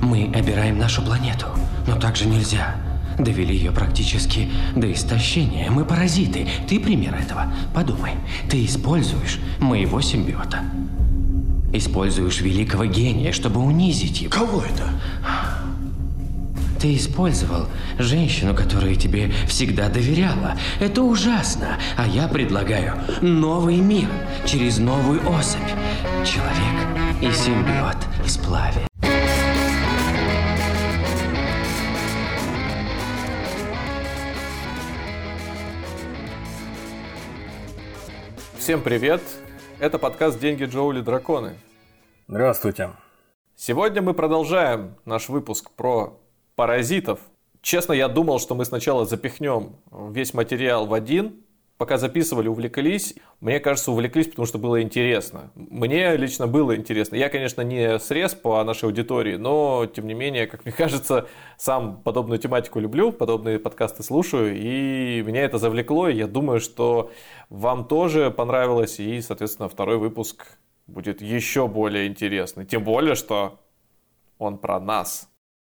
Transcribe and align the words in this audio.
Мы 0.00 0.30
обираем 0.34 0.78
нашу 0.78 1.02
планету, 1.02 1.46
но 1.86 1.96
так 1.96 2.16
же 2.16 2.26
нельзя. 2.26 2.76
Довели 3.18 3.54
ее 3.54 3.70
практически 3.70 4.48
до 4.74 4.90
истощения. 4.90 5.70
Мы 5.70 5.84
паразиты. 5.84 6.48
Ты 6.68 6.80
пример 6.80 7.14
этого. 7.14 7.52
Подумай, 7.74 8.12
ты 8.48 8.64
используешь 8.64 9.38
моего 9.58 10.00
симбиота. 10.00 10.64
Используешь 11.72 12.40
великого 12.40 12.86
гения, 12.86 13.32
чтобы 13.32 13.60
унизить 13.60 14.22
его. 14.22 14.32
Кого 14.32 14.62
это? 14.62 14.88
Ты 16.80 16.96
использовал 16.96 17.66
женщину, 17.98 18.54
которая 18.54 18.94
тебе 18.94 19.30
всегда 19.46 19.90
доверяла. 19.90 20.56
Это 20.80 21.02
ужасно. 21.02 21.76
А 21.98 22.06
я 22.06 22.26
предлагаю 22.26 22.94
новый 23.20 23.76
мир 23.76 24.08
через 24.46 24.78
новую 24.78 25.20
особь. 25.30 25.60
Человек 26.24 27.20
и 27.20 27.30
симбиот 27.30 27.98
в 28.24 28.30
сплаве. 28.30 28.89
Всем 38.70 38.82
привет! 38.82 39.20
Это 39.80 39.98
подкаст 39.98 40.38
«Деньги, 40.38 40.62
Джоули, 40.62 41.00
драконы». 41.00 41.54
Здравствуйте. 42.28 42.90
Сегодня 43.56 44.00
мы 44.00 44.14
продолжаем 44.14 44.94
наш 45.04 45.28
выпуск 45.28 45.72
про 45.72 46.20
паразитов. 46.54 47.18
Честно, 47.62 47.94
я 47.94 48.06
думал, 48.06 48.38
что 48.38 48.54
мы 48.54 48.64
сначала 48.64 49.06
запихнем 49.06 49.74
весь 49.90 50.34
материал 50.34 50.86
в 50.86 50.94
один, 50.94 51.42
пока 51.80 51.96
записывали, 51.96 52.46
увлеклись. 52.46 53.14
Мне 53.40 53.58
кажется, 53.58 53.90
увлеклись, 53.90 54.28
потому 54.28 54.44
что 54.44 54.58
было 54.58 54.82
интересно. 54.82 55.50
Мне 55.54 56.14
лично 56.18 56.46
было 56.46 56.76
интересно. 56.76 57.16
Я, 57.16 57.30
конечно, 57.30 57.62
не 57.62 57.98
срез 57.98 58.34
по 58.34 58.62
нашей 58.64 58.84
аудитории, 58.84 59.36
но, 59.36 59.86
тем 59.86 60.06
не 60.06 60.12
менее, 60.12 60.46
как 60.46 60.66
мне 60.66 60.74
кажется, 60.76 61.26
сам 61.56 62.02
подобную 62.02 62.38
тематику 62.38 62.80
люблю, 62.80 63.12
подобные 63.12 63.58
подкасты 63.58 64.02
слушаю, 64.02 64.54
и 64.54 65.22
меня 65.22 65.40
это 65.40 65.56
завлекло, 65.56 66.10
и 66.10 66.16
я 66.16 66.26
думаю, 66.26 66.60
что 66.60 67.10
вам 67.48 67.86
тоже 67.86 68.30
понравилось, 68.30 69.00
и, 69.00 69.18
соответственно, 69.22 69.70
второй 69.70 69.96
выпуск 69.96 70.58
будет 70.86 71.22
еще 71.22 71.66
более 71.66 72.08
интересный. 72.08 72.66
Тем 72.66 72.84
более, 72.84 73.14
что 73.14 73.58
он 74.36 74.58
про 74.58 74.78
нас 74.80 75.30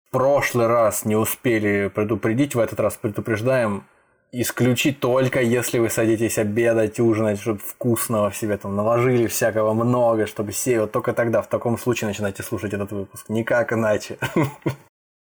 прошлый 0.09 0.65
раз 0.65 1.05
не 1.05 1.15
успели 1.15 1.87
предупредить, 1.93 2.55
в 2.55 2.59
этот 2.59 2.79
раз 2.79 2.97
предупреждаем. 2.97 3.83
Исключить 4.31 4.99
только, 4.99 5.41
если 5.41 5.79
вы 5.79 5.89
садитесь 5.89 6.37
обедать, 6.37 6.99
ужинать, 6.99 7.39
чтобы 7.39 7.59
вкусного 7.59 8.29
в 8.29 8.37
себе 8.37 8.57
там 8.57 8.75
наложили 8.75 9.25
всякого 9.25 9.73
много, 9.73 10.27
чтобы 10.27 10.51
сеять. 10.51 10.81
Вот 10.81 10.91
только 10.91 11.13
тогда, 11.13 11.41
в 11.41 11.47
таком 11.47 11.79
случае, 11.79 12.09
начинайте 12.09 12.43
слушать 12.43 12.73
этот 12.73 12.91
выпуск. 12.91 13.29
Никак 13.29 13.73
иначе. 13.73 14.17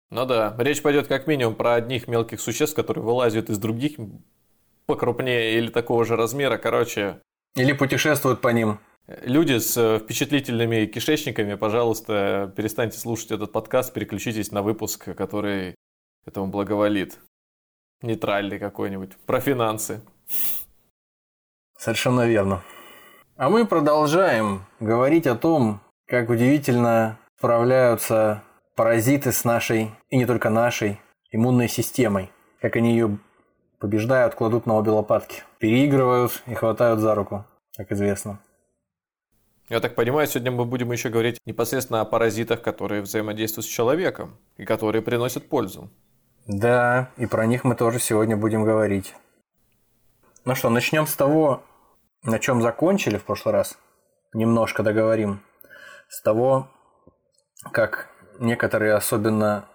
Ну 0.09 0.27
да, 0.27 0.55
речь 0.59 0.83
пойдет 0.83 1.07
как 1.07 1.25
минимум 1.25 1.55
про 1.55 1.73
одних 1.73 2.07
мелких 2.07 2.39
существ, 2.39 2.75
которые 2.75 3.03
вылазят 3.03 3.49
из 3.49 3.57
других 3.57 3.93
покрупнее 4.85 5.57
или 5.57 5.69
такого 5.69 6.05
же 6.05 6.15
размера, 6.15 6.57
короче. 6.57 7.19
Или 7.55 7.73
путешествуют 7.73 8.39
по 8.39 8.49
ним. 8.49 8.79
Люди 9.07 9.57
с 9.57 9.75
э, 9.75 9.99
впечатлительными 9.99 10.85
кишечниками, 10.85 11.55
пожалуйста, 11.55 12.53
перестаньте 12.55 12.99
слушать 12.99 13.31
этот 13.31 13.51
подкаст, 13.51 13.91
переключитесь 13.91 14.51
на 14.51 14.61
выпуск, 14.61 15.15
который 15.15 15.75
этому 16.25 16.47
благоволит. 16.47 17.19
Нейтральный 18.03 18.59
какой-нибудь, 18.59 19.15
про 19.25 19.39
финансы. 19.39 20.01
Совершенно 21.77 22.27
верно. 22.27 22.61
А 23.37 23.49
мы 23.49 23.65
продолжаем 23.65 24.65
говорить 24.81 25.25
о 25.25 25.35
том, 25.35 25.79
как 26.05 26.29
удивительно 26.29 27.17
справляются 27.37 28.43
паразиты 28.75 29.31
с 29.31 29.45
нашей, 29.45 29.91
и 30.09 30.17
не 30.17 30.25
только 30.25 30.49
нашей, 30.49 30.99
иммунной 31.31 31.69
системой. 31.69 32.29
Как 32.61 32.75
они 32.75 32.91
ее 32.91 33.19
побеждают, 33.79 34.35
кладут 34.35 34.65
на 34.65 34.75
обе 34.75 34.91
лопатки, 34.91 35.43
переигрывают 35.59 36.43
и 36.45 36.53
хватают 36.55 36.99
за 36.99 37.15
руку, 37.15 37.45
как 37.77 37.89
известно. 37.93 38.42
Я 39.69 39.80
так 39.80 39.95
понимаю, 39.95 40.27
сегодня 40.27 40.52
мы 40.52 40.65
будем 40.65 40.92
еще 40.92 41.08
говорить 41.08 41.37
непосредственно 41.45 42.02
о 42.02 42.05
паразитах, 42.05 42.61
которые 42.61 43.02
взаимодействуют 43.02 43.65
с 43.65 43.69
человеком 43.69 44.37
и 44.58 44.65
которые 44.65 45.02
приносят 45.02 45.47
пользу. 45.47 45.89
Да, 46.45 47.09
и 47.15 47.26
про 47.26 47.45
них 47.45 47.64
мы 47.64 47.76
тоже 47.76 47.99
сегодня 47.99 48.36
будем 48.36 48.64
говорить. 48.64 49.15
Ну 50.43 50.55
что, 50.55 50.70
начнем 50.70 51.08
с 51.08 51.15
того, 51.15 51.64
на 52.23 52.37
чем 52.37 52.61
закончили 52.61 53.17
в 53.17 53.23
прошлый 53.23 53.54
раз. 53.54 53.77
Немножко 54.33 54.83
договорим. 54.83 55.42
С 56.09 56.21
того, 56.21 56.67
как 57.71 58.09
некоторые 58.39 58.93
особенно 58.93 59.70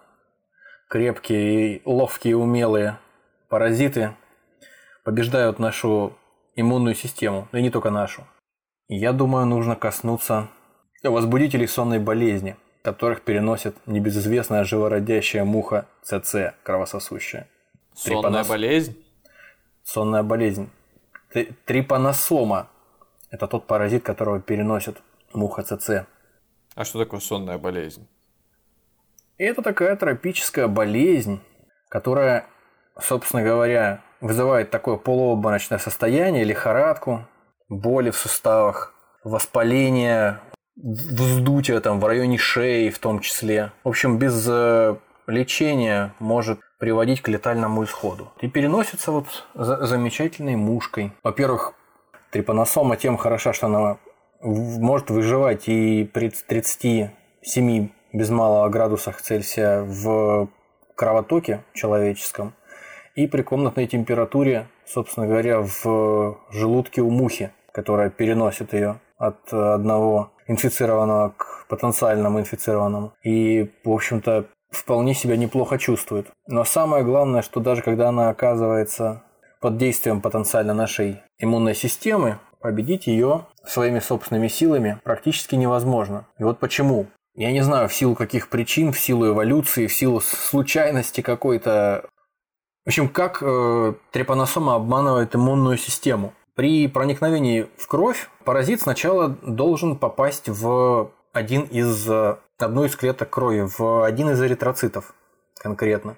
крепкие 0.89 1.77
и 1.77 1.81
ловкие 1.85 2.37
умелые 2.37 2.99
паразиты 3.49 4.15
побеждают 5.03 5.57
нашу 5.57 6.17
иммунную 6.55 6.93
систему, 6.93 7.47
и 7.51 7.61
не 7.61 7.71
только 7.71 7.89
нашу. 7.89 8.27
Я 8.87 9.11
думаю, 9.11 9.47
нужно 9.47 9.75
коснуться 9.75 10.49
возбудителей 11.03 11.67
сонной 11.67 11.99
болезни, 11.99 12.57
которых 12.89 13.21
переносит 13.21 13.75
небезызвестная 13.85 14.63
живородящая 14.63 15.45
муха 15.45 15.85
ЦЦ, 16.01 16.55
кровососущая. 16.63 17.47
Сонная 17.93 18.43
болезнь? 18.43 18.97
Сонная 19.83 20.23
болезнь. 20.23 20.69
Трипаносома– 21.65 22.67
это 23.29 23.47
тот 23.47 23.67
паразит, 23.67 24.03
которого 24.03 24.41
переносит 24.41 24.97
муха 25.33 25.61
ЦЦ. 25.61 26.07
А 26.73 26.83
что 26.83 26.97
такое 26.97 27.19
сонная 27.19 27.59
болезнь? 27.59 28.07
Это 29.37 29.61
такая 29.61 29.95
тропическая 29.95 30.67
болезнь, 30.67 31.39
которая, 31.89 32.47
собственно 32.99 33.43
говоря, 33.43 34.01
вызывает 34.19 34.71
такое 34.71 34.97
полуобморочное 34.97 35.77
состояние, 35.77 36.43
лихорадку, 36.43 37.27
боли 37.69 38.09
в 38.09 38.17
суставах, 38.17 38.95
воспаление, 39.23 40.39
вздутие 40.81 41.79
там 41.79 41.99
в 41.99 42.05
районе 42.05 42.37
шеи 42.37 42.89
в 42.89 42.99
том 42.99 43.19
числе. 43.19 43.71
В 43.83 43.89
общем, 43.89 44.17
без 44.17 44.45
э, 44.47 44.95
лечения 45.27 46.13
может 46.19 46.59
приводить 46.79 47.21
к 47.21 47.27
летальному 47.27 47.83
исходу. 47.83 48.31
И 48.41 48.47
переносится 48.47 49.11
вот 49.11 49.47
за 49.53 49.85
замечательной 49.85 50.55
мушкой. 50.55 51.11
Во-первых, 51.23 51.73
трипаносома 52.31 52.95
тем 52.95 53.17
хороша, 53.17 53.53
что 53.53 53.67
она 53.67 53.97
может 54.41 55.09
выживать 55.09 55.67
и 55.67 56.05
при 56.05 56.29
37 56.29 57.89
без 58.13 58.29
малого 58.29 58.69
градусах 58.69 59.21
Цельсия 59.21 59.81
в 59.81 60.49
кровотоке 60.95 61.63
человеческом 61.73 62.53
и 63.15 63.27
при 63.27 63.41
комнатной 63.41 63.87
температуре, 63.87 64.67
собственно 64.85 65.27
говоря, 65.27 65.61
в 65.61 66.37
желудке 66.51 67.01
у 67.01 67.09
мухи 67.09 67.51
которая 67.71 68.09
переносит 68.09 68.73
ее 68.73 68.99
от 69.17 69.53
одного 69.53 70.31
инфицированного 70.49 71.29
к 71.37 71.65
потенциальному 71.69 72.39
инфицированному. 72.39 73.13
И, 73.23 73.71
в 73.85 73.91
общем-то, 73.91 74.45
вполне 74.71 75.13
себя 75.13 75.37
неплохо 75.37 75.77
чувствует. 75.77 76.27
Но 76.47 76.65
самое 76.65 77.03
главное, 77.03 77.41
что 77.41 77.59
даже 77.59 77.81
когда 77.81 78.09
она 78.09 78.29
оказывается 78.29 79.23
под 79.61 79.77
действием 79.77 80.21
потенциально 80.21 80.73
нашей 80.73 81.21
иммунной 81.37 81.75
системы, 81.75 82.39
победить 82.59 83.07
ее 83.07 83.45
своими 83.65 83.99
собственными 83.99 84.47
силами 84.47 84.99
практически 85.03 85.55
невозможно. 85.55 86.25
И 86.39 86.43
вот 86.43 86.59
почему. 86.59 87.07
Я 87.35 87.51
не 87.51 87.61
знаю, 87.61 87.87
в 87.87 87.93
силу 87.93 88.15
каких 88.15 88.49
причин, 88.49 88.91
в 88.91 88.99
силу 88.99 89.29
эволюции, 89.29 89.87
в 89.87 89.93
силу 89.93 90.19
случайности 90.19 91.21
какой-то. 91.21 92.05
В 92.85 92.89
общем, 92.89 93.07
как 93.07 93.41
э, 93.41 93.93
трепаносома 94.11 94.75
обманывает 94.75 95.35
иммунную 95.35 95.77
систему. 95.77 96.33
При 96.59 96.89
проникновении 96.89 97.69
в 97.77 97.87
кровь 97.87 98.29
паразит 98.43 98.81
сначала 98.81 99.29
должен 99.29 99.95
попасть 99.95 100.49
в 100.49 101.09
один 101.31 101.61
из, 101.61 102.05
одну 102.57 102.83
из 102.83 102.97
клеток 102.97 103.29
крови, 103.29 103.65
в 103.77 104.03
один 104.03 104.31
из 104.31 104.43
эритроцитов 104.43 105.13
конкретно. 105.55 106.17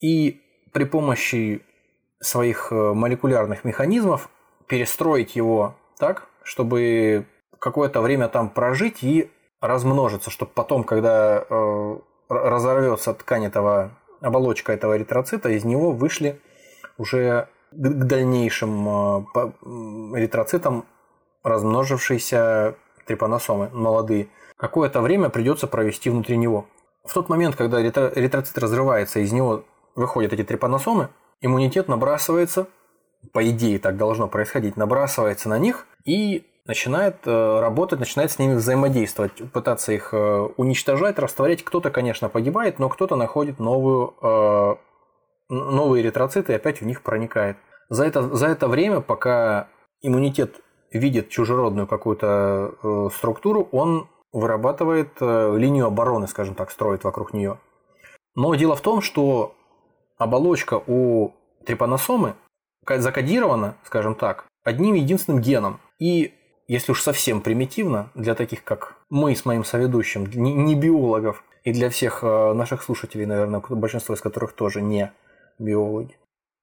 И 0.00 0.40
при 0.72 0.84
помощи 0.84 1.64
своих 2.20 2.70
э, 2.70 2.92
молекулярных 2.94 3.64
механизмов 3.64 4.28
перестроить 4.68 5.34
его 5.34 5.74
так, 5.98 6.28
чтобы 6.44 7.26
какое-то 7.58 8.02
время 8.02 8.28
там 8.28 8.48
прожить 8.48 9.02
и 9.02 9.28
размножиться, 9.60 10.30
чтобы 10.30 10.52
потом, 10.54 10.84
когда 10.84 11.44
э, 11.50 11.96
разорвется 12.28 13.12
ткань 13.12 13.46
этого, 13.46 13.90
оболочка 14.20 14.72
этого 14.72 14.96
эритроцита, 14.96 15.48
из 15.48 15.64
него 15.64 15.90
вышли 15.90 16.40
уже 16.96 17.48
к 17.72 18.04
дальнейшим 18.04 18.88
э, 18.88 19.24
эритроцитам 20.18 20.84
размножившиеся 21.42 22.74
трипаносомы, 23.06 23.70
молодые, 23.72 24.28
какое-то 24.56 25.00
время 25.00 25.28
придется 25.28 25.66
провести 25.66 26.10
внутри 26.10 26.36
него. 26.36 26.66
В 27.04 27.14
тот 27.14 27.28
момент, 27.28 27.54
когда 27.54 27.80
эритроцит 27.80 28.58
разрывается, 28.58 29.20
из 29.20 29.32
него 29.32 29.64
выходят 29.94 30.32
эти 30.32 30.42
трипаносомы, 30.42 31.08
иммунитет 31.40 31.86
набрасывается, 31.88 32.66
по 33.32 33.48
идее 33.48 33.78
так 33.78 33.96
должно 33.96 34.28
происходить, 34.28 34.76
набрасывается 34.76 35.48
на 35.48 35.58
них 35.58 35.86
и 36.04 36.46
начинает 36.66 37.18
э, 37.26 37.60
работать, 37.60 38.00
начинает 38.00 38.32
с 38.32 38.38
ними 38.40 38.54
взаимодействовать, 38.54 39.32
пытаться 39.52 39.92
их 39.92 40.12
э, 40.12 40.48
уничтожать, 40.56 41.18
растворять. 41.18 41.62
Кто-то, 41.62 41.90
конечно, 41.90 42.28
погибает, 42.28 42.80
но 42.80 42.88
кто-то 42.88 43.14
находит 43.14 43.60
новую, 43.60 44.78
новые 45.48 46.02
эритроциты 46.02 46.54
опять 46.54 46.80
в 46.80 46.86
них 46.86 47.02
проникает. 47.02 47.56
За 47.88 48.04
это, 48.04 48.34
за 48.34 48.48
это 48.48 48.68
время, 48.68 49.00
пока 49.00 49.68
иммунитет 50.02 50.60
видит 50.90 51.28
чужеродную 51.28 51.86
какую-то 51.86 53.10
структуру, 53.14 53.68
он 53.72 54.08
вырабатывает 54.32 55.20
линию 55.20 55.86
обороны, 55.86 56.26
скажем 56.26 56.54
так, 56.54 56.70
строит 56.70 57.04
вокруг 57.04 57.32
нее. 57.32 57.58
Но 58.34 58.54
дело 58.54 58.76
в 58.76 58.80
том, 58.80 59.00
что 59.00 59.54
оболочка 60.18 60.82
у 60.86 61.32
трипаносомы 61.64 62.34
закодирована, 62.88 63.76
скажем 63.84 64.14
так, 64.14 64.44
одним 64.64 64.94
единственным 64.94 65.40
геном. 65.40 65.80
И 65.98 66.34
если 66.68 66.92
уж 66.92 67.02
совсем 67.02 67.40
примитивно, 67.40 68.10
для 68.14 68.34
таких, 68.34 68.64
как 68.64 68.96
мы 69.08 69.34
с 69.34 69.44
моим 69.44 69.64
соведущим, 69.64 70.26
не 70.26 70.74
биологов, 70.74 71.42
и 71.64 71.72
для 71.72 71.90
всех 71.90 72.20
э, 72.22 72.52
наших 72.52 72.82
слушателей, 72.82 73.26
наверное, 73.26 73.60
большинство 73.60 74.14
из 74.14 74.20
которых 74.20 74.52
тоже 74.52 74.80
не 74.80 75.12
биологи, 75.58 76.16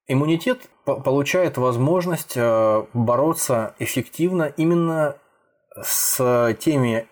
иммунитет 0.06 0.68
получает 0.84 1.56
возможность 1.56 2.36
э, 2.36 2.84
бороться 2.92 3.74
эффективно 3.78 4.52
именно 4.56 5.16
с 5.80 6.56
теми 6.60 7.08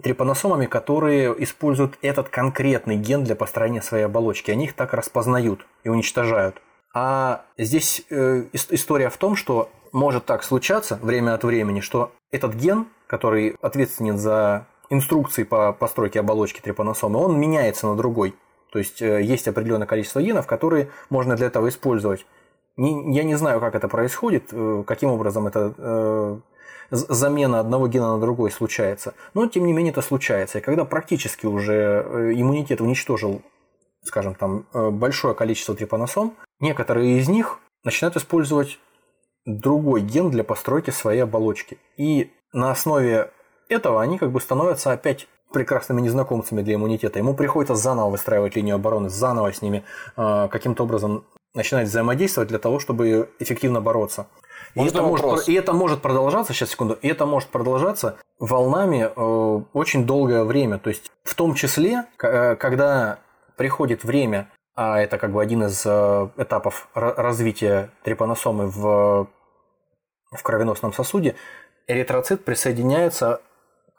трипаносомами, 0.00 0.66
которые 0.66 1.34
используют 1.42 1.98
этот 2.02 2.28
конкретный 2.28 2.96
ген 2.96 3.24
для 3.24 3.34
построения 3.34 3.82
своей 3.82 4.04
оболочки. 4.04 4.50
Они 4.50 4.64
их 4.66 4.74
так 4.74 4.94
распознают 4.94 5.66
и 5.84 5.88
уничтожают. 5.88 6.62
А 6.94 7.44
здесь 7.56 8.04
э, 8.10 8.44
история 8.52 9.10
в 9.10 9.16
том, 9.16 9.36
что 9.36 9.70
может 9.92 10.26
так 10.26 10.44
случаться 10.44 10.98
время 11.02 11.34
от 11.34 11.44
времени, 11.44 11.80
что 11.80 12.12
этот 12.30 12.54
ген, 12.54 12.86
который 13.06 13.56
ответственен 13.60 14.18
за 14.18 14.66
инструкции 14.88 15.44
по 15.44 15.72
постройке 15.72 16.20
оболочки 16.20 16.60
трипаносомы, 16.60 17.18
он 17.18 17.38
меняется 17.38 17.86
на 17.86 17.96
другой. 17.96 18.34
То 18.70 18.78
есть 18.78 19.02
э, 19.02 19.22
есть 19.22 19.48
определенное 19.48 19.86
количество 19.86 20.20
генов, 20.20 20.46
которые 20.46 20.90
можно 21.08 21.36
для 21.36 21.48
этого 21.48 21.68
использовать. 21.68 22.26
Я 22.76 23.24
не 23.24 23.34
знаю, 23.34 23.60
как 23.60 23.74
это 23.74 23.88
происходит, 23.88 24.44
э, 24.52 24.84
каким 24.86 25.10
образом 25.10 25.46
это 25.46 25.74
э, 25.76 26.38
замена 26.90 27.60
одного 27.60 27.88
гена 27.88 28.14
на 28.14 28.20
другой 28.20 28.50
случается. 28.50 29.14
Но 29.34 29.46
тем 29.46 29.66
не 29.66 29.72
менее 29.72 29.92
это 29.92 30.02
случается. 30.02 30.58
И 30.58 30.62
когда 30.62 30.84
практически 30.84 31.46
уже 31.46 32.34
иммунитет 32.34 32.80
уничтожил, 32.80 33.42
скажем 34.02 34.34
там, 34.34 34.66
большое 34.72 35.34
количество 35.34 35.74
трипаносом, 35.74 36.34
некоторые 36.58 37.18
из 37.18 37.28
них 37.28 37.58
начинают 37.84 38.16
использовать 38.16 38.78
другой 39.44 40.00
ген 40.00 40.30
для 40.30 40.42
постройки 40.42 40.90
своей 40.90 41.20
оболочки. 41.20 41.78
И 41.96 42.32
на 42.52 42.70
основе 42.70 43.30
этого 43.68 44.02
они 44.02 44.18
как 44.18 44.32
бы 44.32 44.40
становятся 44.40 44.92
опять 44.92 45.28
прекрасными 45.52 46.00
незнакомцами 46.00 46.62
для 46.62 46.74
иммунитета. 46.74 47.18
Ему 47.18 47.34
приходится 47.34 47.74
заново 47.74 48.10
выстраивать 48.10 48.56
линию 48.56 48.76
обороны, 48.76 49.08
заново 49.08 49.52
с 49.52 49.62
ними 49.62 49.84
э, 50.16 50.48
каким-то 50.50 50.84
образом 50.84 51.24
начинать 51.54 51.88
взаимодействовать 51.88 52.48
для 52.48 52.58
того, 52.58 52.78
чтобы 52.78 53.30
эффективно 53.38 53.80
бороться. 53.80 54.26
И 54.74 54.84
это, 54.86 55.02
может, 55.02 55.48
и 55.48 55.54
это 55.54 55.72
может 55.72 56.00
продолжаться, 56.00 56.52
сейчас 56.52 56.70
секунду, 56.70 56.96
и 57.02 57.08
это 57.08 57.26
может 57.26 57.48
продолжаться 57.48 58.16
волнами 58.38 59.10
э, 59.14 59.62
очень 59.72 60.06
долгое 60.06 60.44
время. 60.44 60.78
То 60.78 60.90
есть 60.90 61.10
в 61.24 61.34
том 61.34 61.54
числе, 61.54 62.04
э, 62.22 62.56
когда 62.56 63.18
приходит 63.56 64.04
время 64.04 64.48
а 64.82 64.98
это 64.98 65.18
как 65.18 65.32
бы 65.32 65.42
один 65.42 65.64
из 65.64 65.82
э, 65.84 66.28
этапов 66.38 66.88
развития 66.94 67.90
трипаносомы 68.02 68.68
в, 68.68 69.28
в 70.30 70.42
кровеносном 70.42 70.94
сосуде, 70.94 71.34
эритроцит 71.86 72.46
присоединяется 72.46 73.42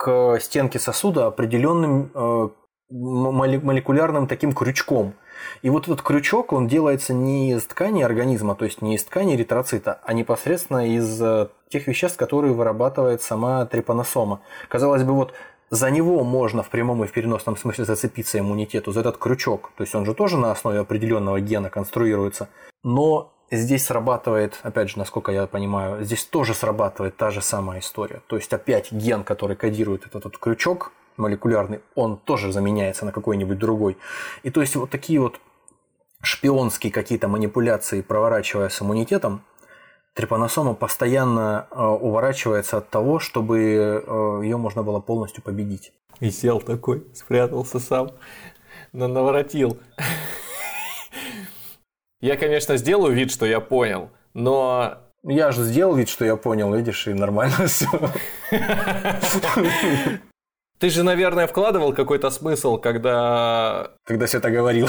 к 0.02 0.40
стенке 0.40 0.80
сосуда 0.80 1.28
определенным 1.28 2.10
э, 2.16 2.50
молекулярным 2.90 4.26
таким 4.26 4.52
крючком. 4.52 5.14
И 5.62 5.70
вот 5.70 5.84
этот 5.84 6.02
крючок, 6.02 6.54
он 6.54 6.68
делается 6.68 7.14
не 7.14 7.52
из 7.52 7.66
ткани 7.66 8.02
организма, 8.02 8.56
то 8.56 8.66
есть 8.66 8.82
не 8.82 8.96
из 8.96 9.04
ткани 9.04 9.36
эритроцита, 9.36 10.00
а 10.04 10.14
непосредственно 10.14 10.88
из 10.88 11.22
э, 11.22 11.50
тех 11.70 11.86
веществ, 11.86 12.18
которые 12.18 12.52
вырабатывает 12.52 13.22
сама 13.22 13.64
трипаносома. 13.68 14.42
Казалось 14.70 15.04
бы, 15.04 15.14
вот 15.14 15.34
за 15.70 15.92
него 15.92 16.24
можно 16.24 16.64
в 16.64 16.72
прямом 16.72 17.04
и 17.04 17.08
в 17.08 17.12
переносном 17.12 17.56
смысле 17.56 17.86
зацепиться 17.86 18.40
иммунитету, 18.40 18.92
за 18.92 19.02
этот 19.02 19.20
крючок. 19.20 19.70
То 19.78 19.84
есть 19.84 19.94
он 19.94 20.06
же 20.08 20.16
тоже 20.16 20.36
на 20.36 20.52
основе 20.52 20.80
определенного 20.80 21.40
гена 21.42 21.70
конструируется. 21.70 22.50
Но 22.84 23.32
здесь 23.52 23.86
срабатывает, 23.86 24.60
опять 24.64 24.90
же, 24.90 24.98
насколько 24.98 25.32
я 25.32 25.46
понимаю, 25.46 26.04
здесь 26.04 26.26
тоже 26.26 26.54
срабатывает 26.54 27.18
та 27.18 27.32
же 27.32 27.42
самая 27.42 27.80
история. 27.80 28.22
То 28.28 28.38
есть 28.38 28.52
опять 28.54 28.92
ген, 28.92 29.24
который 29.24 29.56
кодирует 29.56 30.06
этот, 30.06 30.26
этот 30.26 30.38
крючок 30.38 30.92
молекулярный, 31.18 31.82
он 31.96 32.18
тоже 32.18 32.52
заменяется 32.52 33.06
на 33.06 33.12
какой-нибудь 33.12 33.58
другой. 33.58 33.98
И 34.44 34.50
то 34.50 34.62
есть 34.62 34.76
вот 34.76 34.90
такие 34.90 35.20
вот 35.20 35.40
шпионские 36.22 36.92
какие-то 36.92 37.28
манипуляции, 37.28 38.02
проворачивая 38.02 38.70
с 38.70 38.82
иммунитетом, 38.82 39.44
трипаносома 40.14 40.74
постоянно 40.74 41.68
э, 41.72 41.84
уворачивается 41.84 42.78
от 42.78 42.90
того, 42.90 43.20
чтобы 43.20 43.60
э, 43.60 44.42
ее 44.44 44.58
можно 44.58 44.84
было 44.84 45.00
полностью 45.00 45.44
победить. 45.44 45.94
И 46.20 46.30
сел 46.30 46.62
такой, 46.62 47.06
спрятался 47.14 47.80
сам, 47.80 48.12
но 48.94 49.08
наворотил. 49.08 49.80
Я, 52.22 52.38
конечно, 52.38 52.78
сделаю 52.78 53.14
вид, 53.14 53.32
что 53.32 53.46
я 53.46 53.60
понял, 53.60 54.12
но... 54.34 54.98
Я 55.24 55.52
же 55.52 55.64
сделал 55.64 55.96
вид, 55.96 56.10
что 56.10 56.26
я 56.26 56.36
понял, 56.36 56.74
видишь, 56.74 57.08
и 57.08 57.14
нормально 57.14 57.68
все. 57.68 57.88
Ты 60.80 60.90
же, 60.90 61.04
наверное, 61.04 61.46
вкладывал 61.46 61.94
какой-то 61.94 62.32
смысл, 62.32 62.78
когда... 62.78 63.92
Когда 64.04 64.26
все 64.26 64.40
это 64.40 64.50
говорил. 64.50 64.88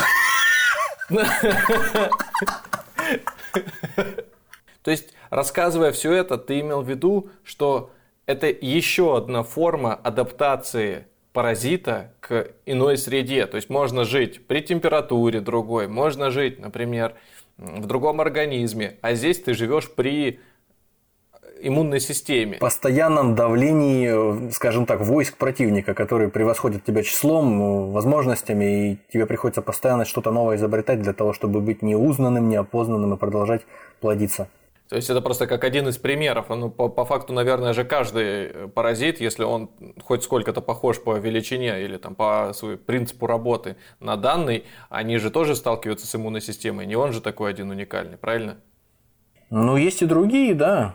То 4.83 4.91
есть, 4.91 5.13
рассказывая 5.29 5.93
все 5.93 6.13
это, 6.15 6.39
ты 6.39 6.61
имел 6.61 6.81
в 6.81 6.89
виду, 6.89 7.29
что 7.45 7.91
это 8.25 8.47
еще 8.47 9.19
одна 9.19 9.43
форма 9.43 9.95
адаптации 9.95 11.09
паразита 11.33 12.13
к 12.21 12.49
иной 12.67 12.97
среде. 12.99 13.47
То 13.47 13.57
есть 13.57 13.71
можно 13.71 14.05
жить 14.05 14.47
при 14.47 14.61
температуре 14.61 15.41
другой, 15.41 15.89
можно 15.89 16.31
жить, 16.31 16.59
например, 16.59 17.15
в 17.57 17.87
другом 17.87 18.21
организме, 18.21 18.99
а 19.03 19.15
здесь 19.15 19.41
ты 19.41 19.55
живешь 19.55 19.91
при 19.91 20.41
иммунной 21.63 22.01
системе. 22.01 22.59
Постоянном 22.59 23.35
давлении, 23.35 24.51
скажем 24.51 24.85
так, 24.85 25.01
войск 25.01 25.37
противника, 25.37 25.95
которые 25.95 26.29
превосходят 26.29 26.85
тебя 26.85 27.03
числом, 27.03 27.93
возможностями, 27.93 28.93
и 28.93 28.99
тебе 29.13 29.27
приходится 29.27 29.63
постоянно 29.63 30.05
что-то 30.05 30.33
новое 30.33 30.57
изобретать 30.57 31.03
для 31.03 31.13
того, 31.13 31.33
чтобы 31.33 31.61
быть 31.61 31.83
неузнанным, 31.83 32.49
неопознанным 32.49 33.15
и 33.15 33.17
продолжать 33.17 33.63
плодиться. 34.01 34.49
То 34.93 34.97
есть 34.97 35.09
это 35.09 35.23
просто 35.23 35.47
как 35.47 35.65
один 35.65 35.89
из 35.89 35.97
примеров. 35.97 36.51
Ну, 36.51 36.71
по, 36.71 36.91
по 36.91 37.07
факту, 37.07 37.33
наверное 37.33 37.73
же, 37.73 37.83
каждый 37.83 38.69
паразит, 38.69 39.23
если 39.23 39.43
он 39.43 39.71
хоть 40.03 40.23
сколько-то 40.23 40.61
похож 40.61 41.03
по 41.03 41.17
величине 41.17 41.83
или 41.83 41.97
там, 41.97 42.15
по 42.15 42.53
своему 42.53 42.77
принципу 42.77 43.27
работы 43.27 43.77
на 44.01 44.19
данный, 44.19 44.65
они 44.91 45.17
же 45.17 45.31
тоже 45.31 45.57
сталкиваются 45.57 46.07
с 46.07 46.15
иммунной 46.15 46.43
системой. 46.43 46.85
Не 46.85 46.97
он 46.97 47.15
же 47.15 47.23
такой 47.23 47.49
один 47.49 47.71
уникальный, 47.71 48.19
правильно? 48.19 48.59
Ну, 49.49 49.79
есть 49.79 50.03
и 50.03 50.05
другие, 50.05 50.55
да. 50.55 50.95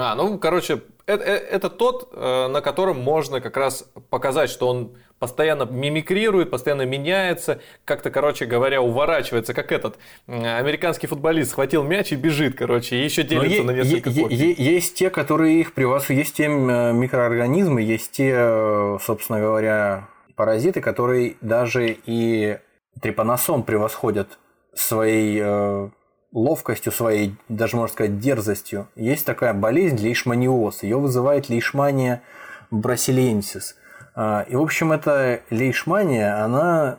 А, 0.00 0.14
ну, 0.14 0.38
короче, 0.38 0.80
это, 1.06 1.24
э, 1.24 1.34
это 1.34 1.68
тот, 1.68 2.10
э, 2.12 2.46
на 2.46 2.60
котором 2.60 3.00
можно 3.00 3.40
как 3.40 3.56
раз 3.56 3.84
показать, 4.10 4.48
что 4.48 4.68
он 4.68 4.92
постоянно 5.18 5.64
мимикрирует, 5.64 6.50
постоянно 6.50 6.82
меняется, 6.86 7.60
как-то, 7.84 8.12
короче 8.12 8.46
говоря, 8.46 8.80
уворачивается, 8.80 9.54
как 9.54 9.72
этот 9.72 9.98
американский 10.28 11.08
футболист 11.08 11.50
схватил 11.50 11.82
мяч 11.82 12.12
и 12.12 12.14
бежит, 12.14 12.54
короче, 12.56 12.94
и 12.94 13.02
еще 13.02 13.24
делится 13.24 13.64
на 13.64 13.72
несколько 13.72 14.10
е- 14.10 14.54
Есть 14.56 14.94
те, 14.94 15.10
которые 15.10 15.60
их 15.60 15.74
превосходят, 15.74 16.20
есть 16.20 16.36
те 16.36 16.44
э, 16.44 16.92
микроорганизмы, 16.92 17.82
есть 17.82 18.12
те, 18.12 18.98
собственно 19.02 19.40
говоря, 19.40 20.06
паразиты, 20.36 20.80
которые 20.80 21.34
даже 21.40 21.96
и 22.06 22.58
трипаносом 23.02 23.64
превосходят 23.64 24.38
своей 24.74 25.90
ловкостью 26.32 26.92
своей, 26.92 27.36
даже 27.48 27.76
можно 27.76 27.92
сказать 27.92 28.18
дерзостью. 28.18 28.88
Есть 28.94 29.24
такая 29.24 29.54
болезнь 29.54 29.98
лейшманиоз. 29.98 30.82
Ее 30.82 30.98
вызывает 30.98 31.48
лейшмания 31.48 32.22
брасиленсис. 32.70 33.76
А, 34.14 34.44
и, 34.48 34.56
в 34.56 34.62
общем, 34.62 34.92
эта 34.92 35.40
лейшмания, 35.50 36.42
она 36.44 36.98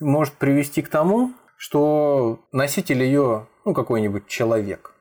может 0.00 0.34
привести 0.34 0.82
к 0.82 0.88
тому, 0.88 1.32
что 1.56 2.40
носитель 2.52 3.02
ее, 3.02 3.46
ну, 3.64 3.74
какой-нибудь 3.74 4.26
человек, 4.26 4.92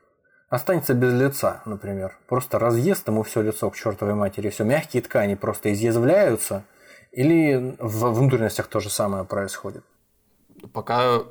останется 0.50 0.94
без 0.94 1.14
лица, 1.14 1.62
например. 1.66 2.18
Просто 2.28 2.60
разъест 2.60 3.08
ему 3.08 3.24
все 3.24 3.42
лицо 3.42 3.70
к 3.70 3.76
чертовой 3.76 4.16
матери, 4.16 4.50
все 4.50 4.64
мягкие 4.64 5.02
ткани 5.02 5.36
просто 5.36 5.74
изъязвляются, 5.74 6.64
или 7.12 7.76
в 7.80 8.12
внутренностях 8.12 8.68
то 8.68 8.80
же 8.80 8.90
самое 8.90 9.24
происходит. 9.24 9.84
Пока 10.74 11.24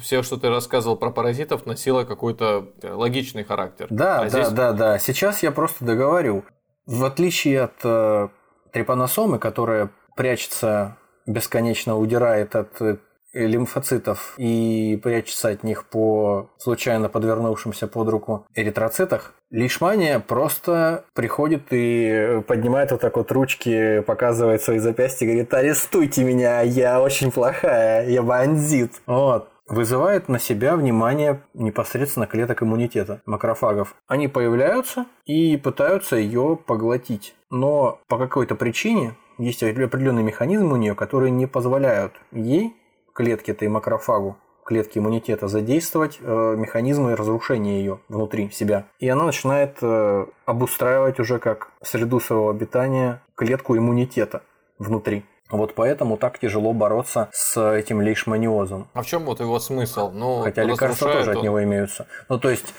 все, 0.00 0.22
что 0.22 0.36
ты 0.36 0.48
рассказывал 0.48 0.96
про 0.96 1.10
паразитов, 1.10 1.66
носило 1.66 2.04
какой-то 2.04 2.68
логичный 2.82 3.44
характер. 3.44 3.86
Да, 3.90 4.20
а 4.20 4.22
да, 4.22 4.28
здесь... 4.28 4.48
да, 4.50 4.72
да. 4.72 4.98
Сейчас 4.98 5.42
я 5.42 5.52
просто 5.52 5.84
договорю. 5.84 6.44
В 6.86 7.04
отличие 7.04 7.62
от 7.62 7.74
э, 7.84 8.28
трепаносомы, 8.72 9.38
которая 9.38 9.90
прячется 10.16 10.96
бесконечно, 11.26 11.96
удирает 11.96 12.56
от 12.56 12.80
э, 12.80 12.96
лимфоцитов 13.32 14.34
и 14.38 14.98
прячется 15.02 15.50
от 15.50 15.62
них 15.62 15.86
по 15.86 16.50
случайно 16.58 17.08
подвернувшимся 17.08 17.86
под 17.86 18.08
руку 18.08 18.46
эритроцитах, 18.54 19.34
лишмания 19.50 20.18
просто 20.18 21.04
приходит 21.14 21.68
и 21.70 22.42
поднимает 22.46 22.90
вот 22.90 23.00
так 23.00 23.16
вот 23.16 23.30
ручки, 23.30 24.00
показывает 24.00 24.62
свои 24.62 24.78
запястья 24.78 25.26
и 25.26 25.28
говорит, 25.28 25.54
арестуйте 25.54 26.24
меня, 26.24 26.60
я 26.62 27.00
очень 27.00 27.30
плохая, 27.30 28.08
я 28.08 28.22
бандит. 28.22 29.00
Вот 29.06 29.49
вызывает 29.70 30.28
на 30.28 30.38
себя 30.38 30.76
внимание 30.76 31.40
непосредственно 31.54 32.26
клеток 32.26 32.62
иммунитета, 32.62 33.22
макрофагов. 33.24 33.94
Они 34.08 34.26
появляются 34.28 35.06
и 35.24 35.56
пытаются 35.56 36.16
ее 36.16 36.58
поглотить. 36.66 37.34
Но 37.50 38.00
по 38.08 38.18
какой-то 38.18 38.56
причине 38.56 39.14
есть 39.38 39.62
определенные 39.62 40.24
механизмы 40.24 40.74
у 40.74 40.76
нее, 40.76 40.94
которые 40.94 41.30
не 41.30 41.46
позволяют 41.46 42.12
ей, 42.32 42.74
клетке 43.14 43.52
этой 43.52 43.68
макрофагу, 43.68 44.36
клетки 44.64 44.98
иммунитета, 44.98 45.46
задействовать 45.46 46.18
э, 46.20 46.54
механизмы 46.56 47.14
разрушения 47.14 47.78
ее 47.78 48.00
внутри 48.08 48.50
себя. 48.50 48.86
И 48.98 49.08
она 49.08 49.24
начинает 49.24 49.78
э, 49.82 50.26
обустраивать 50.46 51.20
уже 51.20 51.38
как 51.38 51.72
среду 51.82 52.18
своего 52.20 52.50
обитания 52.50 53.22
клетку 53.36 53.76
иммунитета 53.76 54.42
внутри. 54.78 55.24
Вот 55.50 55.74
поэтому 55.74 56.16
так 56.16 56.38
тяжело 56.38 56.72
бороться 56.72 57.28
с 57.32 57.60
этим 57.60 58.00
лейшманиозом. 58.00 58.88
А 58.92 59.02
в 59.02 59.06
чем 59.06 59.24
вот 59.24 59.40
его 59.40 59.58
смысл? 59.58 60.10
Ну, 60.10 60.42
Хотя 60.42 60.62
лекарства 60.62 61.12
тоже 61.12 61.30
он... 61.32 61.36
от 61.38 61.42
него 61.42 61.62
имеются. 61.62 62.06
Ну, 62.28 62.38
то 62.38 62.50
есть, 62.50 62.72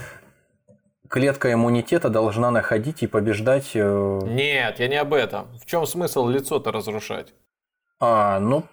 клетка 1.09 1.51
иммунитета 1.51 2.09
должна 2.09 2.49
находить 2.51 3.03
и 3.03 3.07
побеждать... 3.07 3.71
Э, 3.75 4.21
Нет, 4.23 4.79
я 4.79 4.87
не 4.87 4.95
об 4.95 5.13
этом. 5.13 5.47
В 5.57 5.65
чем 5.65 5.85
смысл 5.85 6.27
лицо-то 6.27 6.71
разрушать? 6.71 7.33
А, 7.99 8.39
ну, 8.39 8.63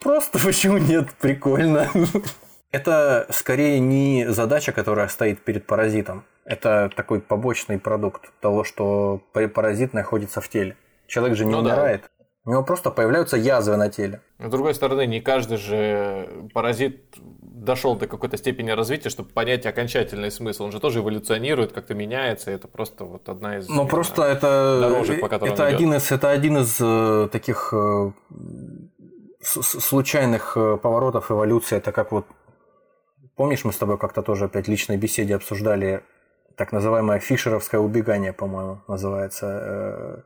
просто 0.00 0.38
почему 0.44 0.78
нет? 0.78 1.12
Прикольно. 1.20 1.88
Это 2.72 3.26
скорее 3.30 3.78
не 3.78 4.26
задача, 4.30 4.72
которая 4.72 5.08
стоит 5.08 5.44
перед 5.44 5.66
паразитом. 5.66 6.24
Это 6.46 6.90
такой 6.96 7.20
побочный 7.20 7.78
продукт 7.78 8.32
того, 8.40 8.64
что 8.64 9.20
паразит 9.32 9.92
находится 9.92 10.40
в 10.40 10.48
теле. 10.48 10.76
Человек 11.06 11.36
же 11.36 11.44
не 11.44 11.52
ну, 11.52 11.58
умирает. 11.58 12.02
Да. 12.02 12.21
У 12.44 12.50
него 12.50 12.64
просто 12.64 12.90
появляются 12.90 13.36
язвы 13.36 13.76
на 13.76 13.88
теле. 13.88 14.20
С 14.40 14.50
другой 14.50 14.74
стороны, 14.74 15.06
не 15.06 15.20
каждый 15.20 15.58
же 15.58 16.48
паразит 16.52 17.14
дошел 17.16 17.94
до 17.94 18.08
какой-то 18.08 18.36
степени 18.36 18.70
развития, 18.70 19.10
чтобы 19.10 19.28
понять 19.28 19.64
окончательный 19.64 20.30
смысл. 20.32 20.64
Он 20.64 20.72
же 20.72 20.80
тоже 20.80 20.98
эволюционирует, 20.98 21.72
как-то 21.72 21.94
меняется. 21.94 22.50
Это 22.50 22.66
просто 22.66 23.04
вот 23.04 23.28
одна 23.28 23.58
из 23.58 23.68
Ну 23.68 23.86
просто 23.86 24.24
это 24.24 24.80
дорожек, 24.80 25.20
по 25.20 25.28
которым 25.28 25.54
это 25.54 25.66
один 25.66 25.94
из 25.94 26.10
это 26.10 26.30
один 26.30 26.58
из 26.58 26.78
э, 26.80 27.28
таких 27.30 27.72
э, 27.72 28.10
случайных 29.42 30.56
э, 30.56 30.78
поворотов 30.78 31.30
эволюции. 31.30 31.76
Это 31.76 31.92
как 31.92 32.10
вот 32.10 32.26
помнишь, 33.36 33.64
мы 33.64 33.72
с 33.72 33.76
тобой 33.76 33.98
как-то 33.98 34.22
тоже 34.22 34.46
опять 34.46 34.66
в 34.66 34.70
личной 34.70 34.96
беседе 34.96 35.36
обсуждали 35.36 36.02
так 36.56 36.72
называемое 36.72 37.20
фишеровское 37.20 37.80
убегание, 37.80 38.32
по-моему, 38.32 38.82
называется 38.88 40.24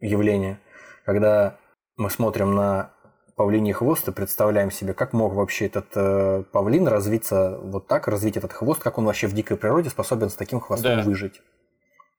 э, 0.00 0.06
явление 0.06 0.60
когда 1.08 1.56
мы 1.96 2.10
смотрим 2.10 2.54
на 2.54 2.90
павлиний 3.34 3.72
хвост 3.72 4.06
и 4.08 4.12
представляем 4.12 4.70
себе, 4.70 4.92
как 4.92 5.14
мог 5.14 5.32
вообще 5.32 5.64
этот 5.64 5.86
э, 5.94 6.44
павлин 6.52 6.86
развиться 6.86 7.58
вот 7.62 7.86
так, 7.86 8.08
развить 8.08 8.36
этот 8.36 8.52
хвост, 8.52 8.82
как 8.82 8.98
он 8.98 9.06
вообще 9.06 9.26
в 9.26 9.32
дикой 9.32 9.56
природе 9.56 9.88
способен 9.88 10.28
с 10.28 10.34
таким 10.34 10.60
хвостом 10.60 10.98
да. 10.98 11.02
выжить. 11.02 11.40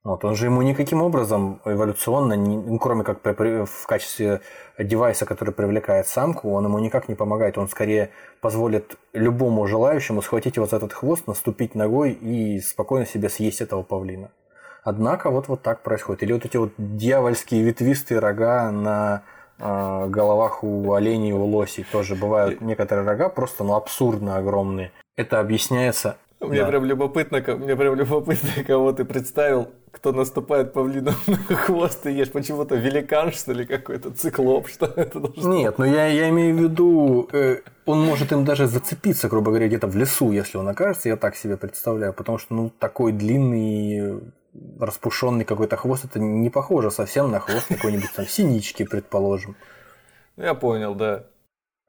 Вот, 0.02 0.24
он 0.24 0.34
же 0.34 0.46
ему 0.46 0.62
никаким 0.62 1.02
образом 1.02 1.60
эволюционно, 1.64 2.32
не, 2.32 2.56
ну, 2.56 2.80
кроме 2.80 3.04
как 3.04 3.20
при, 3.20 3.64
в 3.64 3.86
качестве 3.86 4.40
девайса, 4.76 5.24
который 5.24 5.54
привлекает 5.54 6.08
самку, 6.08 6.50
он 6.50 6.64
ему 6.64 6.80
никак 6.80 7.08
не 7.08 7.14
помогает. 7.14 7.58
Он 7.58 7.68
скорее 7.68 8.10
позволит 8.40 8.96
любому 9.12 9.68
желающему 9.68 10.20
схватить 10.20 10.56
его 10.56 10.66
за 10.66 10.78
этот 10.78 10.92
хвост, 10.92 11.28
наступить 11.28 11.76
ногой 11.76 12.10
и 12.10 12.58
спокойно 12.58 13.06
себе 13.06 13.28
съесть 13.28 13.60
этого 13.60 13.84
павлина. 13.84 14.32
Однако 14.82 15.30
вот, 15.30 15.48
вот 15.48 15.62
так 15.62 15.82
происходит. 15.82 16.22
Или 16.22 16.32
вот 16.32 16.44
эти 16.44 16.56
вот 16.56 16.72
дьявольские 16.78 17.62
ветвистые 17.62 18.18
рога 18.18 18.70
на 18.70 19.22
э, 19.58 20.06
головах 20.08 20.64
у 20.64 20.92
оленей 20.92 21.30
и 21.30 21.32
у 21.32 21.44
лосей 21.44 21.84
тоже 21.90 22.14
бывают 22.14 22.60
некоторые 22.60 23.06
рога 23.06 23.28
просто 23.28 23.64
ну 23.64 23.74
абсурдно 23.74 24.36
огромные. 24.36 24.92
Это 25.16 25.40
объясняется 25.40 26.16
мне 26.40 26.60
да. 26.60 26.68
прям 26.68 26.84
любопытно, 26.86 27.42
мне 27.56 27.76
прям 27.76 27.94
любопытно, 27.94 28.64
кого 28.66 28.92
ты 28.92 29.04
представил, 29.04 29.68
кто 29.90 30.12
наступает 30.12 30.72
павлином 30.72 31.14
на 31.26 31.56
хвост 31.56 32.06
и 32.06 32.12
ешь. 32.12 32.30
Почему-то 32.30 32.76
великан, 32.76 33.30
что 33.32 33.52
ли, 33.52 33.66
какой-то 33.66 34.10
циклоп, 34.10 34.68
что 34.68 34.86
это 34.86 35.20
должно 35.20 35.52
Нет, 35.54 35.76
ну 35.78 35.84
я, 35.84 36.06
я 36.06 36.30
имею 36.30 36.56
в 36.56 36.60
виду, 36.60 37.28
э, 37.32 37.58
он 37.84 38.00
может 38.00 38.32
им 38.32 38.46
даже 38.46 38.66
зацепиться, 38.66 39.28
грубо 39.28 39.50
говоря, 39.50 39.68
где-то 39.68 39.86
в 39.86 39.96
лесу, 39.96 40.32
если 40.32 40.56
он 40.56 40.68
окажется, 40.68 41.10
я 41.10 41.16
так 41.16 41.36
себе 41.36 41.58
представляю, 41.58 42.14
потому 42.14 42.38
что, 42.38 42.54
ну, 42.54 42.70
такой 42.70 43.12
длинный 43.12 44.20
распушенный 44.78 45.44
какой-то 45.44 45.76
хвост, 45.76 46.04
это 46.04 46.18
не 46.18 46.50
похоже 46.50 46.90
совсем 46.90 47.30
на 47.30 47.40
хвост 47.40 47.68
какой-нибудь 47.68 48.12
там 48.14 48.26
синички, 48.26 48.84
предположим. 48.84 49.56
Я 50.36 50.54
понял, 50.54 50.94
да. 50.94 51.26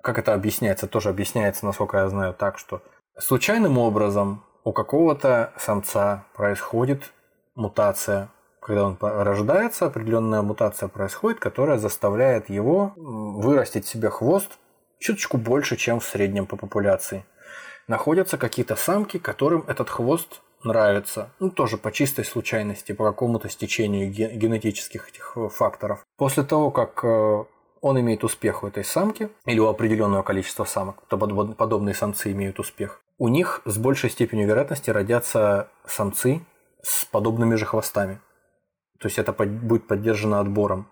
Как 0.01 0.17
это 0.19 0.33
объясняется? 0.33 0.87
Тоже 0.87 1.09
объясняется, 1.09 1.65
насколько 1.65 1.97
я 1.97 2.09
знаю, 2.09 2.33
так, 2.33 2.57
что 2.57 2.81
случайным 3.17 3.77
образом 3.77 4.43
у 4.63 4.73
какого-то 4.73 5.53
самца 5.57 6.25
происходит 6.33 7.11
мутация. 7.55 8.29
Когда 8.61 8.85
он 8.85 8.97
рождается, 9.01 9.87
определенная 9.87 10.43
мутация 10.43 10.87
происходит, 10.87 11.39
которая 11.39 11.79
заставляет 11.79 12.49
его 12.49 12.93
вырастить 12.95 13.87
себе 13.87 14.09
хвост 14.09 14.59
чуточку 14.99 15.37
больше, 15.37 15.77
чем 15.77 15.99
в 15.99 16.05
среднем 16.05 16.45
по 16.45 16.55
популяции. 16.55 17.25
Находятся 17.87 18.37
какие-то 18.37 18.75
самки, 18.75 19.17
которым 19.17 19.65
этот 19.67 19.89
хвост 19.89 20.41
нравится, 20.63 21.31
ну 21.39 21.49
тоже 21.49 21.77
по 21.77 21.91
чистой 21.91 22.25
случайности, 22.25 22.91
по 22.91 23.05
какому-то 23.05 23.49
стечению 23.49 24.11
генетических 24.11 25.09
этих 25.09 25.33
э, 25.35 25.49
факторов. 25.49 26.03
После 26.17 26.43
того, 26.43 26.71
как 26.71 27.03
э, 27.03 27.43
он 27.81 27.99
имеет 27.99 28.23
успех 28.23 28.63
у 28.63 28.67
этой 28.67 28.83
самки, 28.83 29.29
или 29.45 29.59
у 29.59 29.67
определенного 29.67 30.23
количества 30.23 30.65
самок, 30.65 31.03
то 31.07 31.17
подобные 31.17 31.95
самцы 31.95 32.31
имеют 32.31 32.59
успех, 32.59 33.01
у 33.17 33.27
них 33.27 33.61
с 33.65 33.77
большей 33.77 34.09
степенью 34.09 34.47
вероятности 34.47 34.89
родятся 34.89 35.67
самцы 35.85 36.41
с 36.81 37.05
подобными 37.05 37.55
же 37.55 37.65
хвостами. 37.65 38.19
То 38.99 39.07
есть 39.07 39.17
это 39.17 39.33
будет 39.33 39.87
поддержано 39.87 40.39
отбором. 40.39 40.87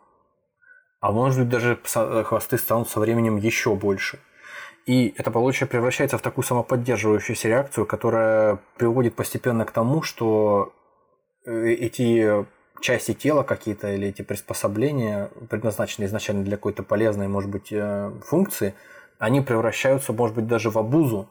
А 0.99 1.11
может 1.11 1.39
быть 1.39 1.49
даже 1.49 1.79
хвосты 2.23 2.57
станут 2.57 2.89
со 2.89 2.99
временем 2.99 3.37
еще 3.37 3.75
больше. 3.75 4.19
И 4.89 5.13
это, 5.17 5.29
получается, 5.29 5.71
превращается 5.71 6.17
в 6.17 6.23
такую 6.23 6.43
самоподдерживающуюся 6.43 7.47
реакцию, 7.47 7.85
которая 7.85 8.57
приводит 8.75 9.13
постепенно 9.13 9.63
к 9.63 9.69
тому, 9.69 10.01
что 10.01 10.73
э, 11.45 11.73
эти 11.73 12.43
части 12.81 13.13
тела 13.13 13.43
какие-то 13.43 13.93
или 13.93 14.07
эти 14.07 14.23
приспособления, 14.23 15.29
предназначенные 15.47 16.07
изначально 16.07 16.43
для 16.43 16.57
какой-то 16.57 16.81
полезной, 16.81 17.27
может 17.27 17.51
быть, 17.51 17.71
э, 17.71 18.11
функции, 18.25 18.73
они 19.19 19.41
превращаются, 19.41 20.11
может 20.11 20.35
быть, 20.35 20.47
даже 20.47 20.71
в 20.71 20.77
обузу 20.79 21.29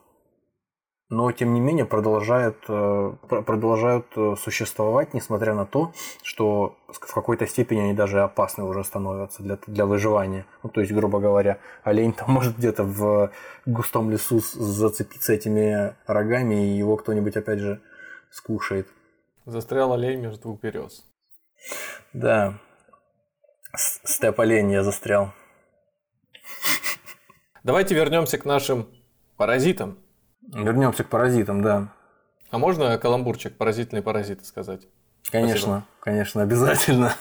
но 1.09 1.31
тем 1.31 1.55
не 1.55 1.59
менее 1.59 1.85
продолжают, 1.85 2.57
э, 2.67 3.13
продолжают 3.27 4.05
э, 4.15 4.35
существовать, 4.39 5.15
несмотря 5.15 5.55
на 5.55 5.65
то, 5.65 5.91
что 6.21 6.77
в 6.87 7.13
какой-то 7.13 7.47
степени 7.47 7.79
они 7.79 7.93
даже 7.93 8.21
опасны 8.21 8.63
уже 8.63 8.83
становятся 8.83 9.41
для, 9.41 9.57
для 9.65 9.87
выживания. 9.87 10.45
Ну, 10.61 10.69
то 10.69 10.81
есть, 10.81 10.93
грубо 10.93 11.19
говоря, 11.19 11.57
олень 11.83 12.13
там 12.13 12.31
может 12.31 12.57
где-то 12.57 12.83
в 12.83 13.31
густом 13.65 14.11
лесу 14.11 14.39
зацепиться 14.39 15.33
этими 15.33 15.95
рогами, 16.05 16.73
и 16.73 16.77
его 16.77 16.95
кто-нибудь 16.95 17.35
опять 17.37 17.59
же 17.59 17.81
скушает. 18.29 18.87
Застрял 19.45 19.91
олень 19.93 20.21
между 20.21 20.41
двух 20.41 20.61
берез. 20.61 21.03
Да. 22.13 22.59
Степ 23.75 24.39
олень 24.39 24.71
я 24.71 24.83
застрял. 24.83 25.31
Давайте 27.63 27.95
вернемся 27.95 28.37
к 28.37 28.45
нашим 28.45 28.87
паразитам. 29.37 29.97
Вернемся 30.41 31.03
к 31.03 31.09
паразитам, 31.09 31.61
да. 31.61 31.93
А 32.51 32.57
можно 32.57 32.97
каламбурчик 32.97 33.55
поразительные 33.57 34.01
паразиты 34.01 34.43
сказать? 34.45 34.81
Конечно, 35.31 35.57
Спасибо. 35.59 35.85
конечно, 35.99 36.41
обязательно. 36.41 37.13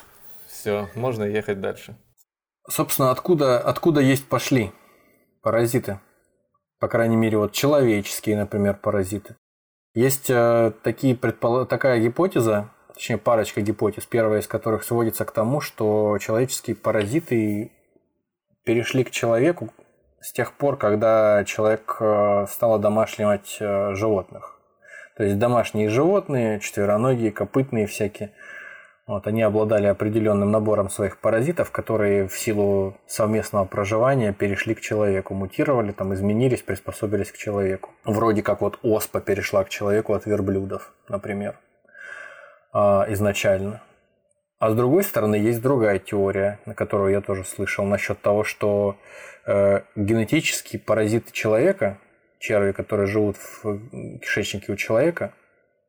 Все, 0.47 0.89
можно 0.95 1.25
ехать 1.25 1.61
дальше. 1.61 1.97
Собственно, 2.69 3.11
откуда, 3.11 3.59
откуда 3.59 4.01
есть 4.01 4.27
пошли 4.27 4.73
паразиты? 5.43 6.01
По 6.81 6.89
крайней 6.89 7.17
мере, 7.17 7.39
вот 7.39 7.53
человеческие, 7.53 8.37
например, 8.37 8.77
паразиты. 8.77 9.37
Есть 9.95 10.31
э, 10.31 10.73
такие 10.83 11.17
предпол... 11.17 11.67
такая 11.67 12.01
гипотеза, 12.01 12.71
точнее 12.95 13.19
парочка 13.19 13.61
гипотез, 13.61 14.07
первая 14.07 14.41
из 14.41 14.47
которых 14.47 14.85
сводится 14.85 15.25
к 15.25 15.33
тому, 15.33 15.61
что 15.61 16.19
человеческие 16.19 16.77
паразиты 16.77 17.73
перешли 18.65 19.03
к 19.03 19.11
человеку 19.11 19.73
с 20.21 20.33
тех 20.33 20.53
пор, 20.53 20.77
когда 20.77 21.45
человек 21.45 21.97
э, 22.01 22.47
стал 22.49 22.75
одомашливать 22.75 23.57
э, 23.61 23.95
животных. 23.95 24.59
То 25.17 25.25
есть 25.25 25.39
домашние 25.39 25.89
животные, 25.89 26.61
четвероногие, 26.61 27.33
копытные 27.33 27.87
всякие. 27.87 28.33
Вот, 29.07 29.27
они 29.27 29.43
обладали 29.43 29.87
определенным 29.87 30.51
набором 30.51 30.91
своих 30.91 31.19
паразитов, 31.19 31.71
которые 31.71 32.29
в 32.29 32.39
силу 32.39 32.95
совместного 33.07 33.65
проживания 33.65 34.35
перешли 34.35 34.75
к 34.75 34.81
человеку, 34.81 35.35
мутировали, 35.35 35.93
там, 35.93 36.13
изменились, 36.13 36.63
приспособились 36.63 37.33
к 37.33 37.37
человеку. 37.39 37.91
Вроде 38.05 38.43
как 38.43 38.61
вот 38.61 38.79
оспа 38.83 39.21
перешла 39.21 39.65
к 39.65 39.71
человеку 39.71 40.13
от 40.13 40.27
верблюдов, 40.27 40.93
например, 41.09 41.59
а, 42.73 43.07
изначально. 43.09 43.81
А 44.59 44.71
с 44.71 44.75
другой 44.75 45.05
стороны, 45.05 45.37
есть 45.37 45.63
другая 45.63 45.99
теория, 46.01 46.59
на 46.67 46.75
которую 46.75 47.13
я 47.13 47.21
тоже 47.21 47.45
слышал, 47.45 47.85
насчет 47.85 48.21
того, 48.21 48.43
что 48.43 48.97
э, 49.47 49.83
генетические 49.95 50.81
паразиты 50.81 51.33
человека, 51.33 51.99
черви, 52.41 52.73
которые 52.73 53.07
живут 53.07 53.37
в 53.37 54.19
кишечнике 54.19 54.73
у 54.73 54.77
человека, 54.77 55.33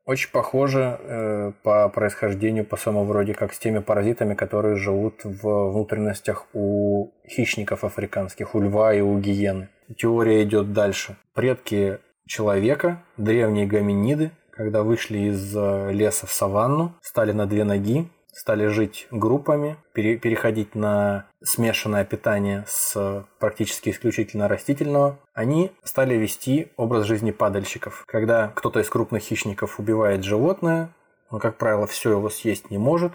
очень 0.05 0.31
похожи 0.31 0.99
э, 0.99 1.51
по 1.63 1.89
происхождению, 1.89 2.65
по 2.65 2.77
своему 2.77 3.05
вроде 3.05 3.33
как 3.33 3.53
с 3.53 3.59
теми 3.59 3.79
паразитами, 3.79 4.35
которые 4.35 4.75
живут 4.75 5.23
в 5.23 5.71
внутренностях 5.71 6.45
у 6.53 7.11
хищников 7.27 7.83
африканских, 7.83 8.53
у 8.55 8.59
льва 8.59 8.93
и 8.93 9.01
у 9.01 9.17
гиены. 9.19 9.69
Теория 9.97 10.43
идет 10.43 10.73
дальше. 10.73 11.15
Предки 11.33 11.99
человека, 12.27 13.03
древние 13.17 13.65
гоминиды, 13.65 14.31
когда 14.51 14.83
вышли 14.83 15.29
из 15.29 15.55
э, 15.55 15.91
леса 15.91 16.27
в 16.27 16.31
саванну, 16.31 16.95
стали 17.01 17.31
на 17.31 17.45
две 17.45 17.63
ноги, 17.63 18.09
стали 18.33 18.67
жить 18.67 19.07
группами, 19.12 19.77
пере, 19.93 20.17
переходить 20.17 20.75
на 20.75 21.25
смешанное 21.43 22.05
питание 22.05 22.65
с 22.67 23.25
практически 23.39 23.89
исключительно 23.89 24.48
растительного, 24.48 25.19
они 25.33 25.71
стали 25.83 26.15
вести 26.15 26.71
образ 26.77 27.05
жизни 27.05 27.31
падальщиков. 27.31 28.03
Когда 28.07 28.50
кто-то 28.50 28.79
из 28.79 28.89
крупных 28.89 29.24
хищников 29.24 29.79
убивает 29.79 30.24
животное, 30.24 30.89
он, 31.29 31.39
как 31.39 31.57
правило, 31.57 31.88
все 31.88 32.12
его 32.12 32.29
съесть 32.29 32.71
не 32.71 32.77
может, 32.77 33.13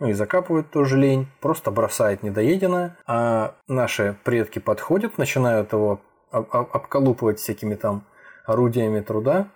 ну 0.00 0.08
и 0.08 0.12
закапывает 0.12 0.70
тоже 0.70 0.96
лень, 0.96 1.26
просто 1.40 1.70
бросает 1.70 2.22
недоеденное, 2.22 2.96
а 3.06 3.54
наши 3.66 4.16
предки 4.24 4.58
подходят, 4.58 5.18
начинают 5.18 5.72
его 5.72 6.00
обколупывать 6.30 7.38
всякими 7.38 7.74
там 7.74 8.04
орудиями 8.46 9.00
труда, 9.00 9.48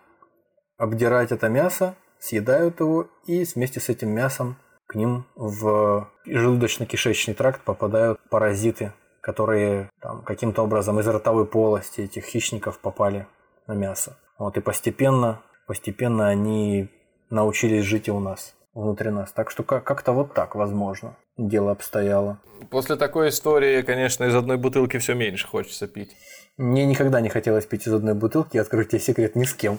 обдирать 0.78 1.32
это 1.32 1.48
мясо, 1.48 1.94
съедают 2.18 2.80
его 2.80 3.08
и 3.26 3.44
вместе 3.44 3.78
с 3.78 3.88
этим 3.88 4.10
мясом 4.10 4.56
к 4.92 4.94
ним 4.94 5.24
в 5.34 6.08
желудочно-кишечный 6.26 7.34
тракт 7.34 7.62
попадают 7.62 8.20
паразиты, 8.28 8.92
которые 9.20 9.90
там, 10.00 10.22
каким-то 10.22 10.62
образом 10.62 11.00
из 11.00 11.06
ротовой 11.06 11.46
полости 11.46 12.02
этих 12.02 12.24
хищников 12.24 12.78
попали 12.78 13.26
на 13.66 13.72
мясо. 13.72 14.18
Вот, 14.38 14.56
и 14.56 14.60
постепенно, 14.60 15.40
постепенно 15.66 16.28
они 16.28 16.90
научились 17.30 17.84
жить 17.84 18.08
и 18.08 18.10
у 18.10 18.20
нас, 18.20 18.54
внутри 18.74 19.10
нас. 19.10 19.32
Так 19.32 19.50
что 19.50 19.62
как-то 19.62 20.12
вот 20.12 20.34
так, 20.34 20.54
возможно, 20.54 21.16
дело 21.38 21.72
обстояло. 21.72 22.38
После 22.70 22.96
такой 22.96 23.30
истории, 23.30 23.82
конечно, 23.82 24.24
из 24.24 24.34
одной 24.34 24.58
бутылки 24.58 24.98
все 24.98 25.14
меньше 25.14 25.48
хочется 25.48 25.86
пить. 25.88 26.14
Мне 26.58 26.84
никогда 26.84 27.20
не 27.20 27.30
хотелось 27.30 27.64
пить 27.64 27.86
из 27.86 27.94
одной 27.94 28.14
бутылки, 28.14 28.58
открыть 28.58 28.90
тебе 28.90 29.00
секрет 29.00 29.36
ни 29.36 29.44
с 29.44 29.54
кем. 29.54 29.78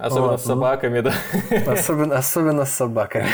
Особенно 0.00 0.32
вот, 0.32 0.40
с 0.40 0.44
собаками, 0.44 1.00
ну, 1.00 1.10
да? 1.10 1.72
Особенно, 1.72 2.16
особенно 2.16 2.64
с 2.64 2.72
собаками. 2.72 3.28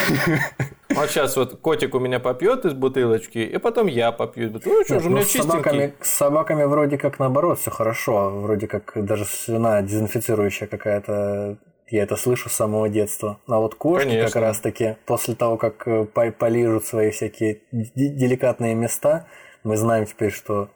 Вот 0.91 1.11
сейчас 1.11 1.37
вот 1.37 1.61
котик 1.61 1.95
у 1.95 1.99
меня 1.99 2.21
попьет 2.21 2.65
из 2.65 2.73
бутылочки, 2.73 3.39
и 3.39 3.59
потом 3.59 3.87
я 3.87 4.13
попью. 4.13 4.51
Ну 4.51 4.85
что 4.85 4.99
же, 4.99 5.09
у 5.09 5.11
меня 5.11 5.21
ну, 5.21 5.27
чистенький. 5.27 5.51
Собаками, 5.51 5.95
с 6.01 6.09
собаками 6.09 6.65
вроде 6.65 6.97
как 6.97 7.19
наоборот 7.19 7.59
все 7.59 7.71
хорошо. 7.71 8.31
Вроде 8.31 8.67
как 8.67 8.93
даже 8.95 9.27
слюна 9.27 9.83
дезинфицирующая 9.83 10.67
какая-то 10.67 11.59
я 11.89 12.03
это 12.03 12.17
слышу 12.17 12.49
с 12.49 12.53
самого 12.53 12.89
детства. 12.89 13.39
А 13.47 13.59
вот 13.59 13.75
кошки 13.75 14.09
Конечно. 14.09 14.27
как 14.27 14.43
раз-таки 14.43 14.97
после 15.07 15.35
того, 15.35 15.57
как 15.57 15.87
э, 15.87 16.05
полижут 16.05 16.85
свои 16.85 17.11
всякие 17.11 17.61
деликатные 17.71 18.75
места, 18.75 19.27
мы 19.63 19.77
знаем 19.77 20.07
теперь, 20.07 20.33
что 20.33 20.69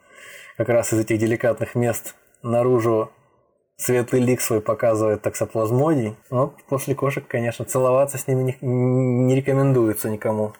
как 0.55 0.69
раз 0.69 0.93
из 0.93 0.99
этих 0.99 1.17
деликатных 1.17 1.75
мест 1.75 2.15
наружу 2.43 3.11
светлый 3.81 4.21
лик 4.21 4.41
свой 4.41 4.61
показывает 4.61 5.21
таксоплазмодий. 5.21 6.15
Но 6.29 6.55
после 6.69 6.95
кошек, 6.95 7.27
конечно, 7.27 7.65
целоваться 7.65 8.17
с 8.17 8.27
ними 8.27 8.43
не, 8.43 8.57
не 8.61 9.35
рекомендуется 9.35 10.09
никому. 10.09 10.53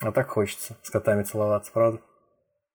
А 0.00 0.12
так 0.12 0.28
хочется 0.28 0.76
с 0.82 0.90
котами 0.90 1.22
целоваться, 1.22 1.70
правда? 1.72 2.00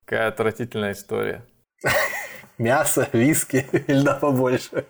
Какая 0.06 0.28
отвратительная 0.28 0.92
история. 0.92 1.46
Мясо, 2.58 3.08
виски, 3.14 3.66
льда 3.88 4.16
побольше. 4.16 4.86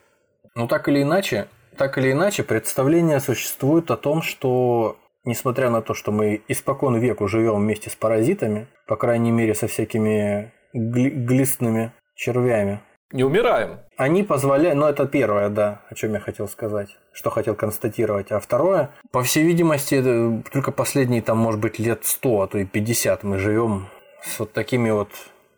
Ну 0.56 0.68
так 0.68 0.90
или 0.90 1.02
иначе, 1.02 1.48
так 1.78 1.98
или 1.98 2.12
иначе, 2.12 2.44
представление 2.44 3.20
существует 3.20 3.90
о 3.92 3.98
том, 3.98 4.22
что 4.22 4.98
несмотря 5.24 5.70
на 5.70 5.82
то, 5.82 5.94
что 5.94 6.12
мы 6.12 6.42
испокон 6.48 6.98
веку 6.98 7.28
живем 7.28 7.56
вместе 7.56 7.90
с 7.90 7.96
паразитами, 7.96 8.68
по 8.88 8.96
крайней 8.96 9.32
мере 9.32 9.56
со 9.56 9.68
всякими 9.68 10.52
гли- 10.74 11.10
глистными 11.10 11.94
червями, 12.16 12.82
не 13.14 13.24
умираем. 13.24 13.80
Они 13.96 14.24
позволяют, 14.24 14.78
ну 14.78 14.88
это 14.88 15.06
первое, 15.06 15.50
да, 15.50 15.82
о 15.90 15.96
чем 15.96 16.14
я 16.14 16.20
хотел 16.20 16.48
сказать, 16.50 16.98
что 17.14 17.30
хотел 17.30 17.56
констатировать. 17.56 18.32
А 18.32 18.40
второе, 18.40 18.90
по 19.12 19.24
всей 19.24 19.44
видимости, 19.44 20.04
только 20.52 20.72
последние 20.72 21.22
там, 21.22 21.38
может 21.38 21.62
быть, 21.62 21.80
лет 21.80 22.04
100, 22.04 22.42
а 22.42 22.48
то 22.48 22.58
и 22.58 22.66
50 22.66 23.24
мы 23.24 23.38
живем 23.38 23.88
с 24.24 24.40
вот 24.40 24.52
такими 24.52 24.90
вот 24.90 25.10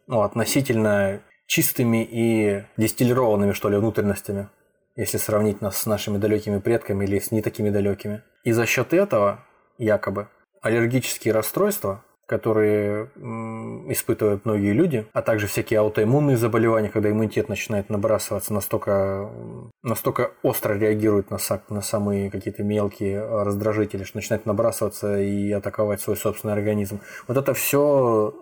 ну, 0.08 0.22
относительно 0.22 1.22
чистыми 1.48 2.08
и 2.10 2.64
дистиллированными, 2.78 3.54
что 3.54 3.70
ли, 3.70 3.78
внутренностями, 3.78 4.50
если 4.96 5.18
сравнить 5.18 5.62
нас 5.62 5.78
с 5.78 5.86
нашими 5.86 6.18
далекими 6.18 6.60
предками 6.60 7.06
или 7.06 7.20
с 7.20 7.32
не 7.32 7.42
такими 7.42 7.70
далекими. 7.70 8.22
И 8.44 8.52
за 8.52 8.66
счет 8.66 8.94
этого, 8.94 9.46
якобы, 9.78 10.28
аллергические 10.62 11.34
расстройства 11.34 12.04
которые 12.26 13.12
испытывают 13.92 14.46
многие 14.46 14.74
люди, 14.74 15.06
а 15.14 15.22
также 15.22 15.48
всякие 15.48 15.80
аутоиммунные 15.80 16.38
заболевания, 16.38 16.90
когда 16.90 17.12
иммунитет 17.12 17.50
начинает 17.50 17.90
набрасываться, 17.90 18.54
настолько, 18.54 19.30
настолько 19.84 20.32
остро 20.42 20.74
реагирует 20.74 21.30
на, 21.30 21.38
на 21.70 21.82
самые 21.82 22.32
какие-то 22.32 22.64
мелкие 22.64 23.24
раздражители, 23.24 24.04
что 24.04 24.18
начинает 24.18 24.46
набрасываться 24.46 25.20
и 25.20 25.52
атаковать 25.52 26.02
свой 26.02 26.18
собственный 26.18 26.54
организм. 26.54 27.02
Вот 27.28 27.38
это 27.38 27.54
все 27.54 28.34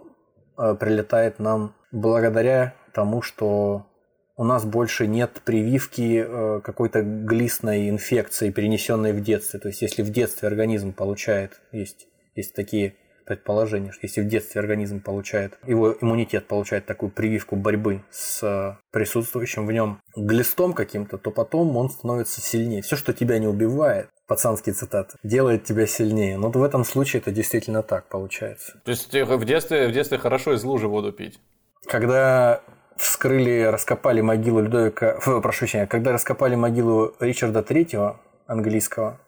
э, 0.58 0.76
прилетает 0.76 1.40
нам 1.40 1.76
благодаря 1.92 2.76
тому, 2.94 3.22
что 3.22 3.88
у 4.36 4.44
нас 4.44 4.66
больше 4.66 5.08
нет 5.08 5.42
прививки 5.46 6.26
э, 6.26 6.62
какой-то 6.62 7.02
глистной 7.02 7.90
инфекции, 7.90 8.50
перенесенной 8.50 9.14
в 9.14 9.22
детстве. 9.22 9.60
То 9.60 9.68
есть, 9.68 9.82
если 9.82 10.02
в 10.02 10.10
детстве 10.10 10.48
организм 10.48 10.94
получает, 10.94 11.62
есть, 11.72 12.08
есть 12.36 12.56
такие 12.56 12.96
предположение, 13.26 13.92
что 13.92 14.02
если 14.04 14.22
в 14.22 14.28
детстве 14.28 14.60
организм 14.62 15.02
получает, 15.02 15.58
его 15.66 15.96
иммунитет 16.00 16.48
получает 16.48 16.86
такую 16.86 17.12
прививку 17.12 17.56
борьбы 17.56 18.04
с 18.12 18.44
э, 18.44 18.76
присутствующим 18.92 19.66
в 19.66 19.72
нем 19.72 20.00
глистом 20.16 20.74
каким-то, 20.74 21.18
то 21.18 21.32
потом 21.32 21.76
он 21.78 21.90
становится 21.90 22.42
сильнее. 22.42 22.82
Все, 22.82 22.96
что 22.96 23.14
тебя 23.14 23.40
не 23.40 23.48
убивает, 23.48 24.10
пацанские 24.28 24.74
цитаты, 24.74 25.18
делает 25.24 25.64
тебя 25.64 25.86
сильнее. 25.86 26.38
Но 26.38 26.50
в 26.50 26.64
этом 26.64 26.84
случае 26.84 27.22
это 27.22 27.32
действительно 27.32 27.84
так 27.84 28.08
получается. 28.08 28.82
То 28.84 28.92
есть 28.92 29.14
в 29.14 29.46
детстве, 29.46 29.88
в 29.88 29.92
детстве 29.92 30.18
хорошо 30.18 30.54
из 30.54 30.64
лужи 30.64 30.88
воду 30.88 31.12
пить? 31.12 31.40
Когда 31.86 32.62
вскрыли, 32.98 33.64
раскопали 33.64 34.22
могилу 34.22 34.62
Людовика, 34.62 35.20
прошу 35.24 35.42
прощения, 35.42 35.88
когда 35.88 36.12
раскопали 36.12 36.56
могилу 36.56 37.14
Ричарда 37.20 37.64
Третьего 37.64 38.20
английского, 38.48 39.20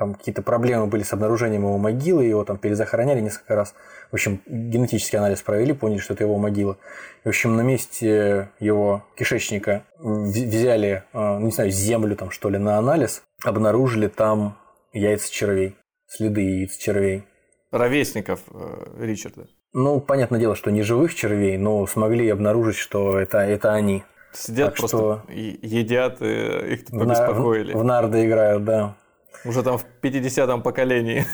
там 0.00 0.14
какие-то 0.14 0.40
проблемы 0.40 0.86
были 0.86 1.02
с 1.02 1.12
обнаружением 1.12 1.64
его 1.64 1.76
могилы, 1.76 2.24
его 2.24 2.42
там 2.42 2.56
перезахороняли 2.56 3.20
несколько 3.20 3.54
раз. 3.54 3.74
В 4.10 4.14
общем, 4.14 4.40
генетический 4.46 5.18
анализ 5.18 5.42
провели, 5.42 5.74
поняли, 5.74 5.98
что 5.98 6.14
это 6.14 6.24
его 6.24 6.38
могила. 6.38 6.78
В 7.22 7.28
общем, 7.28 7.54
на 7.54 7.60
месте 7.60 8.48
его 8.60 9.04
кишечника 9.14 9.84
взяли, 9.98 11.04
а, 11.12 11.38
ну, 11.38 11.44
не 11.44 11.52
знаю, 11.52 11.70
землю 11.70 12.16
там 12.16 12.30
что 12.30 12.48
ли 12.48 12.56
на 12.56 12.78
анализ, 12.78 13.22
обнаружили 13.44 14.08
там 14.08 14.56
яйца 14.94 15.30
червей, 15.30 15.76
следы 16.06 16.40
яиц 16.40 16.78
червей. 16.78 17.24
Ровесников 17.70 18.40
э, 18.54 19.04
Ричарда. 19.04 19.48
Ну, 19.74 20.00
понятное 20.00 20.40
дело, 20.40 20.56
что 20.56 20.70
не 20.70 20.80
живых 20.80 21.14
червей, 21.14 21.58
но 21.58 21.86
смогли 21.86 22.26
обнаружить, 22.30 22.76
что 22.76 23.18
это, 23.18 23.40
это 23.40 23.74
они. 23.74 24.02
Сидят 24.32 24.70
так 24.70 24.78
просто 24.78 24.96
что... 24.96 25.22
едят, 25.30 26.22
их 26.22 26.86
тут 26.86 27.00
побеспокоили. 27.00 27.74
В, 27.74 27.80
в 27.80 27.84
нарды 27.84 28.24
играют, 28.24 28.64
да. 28.64 28.96
Уже 29.44 29.62
там 29.62 29.78
в 29.78 29.86
50-м 30.02 30.62
поколении. 30.62 31.24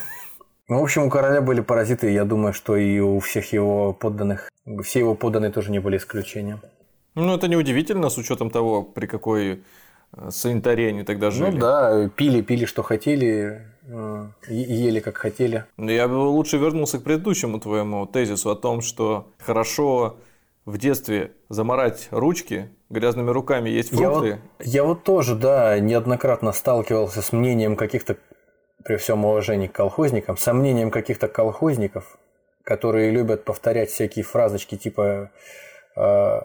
Ну, 0.68 0.80
в 0.80 0.82
общем, 0.82 1.04
у 1.04 1.10
короля 1.10 1.40
были 1.40 1.60
паразиты, 1.60 2.10
я 2.10 2.24
думаю, 2.24 2.52
что 2.52 2.76
и 2.76 2.98
у 2.98 3.20
всех 3.20 3.52
его 3.52 3.92
подданных. 3.92 4.50
Все 4.82 4.98
его 4.98 5.14
подданные 5.14 5.52
тоже 5.52 5.70
не 5.70 5.78
были 5.78 5.96
исключением. 5.96 6.60
Ну, 7.14 7.34
это 7.34 7.46
неудивительно, 7.46 8.10
с 8.10 8.18
учетом 8.18 8.50
того, 8.50 8.82
при 8.82 9.06
какой 9.06 9.62
э, 10.12 10.30
санитарии 10.30 10.88
они 10.88 11.04
тогда 11.04 11.30
жили. 11.30 11.52
Ну 11.52 11.58
да, 11.58 12.08
пили, 12.08 12.42
пили, 12.42 12.64
что 12.64 12.82
хотели, 12.82 13.62
э, 13.84 14.26
ели, 14.48 15.00
как 15.00 15.16
хотели. 15.16 15.64
Я 15.78 16.08
бы 16.08 16.14
лучше 16.14 16.58
вернулся 16.58 16.98
к 16.98 17.04
предыдущему 17.04 17.60
твоему 17.60 18.04
тезису 18.06 18.50
о 18.50 18.56
том, 18.56 18.80
что 18.80 19.32
хорошо 19.38 20.18
в 20.64 20.78
детстве 20.78 21.32
заморать 21.48 22.08
ручки, 22.10 22.68
грязными 22.90 23.30
руками 23.30 23.70
есть 23.70 23.90
фрукты. 23.90 24.26
Я 24.26 24.34
вот, 24.34 24.40
я 24.60 24.84
вот 24.84 25.04
тоже, 25.04 25.34
да, 25.34 25.78
неоднократно 25.78 26.52
сталкивался 26.52 27.22
с 27.22 27.32
мнением 27.32 27.76
каких-то 27.76 28.16
при 28.84 28.96
всем 28.96 29.24
уважении 29.24 29.66
к 29.66 29.72
колхозникам, 29.72 30.36
сомнениям 30.36 30.90
каких-то 30.90 31.26
колхозников, 31.26 32.18
которые 32.62 33.10
любят 33.10 33.44
повторять 33.44 33.90
всякие 33.90 34.24
фразочки 34.24 34.76
типа 34.76 35.30
э, 35.96 36.40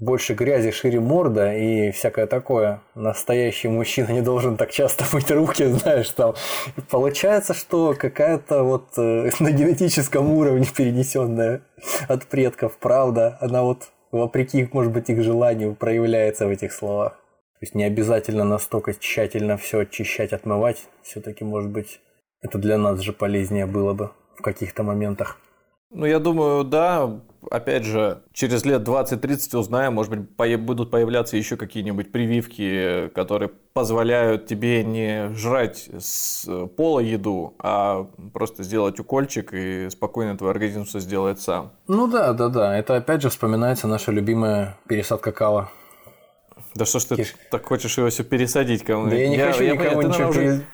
больше 0.00 0.34
грязи, 0.34 0.72
шире 0.72 1.00
морда 1.00 1.54
и 1.54 1.90
всякое 1.90 2.26
такое. 2.26 2.82
Настоящий 2.94 3.68
мужчина 3.68 4.10
не 4.10 4.22
должен 4.22 4.56
так 4.56 4.70
часто 4.70 5.04
мыть 5.12 5.30
руки, 5.30 5.64
знаешь, 5.72 6.10
там. 6.10 6.34
И 6.76 6.80
получается, 6.80 7.54
что 7.54 7.94
какая-то 7.96 8.62
вот 8.62 8.88
э, 8.98 9.30
на 9.40 9.50
генетическом 9.50 10.32
уровне 10.32 10.66
перенесенная 10.66 11.62
от 12.08 12.26
предков 12.26 12.76
правда, 12.78 13.38
она 13.40 13.62
вот 13.62 13.88
вопреки, 14.10 14.68
может 14.72 14.92
быть, 14.92 15.08
их 15.10 15.22
желанию 15.22 15.74
проявляется 15.74 16.46
в 16.46 16.50
этих 16.50 16.72
словах. 16.72 17.12
То 17.60 17.64
есть 17.66 17.74
не 17.74 17.84
обязательно 17.84 18.44
настолько 18.44 18.94
тщательно 18.94 19.56
все 19.56 19.80
очищать, 19.80 20.32
отмывать. 20.32 20.88
Все-таки, 21.02 21.44
может 21.44 21.70
быть, 21.70 22.00
это 22.40 22.58
для 22.58 22.78
нас 22.78 23.00
же 23.00 23.12
полезнее 23.12 23.66
было 23.66 23.92
бы 23.92 24.10
в 24.36 24.42
каких-то 24.42 24.82
моментах. 24.82 25.38
Ну, 25.90 26.06
я 26.06 26.18
думаю, 26.18 26.64
да. 26.64 27.20
Опять 27.50 27.84
же, 27.84 28.22
через 28.32 28.64
лет 28.66 28.82
20-30 28.82 29.56
узнаем, 29.58 29.94
может 29.94 30.12
быть, 30.14 30.60
будут 30.60 30.90
появляться 30.90 31.36
еще 31.36 31.56
какие-нибудь 31.56 32.12
прививки, 32.12 33.08
которые 33.14 33.50
позволяют 33.72 34.46
тебе 34.46 34.84
не 34.84 35.32
жрать 35.34 35.88
с 35.98 36.46
пола 36.76 37.00
еду, 37.00 37.54
а 37.58 38.06
просто 38.34 38.62
сделать 38.62 39.00
укольчик, 39.00 39.54
и 39.54 39.88
спокойно 39.90 40.36
твой 40.36 40.50
организм 40.50 40.84
все 40.84 41.00
сделает 41.00 41.40
сам. 41.40 41.72
Ну 41.88 42.06
да, 42.06 42.34
да, 42.34 42.48
да. 42.48 42.76
Это 42.76 42.96
опять 42.96 43.22
же 43.22 43.30
вспоминается 43.30 43.88
наша 43.88 44.12
любимая 44.12 44.76
пересадка 44.86 45.32
кала. 45.32 45.70
Да 46.74 46.84
что 46.84 46.98
ж 47.00 47.04
ты 47.04 47.16
Киш. 47.16 47.34
так 47.50 47.66
хочешь 47.66 47.96
его 47.98 48.10
все 48.10 48.22
пересадить 48.22 48.84
кому-нибудь? 48.84 49.12
Да 49.12 49.22
я 49.22 49.28
не 49.28 49.36
я, 49.36 49.46
хочу 49.46 49.64
я, 49.64 49.72
никого 49.72 50.02
я, 50.02 50.08
ничего 50.08 50.28
уже... 50.28 50.64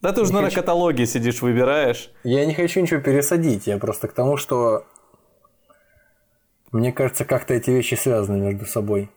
Да 0.00 0.12
ты 0.12 0.22
уже, 0.22 0.32
наверное, 0.32 0.50
хочу... 0.50 0.62
каталоге 0.62 1.06
сидишь, 1.06 1.42
выбираешь. 1.42 2.10
Я 2.24 2.46
не 2.46 2.54
хочу 2.54 2.80
ничего 2.80 3.00
пересадить, 3.00 3.66
я 3.66 3.78
просто 3.78 4.08
к 4.08 4.12
тому, 4.12 4.36
что 4.36 4.86
мне 6.72 6.92
кажется, 6.92 7.24
как-то 7.24 7.54
эти 7.54 7.70
вещи 7.70 7.94
связаны 7.96 8.38
между 8.38 8.64
собой. 8.64 9.10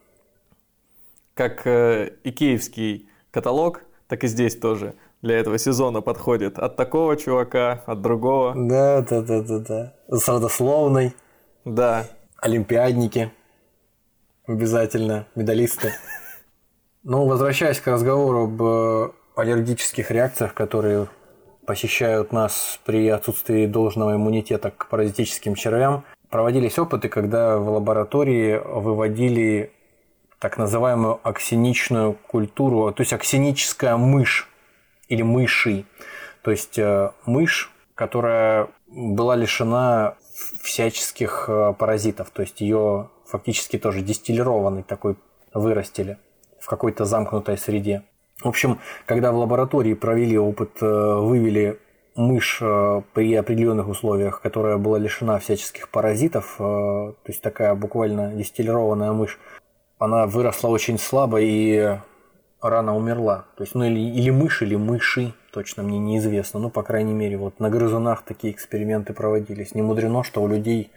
Как 1.34 1.66
э, 1.66 2.12
икеевский 2.24 3.08
каталог, 3.30 3.82
так 4.08 4.24
и 4.24 4.26
здесь 4.26 4.56
тоже 4.56 4.94
для 5.22 5.38
этого 5.38 5.56
сезона 5.58 6.00
подходит. 6.00 6.58
От 6.58 6.76
такого 6.76 7.16
чувака, 7.16 7.82
от 7.86 8.02
другого. 8.02 8.54
Да, 8.56 9.02
да, 9.02 9.22
да, 9.22 9.40
да, 9.40 9.58
да. 9.58 9.94
С 10.08 10.28
родословной. 10.28 11.14
Да. 11.64 12.06
Олимпиадники. 12.36 13.32
Обязательно. 14.46 15.26
Медалисты. 15.34 15.92
Ну, 17.06 17.26
возвращаясь 17.26 17.80
к 17.80 17.86
разговору 17.86 18.44
об 18.44 18.62
э, 18.62 19.10
аллергических 19.36 20.10
реакциях, 20.10 20.54
которые 20.54 21.08
посещают 21.66 22.32
нас 22.32 22.78
при 22.84 23.08
отсутствии 23.08 23.66
должного 23.66 24.14
иммунитета 24.16 24.70
к 24.70 24.88
паразитическим 24.88 25.54
червям, 25.54 26.04
проводились 26.30 26.78
опыты, 26.78 27.08
когда 27.08 27.58
в 27.58 27.68
лаборатории 27.70 28.60
выводили 28.64 29.72
так 30.38 30.58
называемую 30.58 31.20
аксиничную 31.22 32.14
культуру, 32.14 32.92
то 32.92 33.00
есть 33.00 33.12
аксиническая 33.12 33.96
мышь 33.96 34.48
или 35.08 35.22
мыши. 35.22 35.84
То 36.42 36.50
есть 36.50 36.78
э, 36.78 37.12
мышь, 37.24 37.72
которая 37.94 38.68
была 38.86 39.36
лишена 39.36 40.16
всяческих 40.62 41.46
э, 41.48 41.72
паразитов, 41.78 42.30
то 42.30 42.42
есть 42.42 42.60
ее 42.60 43.08
фактически 43.26 43.78
тоже 43.78 44.02
дистиллированный 44.02 44.82
такой 44.82 45.16
вырастили 45.54 46.18
в 46.60 46.66
какой-то 46.66 47.04
замкнутой 47.04 47.56
среде. 47.56 48.02
В 48.44 48.48
общем, 48.48 48.78
когда 49.06 49.32
в 49.32 49.38
лаборатории 49.38 49.94
провели 49.94 50.38
опыт, 50.38 50.70
э, 50.82 50.86
вывели 50.86 51.78
мышь 52.14 52.58
э, 52.60 53.00
при 53.14 53.34
определенных 53.34 53.88
условиях, 53.88 54.42
которая 54.42 54.76
была 54.76 54.98
лишена 54.98 55.38
всяческих 55.38 55.88
паразитов, 55.88 56.56
э, 56.58 56.62
то 56.62 57.14
есть 57.26 57.40
такая 57.40 57.74
буквально 57.74 58.34
дистиллированная 58.34 59.12
мышь, 59.12 59.38
она 59.98 60.26
выросла 60.26 60.68
очень 60.68 60.98
слабо 60.98 61.40
и 61.40 61.96
рано 62.60 62.94
умерла. 62.94 63.46
То 63.56 63.62
есть, 63.62 63.74
ну 63.74 63.84
или, 63.84 63.98
или 63.98 64.28
мышь, 64.28 64.60
или 64.60 64.76
мыши, 64.76 65.32
точно 65.50 65.82
мне 65.82 65.98
неизвестно. 65.98 66.60
Ну, 66.60 66.68
по 66.68 66.82
крайней 66.82 67.14
мере, 67.14 67.38
вот 67.38 67.60
на 67.60 67.70
грызунах 67.70 68.24
такие 68.24 68.52
эксперименты 68.52 69.14
проводились. 69.14 69.74
Не 69.74 69.80
мудрено, 69.80 70.22
что 70.22 70.42
у 70.42 70.48
людей 70.48 70.90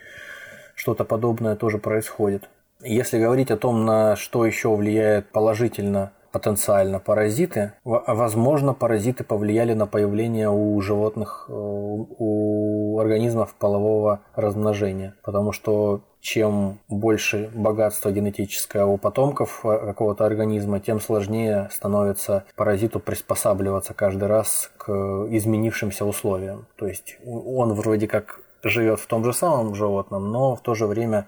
что-то 0.75 1.05
подобное 1.05 1.55
тоже 1.55 1.77
происходит. 1.77 2.49
Если 2.81 3.17
говорить 3.17 3.51
о 3.51 3.57
том, 3.57 3.85
на 3.85 4.17
что 4.17 4.45
еще 4.45 4.75
влияет 4.75 5.29
положительно 5.31 6.11
потенциально 6.31 6.99
паразиты. 6.99 7.73
Возможно, 7.83 8.73
паразиты 8.73 9.23
повлияли 9.23 9.73
на 9.73 9.87
появление 9.87 10.49
у 10.49 10.79
животных, 10.81 11.45
э, 11.49 11.53
у 11.53 12.99
организмов 12.99 13.53
полового 13.55 14.21
размножения. 14.35 15.15
Потому 15.23 15.51
что 15.51 16.01
чем 16.19 16.79
больше 16.89 17.49
богатства 17.53 18.11
генетическое 18.11 18.85
у 18.85 18.97
потомков 18.97 19.61
э, 19.63 19.77
какого-то 19.85 20.25
организма, 20.25 20.79
тем 20.79 20.99
сложнее 20.99 21.69
становится 21.71 22.43
паразиту 22.55 22.99
приспосабливаться 22.99 23.93
каждый 23.93 24.27
раз 24.27 24.71
к 24.77 24.91
изменившимся 25.29 26.05
условиям. 26.05 26.67
То 26.75 26.87
есть 26.87 27.17
он 27.25 27.73
вроде 27.73 28.07
как 28.07 28.41
живет 28.63 28.99
в 28.99 29.07
том 29.07 29.23
же 29.23 29.33
самом 29.33 29.75
животном, 29.75 30.31
но 30.31 30.55
в 30.55 30.61
то 30.61 30.75
же 30.75 30.87
время 30.87 31.27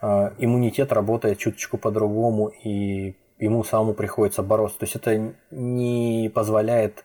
э, 0.00 0.30
иммунитет 0.38 0.92
работает 0.92 1.38
чуточку 1.38 1.76
по-другому 1.76 2.48
и 2.48 3.16
ему 3.38 3.64
самому 3.64 3.94
приходится 3.94 4.42
бороться. 4.42 4.78
То 4.78 4.84
есть 4.84 4.96
это 4.96 5.34
не 5.50 6.30
позволяет 6.34 7.04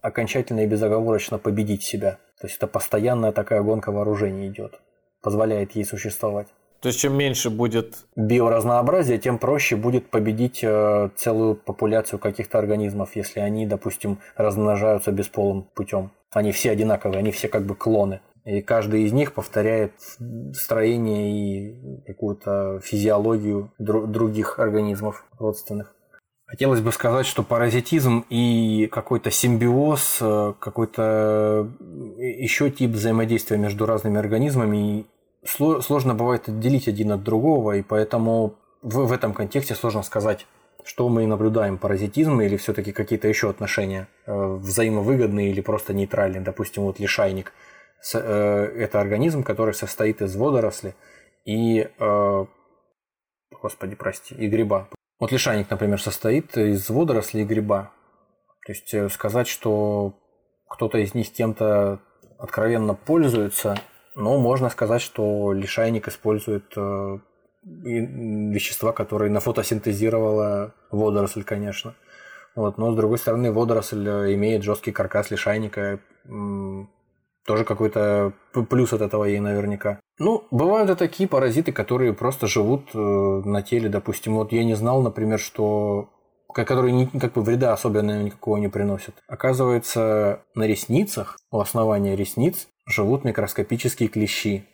окончательно 0.00 0.60
и 0.60 0.66
безоговорочно 0.66 1.38
победить 1.38 1.82
себя. 1.82 2.18
То 2.40 2.46
есть 2.46 2.56
это 2.56 2.66
постоянная 2.66 3.32
такая 3.32 3.62
гонка 3.62 3.92
вооружений 3.92 4.48
идет, 4.48 4.80
позволяет 5.22 5.72
ей 5.72 5.84
существовать. 5.84 6.48
То 6.80 6.88
есть 6.88 6.98
чем 6.98 7.14
меньше 7.14 7.50
будет 7.50 8.06
биоразнообразия, 8.16 9.18
тем 9.18 9.38
проще 9.38 9.76
будет 9.76 10.08
победить 10.08 10.60
э, 10.62 11.10
целую 11.14 11.54
популяцию 11.54 12.18
каких-то 12.18 12.58
организмов, 12.58 13.14
если 13.16 13.40
они, 13.40 13.66
допустим, 13.66 14.18
размножаются 14.34 15.12
бесполым 15.12 15.64
путем. 15.74 16.10
Они 16.30 16.52
все 16.52 16.70
одинаковые, 16.70 17.18
они 17.18 17.32
все 17.32 17.48
как 17.48 17.66
бы 17.66 17.74
клоны. 17.74 18.20
И 18.44 18.62
каждый 18.62 19.02
из 19.02 19.12
них 19.12 19.34
повторяет 19.34 19.92
строение 20.54 21.30
и 21.30 22.02
какую-то 22.06 22.80
физиологию 22.82 23.72
других 23.78 24.58
организмов 24.58 25.26
родственных. 25.38 25.94
Хотелось 26.46 26.80
бы 26.80 26.90
сказать, 26.90 27.26
что 27.26 27.44
паразитизм 27.44 28.24
и 28.28 28.88
какой-то 28.90 29.30
симбиоз, 29.30 30.18
э, 30.20 30.54
какой-то 30.58 31.70
э, 32.18 32.22
еще 32.24 32.70
тип 32.70 32.90
взаимодействия 32.90 33.56
между 33.56 33.86
разными 33.86 34.18
организмами 34.18 35.06
сложно 35.44 36.14
бывает 36.14 36.48
отделить 36.48 36.88
один 36.88 37.12
от 37.12 37.22
другого, 37.22 37.76
и 37.76 37.82
поэтому 37.82 38.56
в, 38.82 39.12
этом 39.12 39.32
контексте 39.32 39.76
сложно 39.76 40.02
сказать, 40.02 40.48
что 40.82 41.08
мы 41.08 41.24
наблюдаем, 41.24 41.78
паразитизм 41.78 42.40
или 42.40 42.56
все-таки 42.56 42.90
какие-то 42.90 43.28
еще 43.28 43.48
отношения 43.48 44.08
э, 44.26 44.32
взаимовыгодные 44.34 45.50
или 45.50 45.60
просто 45.60 45.94
нейтральные, 45.94 46.40
допустим, 46.40 46.82
вот 46.82 46.98
лишайник– 46.98 47.52
это 48.02 49.00
организм, 49.00 49.42
который 49.42 49.74
состоит 49.74 50.22
из 50.22 50.34
водоросли 50.36 50.94
и, 51.44 51.88
э, 51.98 52.46
господи, 53.62 53.94
прости, 53.94 54.34
и 54.34 54.48
гриба. 54.48 54.88
Вот 55.18 55.32
лишайник, 55.32 55.70
например, 55.70 56.00
состоит 56.00 56.56
из 56.56 56.88
водорослей 56.88 57.42
и 57.42 57.46
гриба. 57.46 57.92
То 58.66 58.72
есть 58.72 58.94
э, 58.94 59.08
сказать, 59.08 59.48
что 59.48 60.14
кто-то 60.68 60.98
из 60.98 61.14
них 61.14 61.32
кем-то 61.32 62.00
откровенно 62.38 62.94
пользуется, 62.94 63.76
но 64.14 64.38
можно 64.38 64.70
сказать, 64.70 65.02
что 65.02 65.52
лишайник 65.52 66.08
использует 66.08 66.74
вещества, 67.62 68.92
которые 68.92 69.30
нафотосинтезировала 69.30 70.74
водоросль, 70.90 71.44
конечно. 71.44 71.94
Вот. 72.54 72.78
Но 72.78 72.92
с 72.92 72.96
другой 72.96 73.18
стороны, 73.18 73.52
водоросль 73.52 74.08
имеет 74.34 74.62
жесткий 74.62 74.92
каркас 74.92 75.30
лишайника, 75.30 76.00
тоже 77.46 77.64
какой-то 77.64 78.32
плюс 78.68 78.92
от 78.92 79.00
этого 79.00 79.24
ей 79.24 79.40
наверняка. 79.40 80.00
Ну, 80.18 80.44
бывают 80.50 80.90
и 80.90 80.94
такие 80.94 81.28
паразиты, 81.28 81.72
которые 81.72 82.12
просто 82.12 82.46
живут 82.46 82.90
э, 82.94 82.98
на 82.98 83.62
теле. 83.62 83.88
Допустим, 83.88 84.34
вот 84.34 84.52
я 84.52 84.64
не 84.64 84.74
знал, 84.74 85.02
например, 85.02 85.38
что 85.38 86.10
которые 86.52 87.08
как 87.20 87.34
бы 87.34 87.42
вреда 87.42 87.72
особенно 87.72 88.22
никакого 88.22 88.56
не 88.56 88.68
приносят. 88.68 89.14
Оказывается, 89.28 90.42
на 90.54 90.64
ресницах, 90.64 91.38
у 91.50 91.60
основания 91.60 92.16
ресниц, 92.16 92.68
живут 92.86 93.24
микроскопические 93.24 94.08
клещи. 94.08 94.66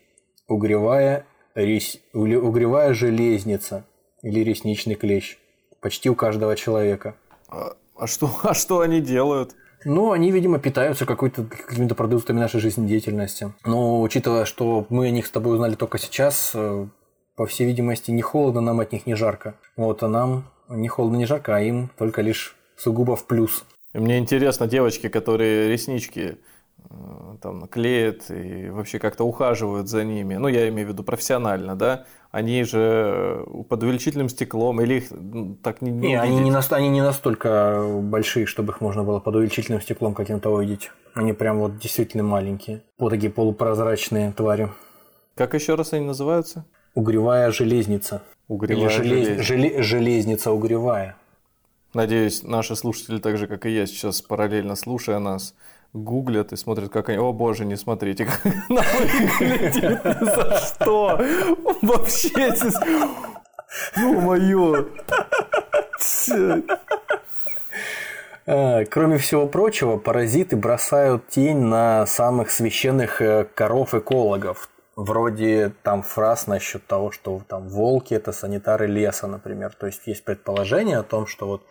Угревая, 0.49 1.27
рес... 1.55 1.99
угревая 2.15 2.95
железница 2.95 3.85
или 4.23 4.41
ресничный 4.41 4.95
клещ. 4.95 5.39
Почти 5.81 6.09
у 6.09 6.15
каждого 6.15 6.57
человека. 6.57 7.17
А, 7.49 7.77
а, 7.97 8.07
что, 8.07 8.31
а 8.43 8.55
что 8.55 8.81
они 8.81 9.01
делают? 9.01 9.55
Ну, 9.89 10.11
они, 10.11 10.33
видимо, 10.33 10.59
питаются 10.59 11.07
какой-то, 11.07 11.45
какими-то 11.45 11.95
продуктами 11.95 12.41
нашей 12.41 12.59
жизнедеятельности. 12.59 13.53
Но 13.65 14.03
учитывая, 14.03 14.45
что 14.45 14.85
мы 14.89 15.07
о 15.07 15.11
них 15.11 15.27
с 15.27 15.31
тобой 15.31 15.55
узнали 15.55 15.77
только 15.77 15.97
сейчас, 15.99 16.51
э, 16.55 16.89
по 17.37 17.47
всей 17.47 17.69
видимости, 17.69 18.11
не 18.11 18.21
холодно 18.21 18.61
нам 18.61 18.81
от 18.81 18.91
них, 18.91 19.07
не 19.07 19.15
жарко. 19.15 19.55
Вот, 19.77 20.03
а 20.03 20.09
нам 20.09 20.51
не 20.69 20.89
холодно, 20.89 21.19
не 21.19 21.27
жарко, 21.27 21.55
а 21.55 21.61
им 21.61 21.89
только 21.97 22.21
лишь 22.21 22.57
сугубо 22.77 23.15
в 23.15 23.27
плюс. 23.27 23.65
Мне 23.95 24.19
интересно 24.19 24.67
девочки, 24.67 25.09
которые 25.09 25.69
реснички 25.69 26.39
там 27.43 27.67
клеят 27.69 28.31
и 28.31 28.69
вообще 28.71 28.99
как-то 28.99 29.25
ухаживают 29.25 29.89
за 29.89 30.05
ними. 30.05 30.35
Ну, 30.35 30.49
я 30.49 30.69
имею 30.69 30.89
в 30.89 30.91
виду 30.93 31.03
профессионально, 31.03 31.77
да? 31.77 32.05
Они 32.31 32.65
же 32.65 33.45
э, 33.47 33.63
под 33.69 33.83
увеличительным 33.83 34.29
стеклом 34.29 34.81
или 34.81 34.95
их 34.95 35.09
так 35.63 35.81
не, 35.81 35.91
не, 35.91 36.09
не 36.09 36.21
они, 36.21 36.41
не 36.41 36.51
наст... 36.51 36.73
они 36.73 36.89
не 36.89 37.03
настолько 37.03 37.85
большие, 38.03 38.47
чтобы 38.47 38.73
их 38.73 38.81
можно 38.81 39.05
было 39.05 39.21
под 39.21 39.37
увеличительным 39.37 39.81
стеклом 39.81 40.15
каким-то 40.15 40.51
увидеть. 40.51 40.91
Они 41.15 41.33
прям 41.33 41.59
вот 41.59 41.79
действительно 41.79 42.23
маленькие. 42.23 42.83
Вот 42.99 43.11
такие 43.11 43.31
полупрозрачные 43.31 44.33
твари. 44.33 44.71
Как 45.35 45.55
еще 45.55 45.75
раз 45.75 45.93
они 45.93 46.05
называются? 46.05 46.67
Угревая 46.95 47.51
железница. 47.53 48.23
Угревая 48.49 48.89
Или 48.89 48.97
желез... 48.97 49.47
желез... 49.47 49.85
железница 49.85 50.53
угревая. 50.53 51.17
Надеюсь, 51.95 52.43
наши 52.43 52.77
слушатели, 52.77 53.19
так 53.19 53.39
же, 53.39 53.47
как 53.47 53.65
и 53.65 53.71
я, 53.71 53.87
сейчас 53.87 54.21
параллельно 54.21 54.77
слушая 54.77 55.19
нас, 55.19 55.55
гуглят 55.93 56.53
и 56.53 56.57
смотрят, 56.57 56.91
как 56.91 57.09
они... 57.09 57.19
О 57.19 57.33
боже, 57.33 57.65
не 57.65 57.77
смотрите, 57.77 58.25
как 58.27 58.41
она 58.69 58.83
выглядит. 58.99 60.01
За 60.21 60.57
что? 60.59 61.21
Вообще, 61.83 62.55
ё-моё. 63.97 64.87
А, 68.49 68.85
кроме 68.85 69.19
всего 69.19 69.49
прочего, 69.49 69.97
паразиты 69.97 70.57
бросают 70.57 71.29
тень 71.29 71.59
на 71.59 72.07
самых 72.07 72.51
священных 72.51 73.21
э, 73.21 73.45
коров-экологов. 73.45 74.69
Вроде 74.95 75.73
там 75.83 76.03
фраз 76.03 76.47
насчет 76.47 76.87
того, 76.87 77.11
что 77.11 77.43
там 77.49 77.69
волки 77.69 78.15
это 78.15 78.31
санитары 78.31 78.87
леса, 78.87 79.27
например. 79.27 79.75
То 79.75 79.87
есть 79.87 80.07
есть 80.07 80.25
предположение 80.25 80.99
о 80.99 81.03
том, 81.03 81.27
что 81.27 81.47
вот 81.47 81.63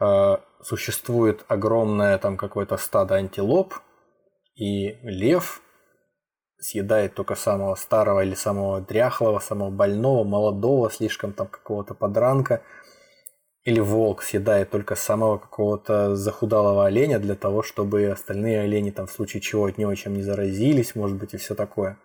Э, 0.00 0.38
существует 0.64 1.44
огромное 1.48 2.18
там 2.18 2.36
какое-то 2.36 2.76
стадо 2.76 3.16
антилоп, 3.16 3.74
и 4.56 4.98
лев 5.02 5.60
съедает 6.58 7.14
только 7.14 7.34
самого 7.34 7.74
старого 7.74 8.24
или 8.24 8.34
самого 8.34 8.80
дряхлого, 8.80 9.38
самого 9.38 9.70
больного, 9.70 10.24
молодого, 10.24 10.90
слишком 10.90 11.32
там 11.32 11.46
какого-то 11.46 11.94
подранка. 11.94 12.62
Или 13.64 13.80
волк 13.80 14.22
съедает 14.22 14.70
только 14.70 14.94
самого 14.94 15.38
какого-то 15.38 16.16
захудалого 16.16 16.86
оленя 16.86 17.18
для 17.18 17.34
того, 17.34 17.62
чтобы 17.62 18.06
остальные 18.06 18.60
олени 18.60 18.90
там 18.90 19.06
в 19.06 19.12
случае 19.12 19.40
чего 19.40 19.64
от 19.64 19.78
него 19.78 19.94
чем 19.94 20.14
не 20.14 20.22
заразились, 20.22 20.94
может 20.94 21.16
быть, 21.16 21.34
и 21.34 21.38
все 21.38 21.54
такое. 21.54 21.98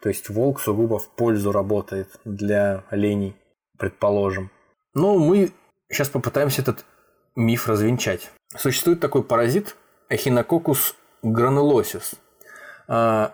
То 0.00 0.08
есть 0.08 0.28
волк 0.28 0.60
сугубо 0.60 0.98
в 0.98 1.08
пользу 1.08 1.52
работает 1.52 2.08
для 2.24 2.84
оленей, 2.90 3.36
предположим. 3.78 4.50
Но 4.94 5.18
мы 5.18 5.50
сейчас 5.90 6.08
попытаемся 6.08 6.62
этот 6.62 6.84
миф 7.38 7.68
развенчать. 7.68 8.30
Существует 8.54 9.00
такой 9.00 9.22
паразит 9.22 9.76
granulosis. 11.24 12.16
А, 12.88 13.32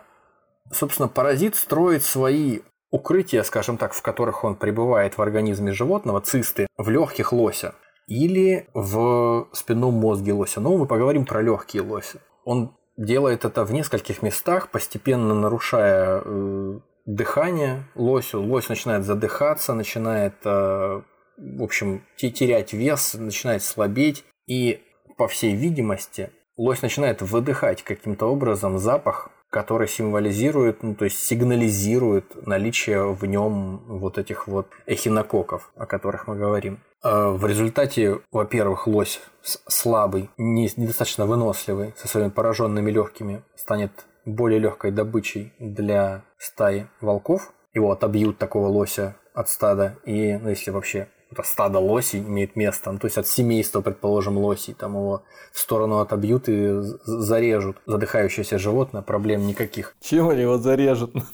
собственно, 0.71 1.07
паразит 1.07 1.55
строит 1.55 2.03
свои 2.03 2.61
укрытия, 2.91 3.43
скажем 3.43 3.77
так, 3.77 3.93
в 3.93 4.01
которых 4.01 4.43
он 4.43 4.55
пребывает 4.55 5.17
в 5.17 5.21
организме 5.21 5.73
животного, 5.73 6.21
цисты, 6.21 6.67
в 6.77 6.89
легких 6.89 7.33
лося 7.33 7.73
или 8.07 8.69
в 8.73 9.47
спинном 9.51 9.95
мозге 9.95 10.33
лося. 10.33 10.61
Но 10.61 10.77
мы 10.77 10.85
поговорим 10.85 11.25
про 11.25 11.41
легкие 11.41 11.81
лося. 11.81 12.19
Он 12.43 12.75
делает 12.97 13.43
это 13.43 13.65
в 13.65 13.73
нескольких 13.73 14.21
местах, 14.21 14.69
постепенно 14.69 15.33
нарушая 15.33 16.21
э, 16.23 16.79
дыхание 17.05 17.83
лосю. 17.95 18.41
Лось 18.41 18.69
начинает 18.69 19.03
задыхаться, 19.03 19.73
начинает 19.73 20.35
э, 20.45 21.01
в 21.37 21.63
общем, 21.63 22.03
терять 22.17 22.73
вес, 22.73 23.13
начинает 23.13 23.63
слабеть, 23.63 24.25
и, 24.47 24.81
по 25.17 25.27
всей 25.27 25.55
видимости, 25.55 26.29
лось 26.57 26.81
начинает 26.81 27.21
выдыхать 27.21 27.83
каким-то 27.83 28.27
образом 28.27 28.77
запах, 28.77 29.29
который 29.49 29.87
символизирует, 29.87 30.83
ну, 30.83 30.95
то 30.95 31.05
есть 31.05 31.17
сигнализирует 31.17 32.45
наличие 32.45 33.13
в 33.13 33.25
нем 33.25 33.81
вот 33.87 34.17
этих 34.17 34.47
вот 34.47 34.67
эхинококков, 34.85 35.71
о 35.75 35.85
которых 35.85 36.27
мы 36.27 36.35
говорим. 36.35 36.81
А 37.01 37.29
в 37.29 37.45
результате, 37.45 38.19
во-первых, 38.31 38.87
лось 38.87 39.21
слабый, 39.43 40.29
недостаточно 40.37 41.25
выносливый, 41.25 41.93
со 41.95 42.07
своими 42.07 42.29
пораженными 42.29 42.91
легкими, 42.91 43.43
станет 43.55 43.91
более 44.25 44.59
легкой 44.59 44.91
добычей 44.91 45.53
для 45.59 46.23
стаи 46.37 46.87
волков. 46.99 47.53
Его 47.73 47.91
отобьют 47.91 48.37
такого 48.37 48.67
лося 48.67 49.15
от 49.33 49.49
стада, 49.49 49.97
и, 50.05 50.37
ну, 50.37 50.49
если 50.49 50.71
вообще 50.71 51.07
стадо 51.43 51.79
лосей 51.79 52.21
имеет 52.21 52.55
место, 52.55 52.91
ну, 52.91 52.99
то 52.99 53.05
есть 53.05 53.17
от 53.17 53.27
семейства, 53.27 53.81
предположим, 53.81 54.37
лосей, 54.37 54.73
там 54.73 54.93
его 54.93 55.23
в 55.53 55.59
сторону 55.59 55.99
отобьют 55.99 56.47
и 56.47 56.81
зарежут. 57.05 57.77
Задыхающееся 57.85 58.57
животное, 58.59 59.01
проблем 59.01 59.47
никаких. 59.47 59.95
Чем 60.01 60.29
они 60.29 60.41
его 60.41 60.57
зарежут? 60.57 61.13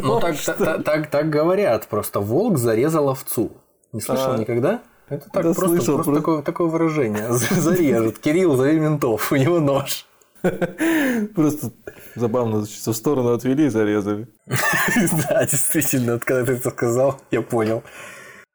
Ну, 0.00 0.20
так, 0.20 0.36
так, 0.36 0.84
так, 0.84 1.10
так 1.10 1.30
говорят, 1.30 1.86
просто 1.88 2.20
волк 2.20 2.58
зарезал 2.58 3.08
овцу. 3.08 3.52
Не 3.92 4.00
слышал 4.00 4.32
а, 4.32 4.38
никогда? 4.38 4.82
Это 5.08 5.28
так 5.30 5.42
да 5.44 5.54
просто, 5.54 5.66
слышал, 5.68 5.94
просто, 5.94 6.12
просто 6.12 6.20
такое, 6.20 6.42
такое 6.42 6.68
выражение. 6.68 7.32
Зарежут. 7.32 8.18
Кирилл, 8.18 8.56
зови 8.56 8.78
ментов, 8.78 9.32
у 9.32 9.36
него 9.36 9.60
нож. 9.60 10.06
Просто 11.34 11.72
забавно, 12.14 12.60
в 12.60 12.92
сторону 12.92 13.32
отвели 13.32 13.66
и 13.66 13.68
зарезали. 13.68 14.28
Да, 14.46 15.44
действительно, 15.44 16.18
когда 16.18 16.46
ты 16.46 16.52
это 16.52 16.70
сказал, 16.70 17.20
я 17.30 17.42
понял 17.42 17.82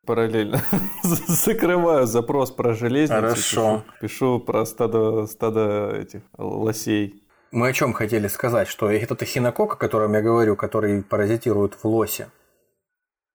параллельно 0.06 0.62
закрываю 1.04 2.06
запрос 2.08 2.52
про 2.52 2.74
железницу. 2.74 3.22
Хорошо. 3.22 3.84
Пишу, 4.02 4.02
пишу 4.02 4.40
про 4.40 4.66
стадо, 4.66 5.28
стадо 5.28 5.92
этих 5.96 6.22
лосей. 6.38 7.24
Мы 7.52 7.70
о 7.70 7.74
чем 7.74 7.94
хотели 7.94 8.28
сказать, 8.28 8.68
что 8.68 8.90
этот 8.90 9.22
эхинокок, 9.22 9.74
о 9.74 9.78
котором 9.78 10.14
я 10.14 10.22
говорю, 10.22 10.56
который 10.56 11.04
паразитирует 11.04 11.76
в 11.76 11.86
лосе, 11.86 12.30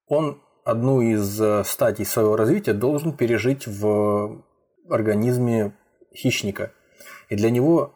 он 0.07 0.43
одну 0.65 1.01
из 1.01 1.41
э, 1.41 1.63
стадий 1.65 2.05
своего 2.05 2.37
развития 2.37 2.73
должен 2.73 3.13
пережить 3.13 3.67
в 3.67 4.43
организме 4.91 5.73
хищника. 6.15 6.73
И 7.29 7.37
для 7.37 7.51
него 7.51 7.95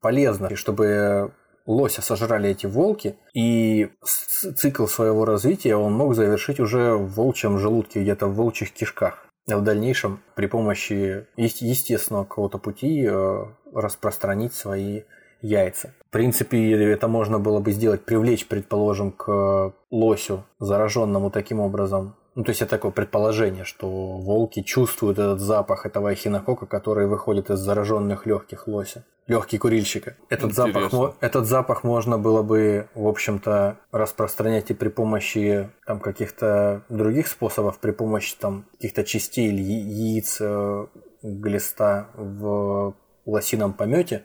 полезно, 0.00 0.54
чтобы 0.56 1.34
лося 1.66 2.02
сожрали 2.02 2.50
эти 2.50 2.66
волки, 2.66 3.16
и 3.32 3.90
цикл 4.02 4.86
своего 4.86 5.24
развития 5.24 5.76
он 5.76 5.92
мог 5.92 6.14
завершить 6.14 6.60
уже 6.60 6.94
в 6.94 7.14
волчьем 7.14 7.58
желудке, 7.58 8.02
где-то 8.02 8.26
в 8.26 8.34
волчьих 8.34 8.72
кишках. 8.72 9.26
А 9.50 9.56
в 9.56 9.62
дальнейшем 9.62 10.20
при 10.34 10.46
помощи 10.46 11.26
естественного 11.36 12.24
какого-то 12.24 12.58
пути 12.58 13.06
э, 13.06 13.44
распространить 13.74 14.54
свои 14.54 15.02
яйца. 15.42 15.92
В 16.08 16.10
принципе, 16.10 16.72
это 16.90 17.08
можно 17.08 17.38
было 17.38 17.60
бы 17.60 17.72
сделать, 17.72 18.04
привлечь, 18.04 18.46
предположим, 18.46 19.12
к 19.12 19.74
лосю, 19.90 20.44
зараженному 20.58 21.30
таким 21.30 21.60
образом 21.60 22.16
ну, 22.34 22.42
то 22.42 22.50
есть 22.50 22.62
это 22.62 22.70
такое 22.70 22.90
предположение, 22.90 23.64
что 23.64 23.88
волки 23.88 24.62
чувствуют 24.62 25.18
этот 25.18 25.40
запах 25.40 25.86
этого 25.86 26.12
эхинокока, 26.12 26.66
который 26.66 27.06
выходит 27.06 27.50
из 27.50 27.60
зараженных 27.60 28.26
легких 28.26 28.66
лося. 28.66 29.04
Легкий 29.26 29.56
курильщика. 29.56 30.16
Этот 30.28 30.52
запах, 30.52 30.92
этот 31.20 31.46
запах 31.46 31.84
можно 31.84 32.18
было 32.18 32.42
бы, 32.42 32.88
в 32.94 33.06
общем-то, 33.06 33.78
распространять 33.90 34.70
и 34.70 34.74
при 34.74 34.88
помощи 34.88 35.70
там, 35.86 36.00
каких-то 36.00 36.82
других 36.88 37.28
способов, 37.28 37.78
при 37.78 37.92
помощи 37.92 38.34
там, 38.38 38.66
каких-то 38.72 39.04
частей 39.04 39.48
или 39.48 39.62
яиц 39.62 40.38
э, 40.40 40.86
глиста 41.22 42.08
в 42.14 42.94
лосином 43.24 43.72
помете. 43.72 44.24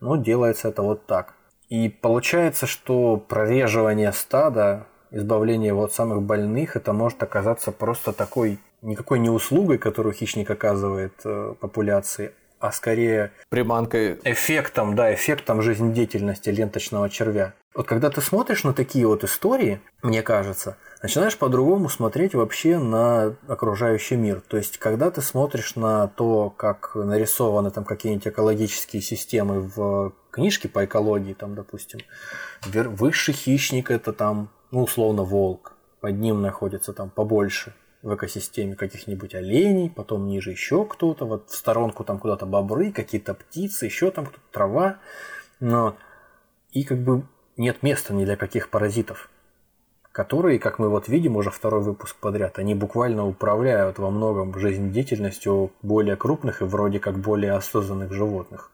Но 0.00 0.16
делается 0.16 0.68
это 0.68 0.82
вот 0.82 1.06
так. 1.06 1.34
И 1.68 1.88
получается, 1.88 2.66
что 2.66 3.16
прореживание 3.16 4.12
стада 4.12 4.86
избавление 5.10 5.74
от 5.74 5.92
самых 5.92 6.22
больных, 6.22 6.76
это 6.76 6.92
может 6.92 7.22
оказаться 7.22 7.72
просто 7.72 8.12
такой, 8.12 8.58
никакой 8.82 9.18
не 9.18 9.30
услугой, 9.30 9.78
которую 9.78 10.12
хищник 10.12 10.50
оказывает 10.50 11.14
э, 11.24 11.54
популяции, 11.60 12.32
а 12.58 12.72
скорее 12.72 13.32
приманкой. 13.48 14.18
Эффектом, 14.24 14.94
да, 14.94 15.14
эффектом 15.14 15.62
жизнедеятельности 15.62 16.50
ленточного 16.50 17.10
червя. 17.10 17.54
Вот 17.74 17.86
когда 17.86 18.08
ты 18.08 18.22
смотришь 18.22 18.64
на 18.64 18.72
такие 18.72 19.06
вот 19.06 19.22
истории, 19.22 19.80
мне 20.02 20.22
кажется, 20.22 20.78
начинаешь 21.02 21.36
по-другому 21.36 21.90
смотреть 21.90 22.34
вообще 22.34 22.78
на 22.78 23.36
окружающий 23.48 24.16
мир. 24.16 24.40
То 24.40 24.56
есть, 24.56 24.78
когда 24.78 25.10
ты 25.10 25.20
смотришь 25.20 25.76
на 25.76 26.08
то, 26.08 26.48
как 26.48 26.94
нарисованы 26.94 27.70
там 27.70 27.84
какие-нибудь 27.84 28.28
экологические 28.28 29.02
системы 29.02 29.60
в 29.60 30.14
книжке 30.30 30.70
по 30.70 30.86
экологии, 30.86 31.34
там, 31.34 31.54
допустим, 31.54 32.00
высший 32.64 33.34
хищник 33.34 33.90
это 33.90 34.14
там 34.14 34.48
ну, 34.70 34.82
условно, 34.82 35.22
волк. 35.22 35.72
Под 36.00 36.16
ним 36.16 36.42
находится 36.42 36.92
там 36.92 37.10
побольше 37.10 37.74
в 38.02 38.14
экосистеме 38.14 38.76
каких-нибудь 38.76 39.34
оленей, 39.34 39.90
потом 39.90 40.26
ниже 40.28 40.50
еще 40.50 40.84
кто-то, 40.84 41.26
вот 41.26 41.50
в 41.50 41.56
сторонку 41.56 42.04
там 42.04 42.18
куда-то 42.18 42.46
бобры, 42.46 42.92
какие-то 42.92 43.34
птицы, 43.34 43.86
еще 43.86 44.10
там 44.10 44.26
кто-то 44.26 44.42
трава. 44.52 44.98
Но... 45.60 45.96
И 46.72 46.84
как 46.84 46.98
бы 46.98 47.22
нет 47.56 47.82
места 47.82 48.12
ни 48.12 48.24
для 48.24 48.36
каких 48.36 48.68
паразитов. 48.68 49.30
которые, 50.16 50.58
как 50.58 50.78
мы 50.78 50.88
вот 50.88 51.08
видим 51.08 51.36
уже 51.36 51.50
второй 51.50 51.82
выпуск 51.82 52.16
подряд, 52.16 52.58
они 52.58 52.74
буквально 52.74 53.26
управляют 53.26 53.98
во 53.98 54.10
многом 54.10 54.58
жизнедеятельностью 54.58 55.72
более 55.82 56.16
крупных 56.16 56.62
и 56.62 56.64
вроде 56.64 57.00
как 57.00 57.18
более 57.18 57.52
осознанных 57.52 58.14
животных. 58.14 58.70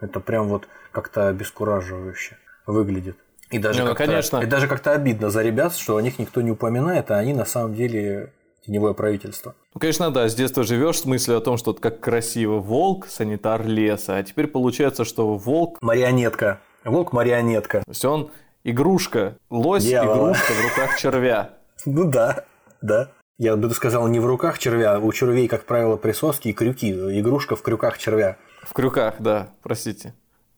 Это 0.00 0.20
прям 0.20 0.48
вот 0.48 0.68
как-то 0.92 1.28
обескураживающе 1.28 2.38
выглядит. 2.66 3.18
И 3.50 3.58
даже, 3.58 3.82
ну, 3.82 3.88
как-то, 3.88 4.06
конечно. 4.06 4.38
и 4.38 4.46
даже 4.46 4.66
как-то 4.66 4.92
обидно 4.92 5.30
за 5.30 5.42
ребят, 5.42 5.76
что 5.76 5.96
о 5.96 6.02
них 6.02 6.18
никто 6.18 6.40
не 6.40 6.50
упоминает, 6.50 7.10
а 7.10 7.18
они 7.18 7.32
на 7.32 7.44
самом 7.44 7.74
деле 7.74 8.32
теневое 8.64 8.92
правительство. 8.94 9.54
Ну, 9.74 9.80
конечно, 9.80 10.10
да, 10.10 10.28
с 10.28 10.34
детства 10.34 10.64
живешь 10.64 11.00
с 11.00 11.04
мыслью 11.04 11.38
о 11.38 11.40
том, 11.40 11.56
что 11.56 11.72
как 11.74 12.00
красиво 12.00 12.58
волк, 12.58 13.06
санитар 13.06 13.64
леса, 13.64 14.16
а 14.16 14.22
теперь 14.22 14.48
получается, 14.48 15.04
что 15.04 15.36
волк... 15.36 15.78
Марионетка. 15.80 16.60
Волк 16.84 17.12
марионетка. 17.12 17.78
То 17.78 17.90
есть 17.90 18.04
он 18.04 18.30
игрушка, 18.64 19.36
лось 19.50 19.84
Дьявола. 19.84 20.30
игрушка 20.30 20.52
в 20.52 20.62
руках 20.64 20.98
червя. 20.98 21.50
Ну 21.84 22.10
да, 22.10 22.44
да. 22.82 23.12
Я 23.38 23.54
бы 23.56 23.70
сказал, 23.70 24.08
не 24.08 24.18
в 24.18 24.26
руках 24.26 24.58
червя, 24.58 24.98
у 24.98 25.12
червей, 25.12 25.46
как 25.46 25.64
правило, 25.66 25.96
присоски 25.96 26.48
и 26.48 26.52
крюки. 26.52 26.90
Игрушка 26.90 27.54
в 27.54 27.62
крюках 27.62 27.98
червя. 27.98 28.38
В 28.62 28.72
крюках, 28.72 29.16
да, 29.18 29.50
простите. 29.62 30.14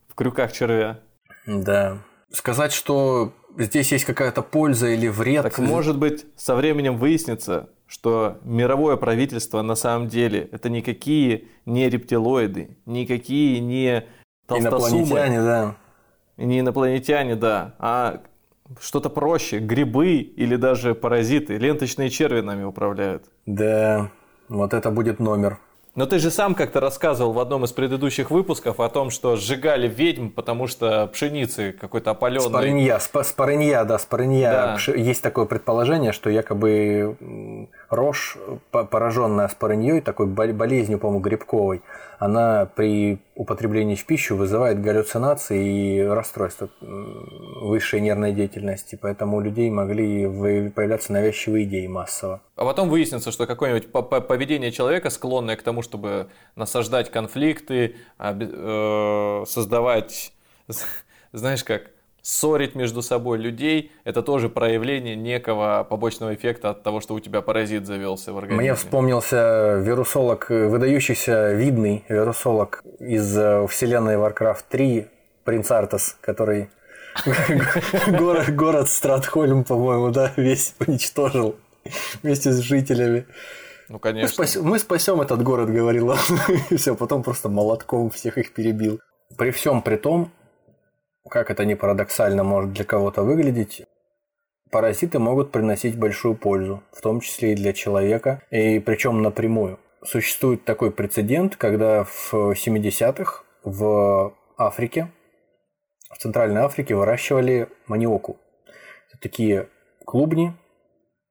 В 0.08 0.14
крюках 0.14 0.52
червя. 0.52 1.00
Да. 1.46 1.98
Сказать, 2.30 2.72
что 2.72 3.32
здесь 3.56 3.92
есть 3.92 4.04
какая-то 4.04 4.42
польза 4.42 4.88
или 4.88 5.08
вред. 5.08 5.42
Так 5.44 5.58
может 5.58 5.98
быть, 5.98 6.26
со 6.36 6.54
временем 6.54 6.98
выяснится, 6.98 7.70
что 7.86 8.38
мировое 8.44 8.96
правительство 8.96 9.62
на 9.62 9.74
самом 9.74 10.08
деле 10.08 10.48
это 10.52 10.68
никакие 10.68 11.48
не 11.64 11.88
рептилоиды, 11.88 12.76
никакие 12.84 13.60
не 13.60 14.04
толстосумы. 14.46 15.02
Инопланетяне, 15.02 15.42
да. 15.42 15.76
Не 16.36 16.60
инопланетяне, 16.60 17.34
да, 17.34 17.74
а 17.78 18.22
что-то 18.78 19.08
проще, 19.08 19.58
грибы 19.58 20.16
или 20.16 20.56
даже 20.56 20.94
паразиты, 20.94 21.56
ленточные 21.56 22.10
черви 22.10 22.42
нами 22.42 22.64
управляют. 22.64 23.30
Да, 23.46 24.10
вот 24.48 24.74
это 24.74 24.90
будет 24.90 25.18
номер. 25.18 25.58
Но 25.98 26.06
ты 26.06 26.20
же 26.20 26.30
сам 26.30 26.54
как-то 26.54 26.78
рассказывал 26.78 27.32
в 27.32 27.40
одном 27.40 27.64
из 27.64 27.72
предыдущих 27.72 28.30
выпусков 28.30 28.78
о 28.78 28.88
том, 28.88 29.10
что 29.10 29.34
сжигали 29.34 29.88
ведьм, 29.88 30.28
потому 30.28 30.68
что 30.68 31.08
пшеницы 31.08 31.72
какой-то 31.72 32.12
опаленной. 32.12 32.50
Спарынья, 32.50 32.98
сп 33.00 33.16
спарынья, 33.24 33.82
да, 33.82 33.98
спарынья. 33.98 34.78
Да. 34.86 34.92
Есть 34.92 35.24
такое 35.24 35.46
предположение, 35.46 36.12
что 36.12 36.30
якобы 36.30 37.66
рожь, 37.90 38.36
пораженная 38.70 39.48
спорыньей, 39.48 40.00
такой 40.00 40.26
болезнью, 40.26 40.98
по-моему, 40.98 41.20
грибковой, 41.20 41.82
она 42.18 42.66
при 42.66 43.20
употреблении 43.34 43.94
в 43.94 44.04
пищу 44.04 44.36
вызывает 44.36 44.80
галлюцинации 44.80 45.96
и 45.96 46.02
расстройства 46.02 46.68
высшей 46.80 48.00
нервной 48.00 48.32
деятельности. 48.32 48.98
Поэтому 49.00 49.36
у 49.36 49.40
людей 49.40 49.70
могли 49.70 50.26
появляться 50.70 51.12
навязчивые 51.12 51.64
идеи 51.64 51.86
массово. 51.86 52.42
А 52.56 52.64
потом 52.64 52.88
выяснится, 52.88 53.30
что 53.30 53.46
какое-нибудь 53.46 53.90
поведение 53.92 54.72
человека, 54.72 55.10
склонное 55.10 55.56
к 55.56 55.62
тому, 55.62 55.82
чтобы 55.82 56.28
насаждать 56.56 57.10
конфликты, 57.10 57.96
э, 58.18 59.44
создавать, 59.46 60.32
знаешь 61.32 61.62
как, 61.62 61.90
ссорить 62.22 62.74
между 62.74 63.02
собой 63.02 63.38
людей, 63.38 63.92
это 64.04 64.22
тоже 64.22 64.48
проявление 64.48 65.16
некого 65.16 65.86
побочного 65.88 66.34
эффекта 66.34 66.70
от 66.70 66.82
того, 66.82 67.00
что 67.00 67.14
у 67.14 67.20
тебя 67.20 67.42
паразит 67.42 67.86
завелся 67.86 68.32
в 68.32 68.38
организме. 68.38 68.62
Мне 68.62 68.74
вспомнился 68.74 69.76
вирусолог, 69.78 70.50
выдающийся 70.50 71.52
видный 71.52 72.04
вирусолог 72.08 72.82
из 72.98 73.36
э, 73.36 73.66
вселенной 73.66 74.16
Warcraft 74.16 74.64
3, 74.68 75.06
принц 75.44 75.70
Артас, 75.70 76.16
который 76.20 76.68
город, 78.06 78.54
город 78.54 78.88
Стратхольм, 78.88 79.64
по-моему, 79.64 80.10
да, 80.10 80.32
весь 80.36 80.74
уничтожил 80.78 81.56
вместе 82.22 82.52
с 82.52 82.58
жителями. 82.58 83.26
Ну, 83.88 83.98
конечно. 83.98 84.42
Мы, 84.42 84.46
спас... 84.46 84.62
мы 84.62 84.78
спасем 84.78 85.20
этот 85.20 85.42
город, 85.42 85.70
говорил 85.70 86.10
он. 86.10 86.18
И 86.70 86.76
все, 86.76 86.94
потом 86.94 87.22
просто 87.22 87.48
молотком 87.48 88.10
всех 88.10 88.38
их 88.38 88.52
перебил. 88.52 89.00
При 89.36 89.50
всем 89.50 89.82
при 89.82 89.96
том, 89.96 90.30
как 91.28 91.50
это 91.50 91.64
не 91.64 91.74
парадоксально 91.74 92.44
может 92.44 92.72
для 92.72 92.84
кого-то 92.84 93.22
выглядеть, 93.22 93.86
паразиты 94.70 95.18
могут 95.18 95.52
приносить 95.52 95.98
большую 95.98 96.34
пользу, 96.34 96.82
в 96.92 97.00
том 97.00 97.20
числе 97.20 97.52
и 97.52 97.56
для 97.56 97.72
человека, 97.72 98.42
и 98.50 98.78
причем 98.78 99.22
напрямую. 99.22 99.78
Существует 100.04 100.64
такой 100.64 100.90
прецедент, 100.90 101.56
когда 101.56 102.04
в 102.04 102.32
70-х 102.32 103.42
в 103.64 104.34
Африке, 104.56 105.08
в 106.10 106.18
Центральной 106.18 106.62
Африке 106.62 106.94
выращивали 106.94 107.68
маниоку. 107.86 108.38
Это 109.08 109.20
такие 109.20 109.68
клубни, 110.04 110.54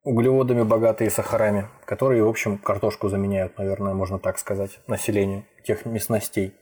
углеводами 0.04 0.64
богатые 0.64 1.10
сахарами, 1.10 1.68
которые, 1.86 2.24
в 2.24 2.28
общем, 2.28 2.58
картошку 2.58 3.10
заменяют, 3.10 3.58
наверное, 3.58 3.94
можно 3.94 4.20
так 4.20 4.38
сказать, 4.38 4.80
населению 4.88 5.46
тех 5.64 5.86
местностей 5.86 6.54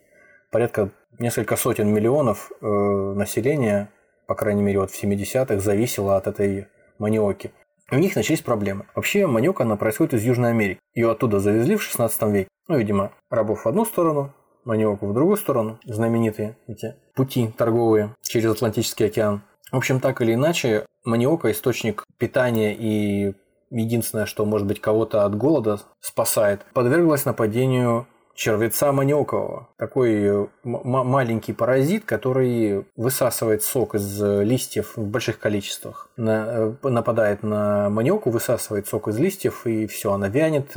порядка 0.51 0.89
несколько 1.19 1.55
сотен 1.55 1.93
миллионов 1.93 2.51
э, 2.61 2.65
населения, 2.65 3.89
по 4.27 4.35
крайней 4.35 4.61
мере, 4.61 4.79
вот 4.79 4.91
в 4.91 5.03
70-х, 5.03 5.59
зависело 5.59 6.17
от 6.17 6.27
этой 6.27 6.67
маниоки. 6.97 7.51
И 7.91 7.95
у 7.95 7.99
них 7.99 8.15
начались 8.15 8.41
проблемы. 8.41 8.85
Вообще, 8.95 9.27
маниока, 9.27 9.63
она 9.63 9.75
происходит 9.75 10.15
из 10.15 10.23
Южной 10.23 10.49
Америки. 10.51 10.79
Ее 10.93 11.11
оттуда 11.11 11.39
завезли 11.39 11.75
в 11.75 11.83
16 11.83 12.21
веке. 12.23 12.47
Ну, 12.67 12.77
видимо, 12.77 13.11
рабов 13.29 13.65
в 13.65 13.67
одну 13.67 13.85
сторону, 13.85 14.33
маниоку 14.63 15.05
в 15.07 15.13
другую 15.13 15.37
сторону. 15.37 15.79
Знаменитые 15.85 16.57
эти 16.67 16.95
пути 17.15 17.53
торговые 17.55 18.15
через 18.21 18.51
Атлантический 18.51 19.05
океан. 19.05 19.43
В 19.71 19.77
общем, 19.77 19.99
так 19.99 20.21
или 20.21 20.33
иначе, 20.33 20.85
маниока– 21.03 21.51
источник 21.51 22.03
питания 22.17 22.75
и 22.75 23.35
единственное, 23.69 24.25
что, 24.25 24.45
может 24.45 24.67
быть, 24.67 24.81
кого-то 24.81 25.25
от 25.25 25.35
голода 25.35 25.79
спасает, 25.99 26.65
подверглась 26.73 27.25
нападению 27.25 28.07
червеца 28.35 28.91
маниокового. 28.91 29.69
Такой 29.77 30.13
э, 30.13 30.47
маленький 30.63 31.53
паразит, 31.53 32.05
который 32.05 32.85
высасывает 32.95 33.63
сок 33.63 33.95
из 33.95 34.21
э, 34.21 34.43
листьев 34.43 34.97
в 34.97 35.07
больших 35.07 35.39
количествах. 35.39 36.04
Э, 36.17 36.73
нападает 36.83 37.43
на 37.43 37.89
маниоку, 37.89 38.29
высасывает 38.29 38.87
сок 38.87 39.09
из 39.09 39.17
листьев, 39.19 39.65
и 39.67 39.85
все, 39.87 40.13
она 40.13 40.29
вянет, 40.29 40.71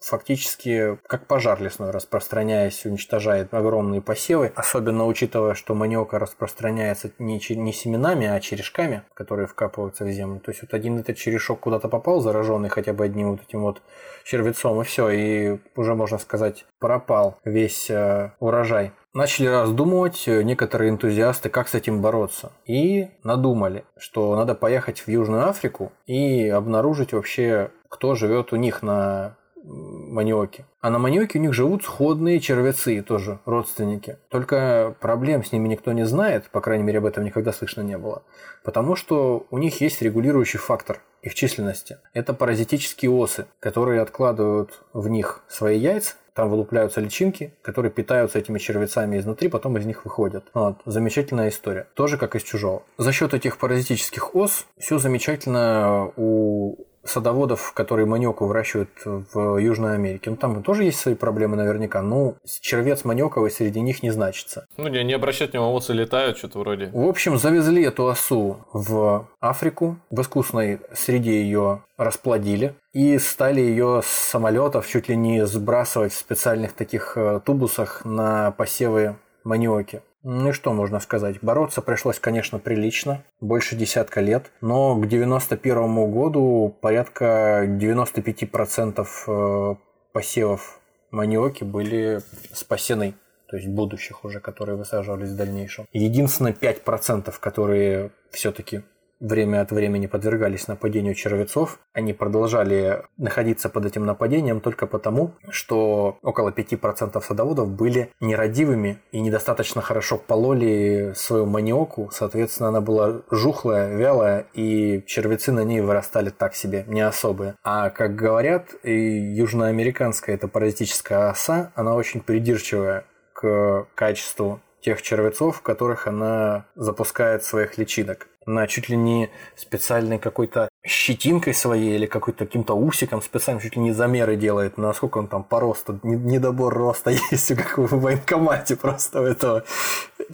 фактически 0.00 0.98
как 1.06 1.26
пожар 1.26 1.60
лесной, 1.60 1.90
распространяясь, 1.90 2.84
уничтожает 2.86 3.52
огромные 3.52 4.00
посевы. 4.00 4.52
Особенно 4.54 5.06
учитывая, 5.06 5.54
что 5.54 5.74
маниока 5.74 6.18
распространяется 6.18 7.10
не, 7.18 7.40
не 7.54 7.72
семенами, 7.72 8.26
а 8.26 8.40
черешками, 8.40 9.02
которые 9.14 9.46
вкапываются 9.46 10.04
в 10.04 10.10
землю. 10.10 10.40
То 10.40 10.50
есть 10.50 10.62
вот 10.62 10.72
один 10.74 10.98
этот 10.98 11.16
черешок 11.16 11.60
куда-то 11.60 11.88
попал, 11.88 12.20
зараженный 12.20 12.68
хотя 12.68 12.92
бы 12.92 13.04
одним 13.04 13.32
вот 13.32 13.42
этим 13.46 13.62
вот 13.62 13.82
червецом, 14.24 14.80
и 14.80 14.84
все, 14.84 15.10
и 15.10 15.58
уже 15.76 15.94
можно 15.94 16.18
сказать, 16.18 16.64
пропал 16.78 17.38
весь 17.44 17.90
э, 17.90 18.32
урожай. 18.40 18.92
Начали 19.14 19.46
раздумывать 19.46 20.26
э, 20.26 20.42
некоторые 20.42 20.90
энтузиасты, 20.90 21.50
как 21.50 21.68
с 21.68 21.74
этим 21.74 22.00
бороться. 22.00 22.52
И 22.64 23.10
надумали, 23.24 23.84
что 23.98 24.34
надо 24.36 24.54
поехать 24.54 25.00
в 25.00 25.08
Южную 25.08 25.48
Африку 25.48 25.92
и 26.06 26.48
обнаружить 26.48 27.12
вообще, 27.12 27.70
кто 27.90 28.14
живет 28.14 28.54
у 28.54 28.56
них 28.56 28.82
на 28.82 29.36
маниоке. 29.64 30.64
А 30.80 30.90
на 30.90 30.98
маниоке 30.98 31.38
у 31.38 31.42
них 31.42 31.52
живут 31.52 31.84
сходные 31.84 32.40
червецы, 32.40 33.02
тоже 33.02 33.38
родственники. 33.44 34.18
Только 34.28 34.96
проблем 35.00 35.44
с 35.44 35.52
ними 35.52 35.68
никто 35.68 35.92
не 35.92 36.04
знает, 36.04 36.48
по 36.50 36.60
крайней 36.60 36.84
мере 36.84 36.98
об 36.98 37.06
этом 37.06 37.24
никогда 37.24 37.52
слышно 37.52 37.82
не 37.82 37.98
было. 37.98 38.22
Потому 38.64 38.96
что 38.96 39.46
у 39.50 39.58
них 39.58 39.80
есть 39.80 40.02
регулирующий 40.02 40.58
фактор 40.58 41.00
их 41.20 41.34
численности. 41.34 41.98
Это 42.14 42.34
паразитические 42.34 43.10
осы, 43.10 43.46
которые 43.60 44.00
откладывают 44.00 44.82
в 44.92 45.08
них 45.08 45.42
свои 45.48 45.78
яйца, 45.78 46.14
там 46.34 46.48
вылупляются 46.48 47.00
личинки, 47.00 47.52
которые 47.62 47.90
питаются 47.90 48.38
этими 48.38 48.58
червецами 48.58 49.18
изнутри, 49.18 49.48
потом 49.48 49.76
из 49.76 49.86
них 49.86 50.04
выходят. 50.04 50.44
Вот, 50.54 50.80
замечательная 50.86 51.48
история. 51.48 51.86
Тоже 51.94 52.16
как 52.16 52.34
из 52.34 52.42
чужого. 52.42 52.82
За 52.98 53.12
счет 53.12 53.34
этих 53.34 53.58
паразитических 53.58 54.34
ос 54.34 54.66
все 54.78 54.98
замечательно 54.98 56.10
у 56.16 56.76
садоводов, 57.04 57.72
которые 57.72 58.06
маниоку 58.06 58.46
выращивают 58.46 58.90
в 59.04 59.58
Южной 59.58 59.94
Америке. 59.94 60.30
Ну, 60.30 60.36
там 60.36 60.62
тоже 60.62 60.84
есть 60.84 61.00
свои 61.00 61.14
проблемы 61.14 61.56
наверняка, 61.56 62.02
но 62.02 62.34
червец 62.60 63.04
маниоковый 63.04 63.50
среди 63.50 63.80
них 63.80 64.02
не 64.02 64.10
значится. 64.10 64.66
Ну, 64.76 64.88
не, 64.88 65.02
не 65.04 65.12
обращать 65.12 65.52
внимания, 65.52 65.72
осы 65.72 65.92
летают, 65.92 66.38
что-то 66.38 66.60
вроде. 66.60 66.90
В 66.92 67.08
общем, 67.08 67.38
завезли 67.38 67.84
эту 67.84 68.08
осу 68.08 68.58
в 68.72 69.28
Африку, 69.40 69.96
в 70.10 70.20
искусной 70.20 70.80
среде 70.92 71.42
ее 71.42 71.82
расплодили 71.96 72.74
и 72.92 73.18
стали 73.18 73.60
ее 73.60 74.02
с 74.04 74.08
самолетов 74.08 74.86
чуть 74.88 75.08
ли 75.08 75.16
не 75.16 75.46
сбрасывать 75.46 76.12
в 76.12 76.18
специальных 76.18 76.72
таких 76.72 77.16
э, 77.16 77.40
тубусах 77.44 78.04
на 78.04 78.50
посевы 78.52 79.16
маниоки. 79.44 80.02
Ну 80.24 80.50
и 80.50 80.52
что 80.52 80.72
можно 80.72 81.00
сказать? 81.00 81.38
Бороться 81.42 81.82
пришлось, 81.82 82.20
конечно, 82.20 82.60
прилично, 82.60 83.24
больше 83.40 83.74
десятка 83.74 84.20
лет, 84.20 84.52
но 84.60 84.96
к 84.96 85.08
91 85.08 86.10
году 86.12 86.76
порядка 86.80 87.64
95% 87.66 89.06
э, 89.26 89.74
посевов 90.12 90.80
маниоки 91.10 91.64
были 91.64 92.20
спасены, 92.52 93.14
то 93.48 93.56
есть 93.56 93.68
будущих 93.68 94.24
уже, 94.24 94.38
которые 94.38 94.76
высаживались 94.76 95.30
в 95.30 95.36
дальнейшем. 95.36 95.86
Единственное 95.92 96.52
5%, 96.52 97.34
которые 97.40 98.12
все-таки 98.30 98.82
время 99.22 99.60
от 99.62 99.70
времени 99.70 100.06
подвергались 100.06 100.68
нападению 100.68 101.14
червецов, 101.14 101.78
они 101.92 102.12
продолжали 102.12 103.04
находиться 103.16 103.68
под 103.68 103.86
этим 103.86 104.04
нападением 104.04 104.60
только 104.60 104.86
потому, 104.86 105.34
что 105.48 106.18
около 106.22 106.50
5% 106.50 107.22
садоводов 107.22 107.70
были 107.70 108.10
нерадивыми 108.20 108.98
и 109.12 109.20
недостаточно 109.20 109.80
хорошо 109.80 110.18
пололи 110.18 111.12
свою 111.14 111.46
маниоку, 111.46 112.10
соответственно, 112.12 112.70
она 112.70 112.80
была 112.80 113.22
жухлая, 113.30 113.94
вялая, 113.96 114.46
и 114.54 115.02
червецы 115.06 115.52
на 115.52 115.64
ней 115.64 115.80
вырастали 115.80 116.30
так 116.30 116.54
себе, 116.54 116.84
не 116.88 117.00
особые. 117.00 117.54
А 117.62 117.90
как 117.90 118.16
говорят, 118.16 118.70
южноамериканская 118.82 120.34
эта 120.34 120.48
паразитическая 120.48 121.30
оса, 121.30 121.70
она 121.74 121.94
очень 121.94 122.20
придирчивая 122.20 123.04
к 123.32 123.86
качеству 123.94 124.60
тех 124.80 125.00
червецов, 125.00 125.62
которых 125.62 126.08
она 126.08 126.66
запускает 126.74 127.44
своих 127.44 127.78
личинок. 127.78 128.26
Она 128.46 128.66
чуть 128.66 128.88
ли 128.88 128.96
не 128.96 129.30
специальной 129.54 130.18
какой-то 130.18 130.68
щетинкой 130.84 131.54
своей 131.54 131.94
или 131.94 132.06
какой-то 132.06 132.44
каким-то 132.44 132.74
усиком 132.74 133.22
специально 133.22 133.60
чуть 133.60 133.76
ли 133.76 133.82
не 133.82 133.92
замеры 133.92 134.36
делает, 134.36 134.78
насколько 134.78 135.18
он 135.18 135.28
там 135.28 135.44
по 135.44 135.60
росту, 135.60 136.00
недобор 136.02 136.74
роста 136.74 137.10
есть, 137.30 137.54
как 137.54 137.78
в 137.78 138.00
военкомате 138.00 138.76
просто 138.76 139.20
у 139.20 139.24
этого 139.24 139.64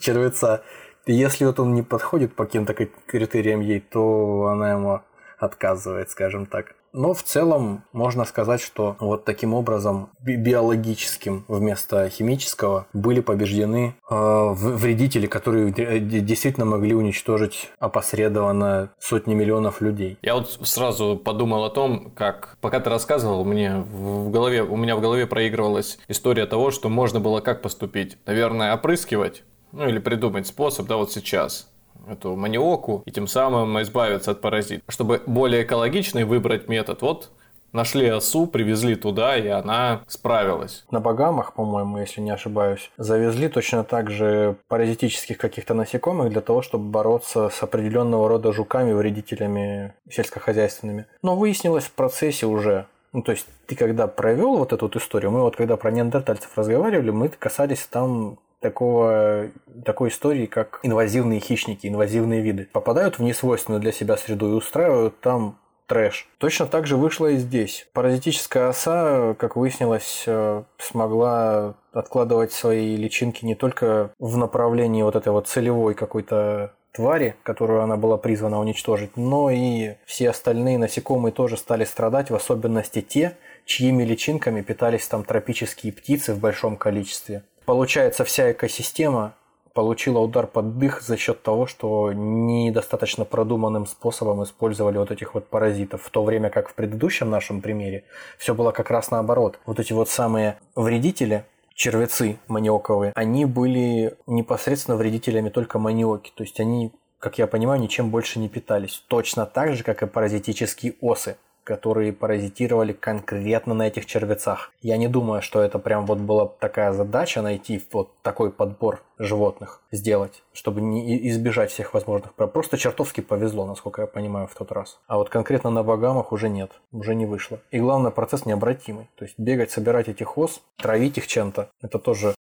червеца. 0.00 0.62
Если 1.06 1.44
вот 1.44 1.58
он 1.60 1.74
не 1.74 1.82
подходит 1.82 2.34
по 2.34 2.44
каким-то 2.44 2.74
критериям 2.74 3.60
ей, 3.60 3.80
то 3.80 4.46
она 4.46 4.72
ему 4.72 5.00
отказывает, 5.38 6.10
скажем 6.10 6.46
так. 6.46 6.74
Но 6.92 7.14
в 7.14 7.22
целом 7.22 7.84
можно 7.92 8.24
сказать, 8.24 8.60
что 8.60 8.96
вот 9.00 9.24
таким 9.24 9.54
образом 9.54 10.10
биологическим 10.20 11.44
вместо 11.48 12.08
химического 12.08 12.86
были 12.92 13.20
побеждены 13.20 13.94
э, 14.10 14.14
вредители, 14.14 15.26
которые 15.26 15.70
действительно 15.70 16.66
могли 16.66 16.94
уничтожить 16.94 17.70
опосредованно 17.78 18.90
сотни 18.98 19.34
миллионов 19.34 19.80
людей. 19.80 20.18
Я 20.22 20.34
вот 20.34 20.58
сразу 20.62 21.16
подумал 21.16 21.64
о 21.64 21.70
том, 21.70 22.10
как 22.14 22.56
пока 22.60 22.80
ты 22.80 22.90
рассказывал, 22.90 23.44
мне 23.44 23.76
в 23.76 24.30
голове, 24.30 24.62
у 24.62 24.76
меня 24.76 24.96
в 24.96 25.00
голове 25.00 25.26
проигрывалась 25.26 25.98
история 26.08 26.46
того, 26.46 26.70
что 26.70 26.88
можно 26.88 27.20
было 27.20 27.40
как 27.40 27.62
поступить. 27.62 28.18
Наверное, 28.26 28.74
опрыскивать, 28.74 29.44
ну 29.72 29.88
или 29.88 29.98
придумать 29.98 30.46
способ, 30.46 30.86
да, 30.86 30.96
вот 30.96 31.12
сейчас 31.12 31.68
эту 32.10 32.36
маниоку 32.36 33.02
и 33.06 33.10
тем 33.10 33.26
самым 33.26 33.80
избавиться 33.82 34.30
от 34.30 34.40
паразитов. 34.40 34.82
Чтобы 34.88 35.22
более 35.26 35.62
экологичный 35.62 36.24
выбрать 36.24 36.68
метод, 36.68 37.02
вот 37.02 37.30
нашли 37.72 38.08
осу, 38.08 38.46
привезли 38.46 38.94
туда, 38.94 39.36
и 39.36 39.46
она 39.48 40.02
справилась. 40.06 40.84
На 40.90 41.00
Багамах, 41.00 41.54
по-моему, 41.54 41.98
если 41.98 42.20
не 42.20 42.30
ошибаюсь, 42.30 42.90
завезли 42.96 43.48
точно 43.48 43.84
так 43.84 44.10
же 44.10 44.56
паразитических 44.68 45.38
каких-то 45.38 45.74
насекомых 45.74 46.30
для 46.30 46.40
того, 46.40 46.62
чтобы 46.62 46.84
бороться 46.90 47.50
с 47.50 47.62
определенного 47.62 48.28
рода 48.28 48.52
жуками, 48.52 48.92
вредителями 48.92 49.94
сельскохозяйственными. 50.10 51.06
Но 51.22 51.36
выяснилось 51.36 51.84
в 51.84 51.92
процессе 51.92 52.46
уже, 52.46 52.86
ну, 53.12 53.22
то 53.22 53.32
есть 53.32 53.46
ты 53.66 53.74
когда 53.74 54.06
провел 54.06 54.56
вот 54.56 54.72
эту 54.72 54.86
вот 54.86 54.96
историю, 54.96 55.30
мы 55.30 55.42
вот 55.42 55.56
когда 55.56 55.76
про 55.76 55.90
неандертальцев 55.90 56.50
разговаривали, 56.56 57.10
мы 57.10 57.28
касались 57.28 57.86
там 57.86 58.38
такого, 58.60 59.48
такой 59.84 60.08
истории, 60.10 60.46
как 60.46 60.80
инвазивные 60.82 61.40
хищники, 61.40 61.86
инвазивные 61.86 62.40
виды. 62.40 62.68
Попадают 62.72 63.18
в 63.18 63.22
несвойственную 63.22 63.80
для 63.80 63.92
себя 63.92 64.16
среду 64.16 64.50
и 64.50 64.54
устраивают 64.54 65.20
там 65.20 65.58
трэш. 65.86 66.28
Точно 66.38 66.66
так 66.66 66.86
же 66.86 66.96
вышло 66.96 67.26
и 67.26 67.36
здесь. 67.36 67.88
Паразитическая 67.92 68.68
оса, 68.68 69.34
как 69.38 69.56
выяснилось, 69.56 70.24
э, 70.26 70.62
смогла 70.78 71.74
откладывать 71.92 72.52
свои 72.52 72.94
личинки 72.96 73.44
не 73.44 73.54
только 73.54 74.10
в 74.18 74.36
направлении 74.36 75.02
вот 75.02 75.16
этой 75.16 75.32
вот 75.32 75.48
целевой 75.48 75.94
какой-то 75.94 76.74
твари, 76.92 77.36
которую 77.42 77.82
она 77.82 77.96
была 77.96 78.18
призвана 78.18 78.60
уничтожить, 78.60 79.16
но 79.16 79.50
и 79.50 79.94
все 80.04 80.30
остальные 80.30 80.78
насекомые 80.78 81.32
тоже 81.32 81.56
стали 81.56 81.84
страдать, 81.84 82.30
в 82.30 82.34
особенности 82.34 83.00
те, 83.00 83.36
чьими 83.64 84.02
личинками 84.02 84.62
питались 84.62 85.06
там 85.06 85.24
тропические 85.24 85.92
птицы 85.92 86.34
в 86.34 86.38
большом 86.38 86.76
количестве. 86.76 87.44
Получается, 87.68 88.24
вся 88.24 88.52
экосистема 88.52 89.34
получила 89.74 90.20
удар 90.20 90.46
под 90.46 90.78
дых 90.78 91.02
за 91.02 91.18
счет 91.18 91.42
того, 91.42 91.66
что 91.66 92.14
недостаточно 92.14 93.26
продуманным 93.26 93.84
способом 93.84 94.42
использовали 94.42 94.96
вот 94.96 95.10
этих 95.10 95.34
вот 95.34 95.48
паразитов, 95.48 96.02
в 96.02 96.08
то 96.08 96.24
время 96.24 96.48
как 96.48 96.70
в 96.70 96.74
предыдущем 96.74 97.28
нашем 97.28 97.60
примере 97.60 98.04
все 98.38 98.54
было 98.54 98.70
как 98.70 98.90
раз 98.90 99.10
наоборот. 99.10 99.58
Вот 99.66 99.80
эти 99.80 99.92
вот 99.92 100.08
самые 100.08 100.58
вредители, 100.74 101.44
червецы 101.74 102.38
маниоковые, 102.48 103.12
они 103.14 103.44
были 103.44 104.16
непосредственно 104.26 104.96
вредителями 104.96 105.50
только 105.50 105.78
маниоки, 105.78 106.32
то 106.34 106.44
есть 106.44 106.58
они 106.60 106.94
как 107.18 107.36
я 107.36 107.46
понимаю, 107.46 107.82
ничем 107.82 108.10
больше 108.10 108.38
не 108.38 108.48
питались. 108.48 109.04
Точно 109.08 109.44
так 109.44 109.74
же, 109.74 109.84
как 109.84 110.02
и 110.02 110.06
паразитические 110.06 110.94
осы 111.02 111.36
которые 111.68 112.14
паразитировали 112.14 112.94
конкретно 112.94 113.74
на 113.74 113.88
этих 113.88 114.06
червецах. 114.06 114.72
Я 114.80 114.96
не 114.96 115.06
думаю, 115.06 115.42
что 115.42 115.60
это 115.60 115.78
прям 115.78 116.06
вот 116.06 116.16
была 116.18 116.46
такая 116.46 116.94
задача 116.94 117.42
найти 117.42 117.82
вот 117.92 118.10
такой 118.22 118.50
подбор 118.50 119.02
животных 119.18 119.82
сделать, 119.92 120.42
чтобы 120.54 120.80
не 120.80 121.28
избежать 121.28 121.70
всех 121.70 121.92
возможных. 121.92 122.32
Просто 122.32 122.78
чертовски 122.78 123.20
повезло, 123.20 123.66
насколько 123.66 124.00
я 124.00 124.06
понимаю, 124.06 124.46
в 124.46 124.54
тот 124.54 124.72
раз. 124.72 124.98
А 125.08 125.18
вот 125.18 125.28
конкретно 125.28 125.68
на 125.68 125.82
багамах 125.82 126.32
уже 126.32 126.48
нет, 126.48 126.70
уже 126.90 127.14
не 127.14 127.26
вышло. 127.26 127.60
И 127.70 127.78
главное, 127.78 128.12
процесс 128.12 128.46
необратимый. 128.46 129.10
То 129.16 129.26
есть 129.26 129.38
бегать, 129.38 129.70
собирать 129.70 130.08
этих 130.08 130.38
ос, 130.38 130.62
травить 130.78 131.18
их 131.18 131.26
чем-то, 131.26 131.68
это 131.82 131.98
тоже 131.98 132.34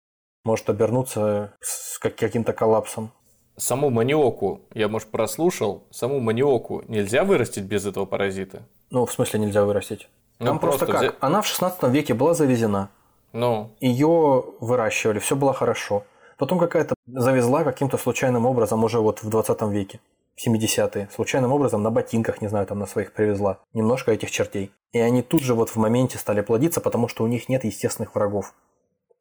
может 0.44 0.70
обернуться 0.70 1.56
с 1.62 1.98
каким-то 1.98 2.54
коллапсом. 2.54 3.10
Саму 3.58 3.90
маниоку 3.90 4.62
я, 4.74 4.88
может, 4.88 5.08
прослушал. 5.10 5.84
Саму 5.90 6.20
маниоку 6.20 6.84
нельзя 6.88 7.24
вырастить 7.24 7.64
без 7.64 7.86
этого 7.86 8.06
паразита? 8.06 8.64
Ну, 8.90 9.06
в 9.06 9.12
смысле 9.14 9.40
нельзя 9.40 9.64
вырастить? 9.64 10.10
Ну, 10.40 10.46
Там 10.48 10.60
просто, 10.60 10.86
просто 10.86 10.94
как? 10.94 11.02
Взять... 11.02 11.16
Она 11.22 11.42
в 11.42 11.48
16 11.48 11.84
веке 11.84 12.14
была 12.14 12.34
завезена. 12.34 12.90
Ну. 13.32 13.72
Ее 13.80 14.44
выращивали, 14.60 15.20
все 15.20 15.36
было 15.36 15.54
хорошо. 15.54 16.04
Потом 16.38 16.60
какая-то 16.60 16.96
завезла 17.08 17.64
каким-то 17.64 17.98
случайным 17.98 18.46
образом 18.46 18.84
уже 18.84 19.00
вот 19.00 19.24
в 19.24 19.30
20 19.30 19.62
веке. 19.64 20.00
В 20.36 20.46
70-е. 20.46 21.10
Случайным 21.14 21.54
образом 21.54 21.82
на 21.82 21.92
ботинках, 21.92 22.42
не 22.42 22.50
знаю, 22.50 22.68
там 22.68 22.80
на 22.80 22.86
своих 22.86 23.14
привезла. 23.14 23.60
Немножко 23.74 24.12
этих 24.12 24.32
чертей. 24.32 24.72
И 24.92 25.00
они 25.00 25.22
тут 25.22 25.42
же 25.42 25.54
вот 25.54 25.70
в 25.70 25.78
моменте 25.78 26.18
стали 26.18 26.42
плодиться, 26.42 26.82
потому 26.82 27.08
что 27.08 27.24
у 27.24 27.28
них 27.28 27.48
нет 27.48 27.64
естественных 27.64 28.16
врагов. 28.16 28.54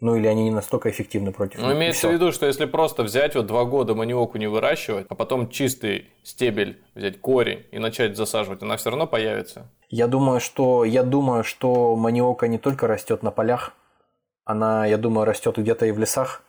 Ну 0.01 0.17
или 0.17 0.27
они 0.27 0.45
не 0.45 0.51
настолько 0.51 0.91
эффективны 0.91 1.33
против 1.33 1.61
Ну, 1.61 1.73
имеется 1.73 2.09
в 2.09 2.13
виду, 2.13 2.33
что 2.33 2.47
если 2.47 2.67
просто 2.67 3.03
взять 3.03 3.37
вот 3.37 3.47
два 3.47 3.65
года 3.65 3.95
маниоку 3.95 4.39
не 4.39 4.47
выращивать, 4.47 5.07
а 5.09 5.15
потом 5.15 5.49
чистый 5.49 6.11
стебель 6.23 6.83
взять, 6.95 7.21
корень 7.21 7.65
и 7.71 7.79
начать 7.79 8.17
засаживать, 8.17 8.63
она 8.63 8.77
все 8.77 8.91
равно 8.91 9.07
появится? 9.07 9.71
Я 9.89 10.09
думаю, 10.09 10.41
что, 10.41 10.85
я 10.85 11.05
думаю, 11.05 11.45
что 11.45 11.95
маниока 11.97 12.49
не 12.49 12.59
только 12.59 12.87
растет 12.87 13.23
на 13.23 13.31
полях, 13.31 13.73
она, 14.45 14.85
я 14.87 14.99
думаю, 14.99 15.25
растет 15.25 15.57
где-то 15.57 15.87
и 15.87 15.93
в 15.93 15.99
лесах. 15.99 16.43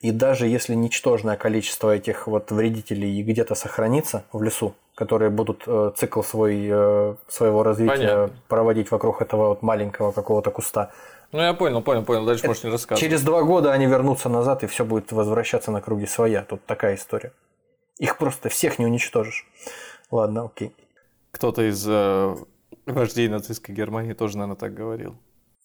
И 0.00 0.10
даже 0.10 0.48
если 0.48 0.74
ничтожное 0.74 1.36
количество 1.36 1.94
этих 1.94 2.26
вот 2.26 2.50
вредителей 2.50 3.22
где-то 3.22 3.54
сохранится 3.54 4.24
в 4.32 4.42
лесу, 4.42 4.74
которые 4.96 5.30
будут 5.30 5.62
э, 5.66 5.92
цикл 5.96 6.22
свой, 6.22 6.68
э, 6.68 7.14
своего 7.28 7.62
развития 7.62 7.96
Понятно. 7.96 8.36
проводить 8.48 8.90
вокруг 8.90 9.22
этого 9.22 9.50
вот 9.50 9.62
маленького 9.62 10.10
какого-то 10.10 10.50
куста, 10.50 10.90
ну, 11.32 11.40
я 11.40 11.54
понял, 11.54 11.82
понял, 11.82 12.04
понял. 12.04 12.24
Дальше 12.26 12.46
можешь 12.46 12.62
не 12.62 12.70
рассказывать. 12.70 13.00
Через 13.00 13.22
два 13.22 13.42
года 13.42 13.72
они 13.72 13.86
вернутся 13.86 14.28
назад, 14.28 14.62
и 14.62 14.66
все 14.66 14.84
будет 14.84 15.12
возвращаться 15.12 15.70
на 15.70 15.80
круги 15.80 16.06
своя. 16.06 16.42
Тут 16.42 16.64
такая 16.66 16.96
история. 16.96 17.32
Их 17.98 18.18
просто 18.18 18.48
всех 18.48 18.78
не 18.78 18.86
уничтожишь. 18.86 19.46
Ладно, 20.10 20.44
окей. 20.44 20.74
Кто-то 21.30 21.62
из 21.62 21.86
э, 21.88 22.36
вождей 22.86 23.28
нацистской 23.28 23.74
Германии 23.74 24.12
тоже, 24.12 24.36
наверное, 24.36 24.56
так 24.56 24.74
говорил. 24.74 25.16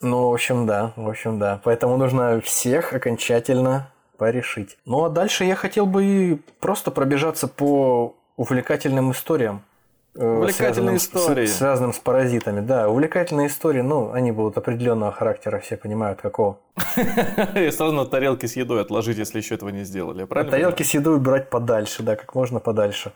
Ну, 0.01 0.30
в 0.30 0.34
общем, 0.34 0.65
да, 0.65 0.93
в 0.95 1.09
общем, 1.09 1.39
да. 1.39 1.59
Поэтому 1.63 1.97
нужно 1.97 2.39
всех 2.41 2.93
окончательно 2.93 3.91
порешить. 4.18 4.78
Ну, 4.86 5.03
а 5.03 5.09
дальше 5.09 5.43
я 5.43 5.55
хотел 5.55 5.86
бы 5.86 6.39
просто 6.59 6.91
пробежаться 6.91 7.47
по 7.47 8.15
увлекательным 8.36 9.11
историям. 9.11 9.63
Э, 10.18 10.26
увлекательные 10.26 10.97
истории. 10.97 11.45
С, 11.45 11.57
связанным 11.57 11.93
с 11.93 11.99
паразитами, 11.99 12.61
да. 12.61 12.89
Увлекательные 12.89 13.47
истории, 13.47 13.82
ну, 13.82 14.11
они 14.11 14.32
будут 14.32 14.57
определенного 14.57 15.11
характера, 15.11 15.59
все 15.59 15.78
понимают, 15.78 16.22
какого. 16.22 16.59
И 17.55 17.70
сразу 17.70 17.93
на 17.93 18.05
тарелки 18.05 18.47
с 18.47 18.55
едой 18.55 18.82
отложить, 18.82 19.18
если 19.18 19.38
еще 19.38 19.55
этого 19.55 19.70
не 19.70 19.84
сделали. 19.84 20.24
Правильно? 20.26 20.51
Тарелки 20.51 20.82
с 20.82 20.93
едой 20.93 21.18
убирать 21.18 21.49
подальше, 21.49 22.01
да, 22.01 22.15
как 22.15 22.34
можно 22.34 22.59
подальше. 22.59 23.13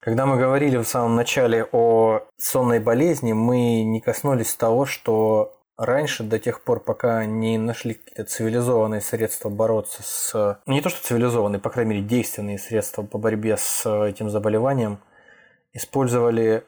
Когда 0.00 0.24
мы 0.24 0.36
говорили 0.36 0.76
в 0.76 0.84
самом 0.84 1.16
начале 1.16 1.66
о 1.72 2.20
сонной 2.36 2.78
болезни, 2.78 3.32
мы 3.32 3.82
не 3.82 4.00
коснулись 4.00 4.54
того, 4.54 4.86
что 4.86 5.58
раньше, 5.76 6.22
до 6.22 6.38
тех 6.38 6.62
пор, 6.62 6.78
пока 6.78 7.24
не 7.26 7.58
нашли 7.58 7.94
какие-то 7.94 8.22
цивилизованные 8.22 9.00
средства 9.00 9.48
бороться 9.48 10.02
с... 10.04 10.60
Ну, 10.64 10.72
не 10.72 10.80
то, 10.80 10.90
что 10.90 11.02
цивилизованные, 11.02 11.58
по 11.58 11.70
крайней 11.70 11.94
мере, 11.94 12.02
действенные 12.02 12.58
средства 12.58 13.02
по 13.02 13.18
борьбе 13.18 13.56
с 13.56 13.84
этим 14.04 14.30
заболеванием– 14.30 14.98
использовали 15.76 16.64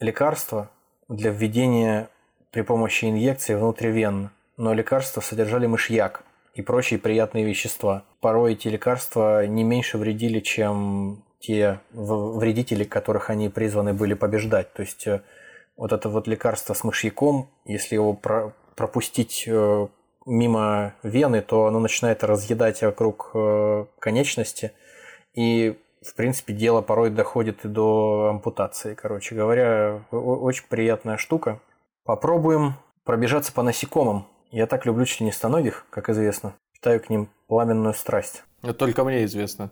лекарства 0.00 0.70
для 1.08 1.30
введения 1.30 2.08
при 2.50 2.62
помощи 2.62 3.04
инъекции 3.04 3.54
внутривенно, 3.54 4.32
но 4.56 4.74
лекарства 4.74 5.20
содержали 5.20 5.66
мышьяк 5.66 6.24
и 6.54 6.62
прочие 6.62 6.98
приятные 6.98 7.44
вещества. 7.44 8.02
Порой 8.20 8.54
эти 8.54 8.66
лекарства 8.66 9.46
не 9.46 9.62
меньше 9.62 9.96
вредили, 9.96 10.40
чем 10.40 11.22
те 11.38 11.78
вредители, 11.92 12.82
которых 12.82 13.30
они 13.30 13.48
призваны 13.48 13.94
были 13.94 14.14
побеждать. 14.14 14.72
То 14.72 14.82
есть 14.82 15.06
э, 15.06 15.22
вот 15.76 15.92
это 15.92 16.08
вот 16.08 16.26
лекарство 16.26 16.74
с 16.74 16.82
мышьяком, 16.82 17.48
если 17.64 17.94
его 17.94 18.12
про 18.12 18.52
пропустить 18.74 19.44
э, 19.46 19.86
мимо 20.26 20.94
вены, 21.02 21.42
то 21.42 21.66
оно 21.66 21.80
начинает 21.80 22.24
разъедать 22.24 22.82
вокруг 22.82 23.30
э, 23.34 23.84
конечности. 24.00 24.72
И, 25.34 25.76
в 26.02 26.14
принципе, 26.14 26.52
дело 26.52 26.82
порой 26.82 27.10
доходит 27.10 27.64
и 27.64 27.68
до 27.68 28.28
ампутации. 28.30 28.94
Короче 28.94 29.34
говоря, 29.34 30.02
очень 30.10 30.64
приятная 30.68 31.16
штука. 31.16 31.60
Попробуем 32.04 32.74
пробежаться 33.04 33.52
по 33.52 33.62
насекомым. 33.62 34.26
Я 34.50 34.66
так 34.66 34.86
люблю 34.86 35.04
членистоногих, 35.04 35.86
как 35.90 36.08
известно. 36.08 36.54
Питаю 36.72 37.00
к 37.00 37.10
ним 37.10 37.28
пламенную 37.48 37.94
страсть. 37.94 38.44
Это 38.62 38.74
только 38.74 39.04
мне 39.04 39.24
известно. 39.24 39.70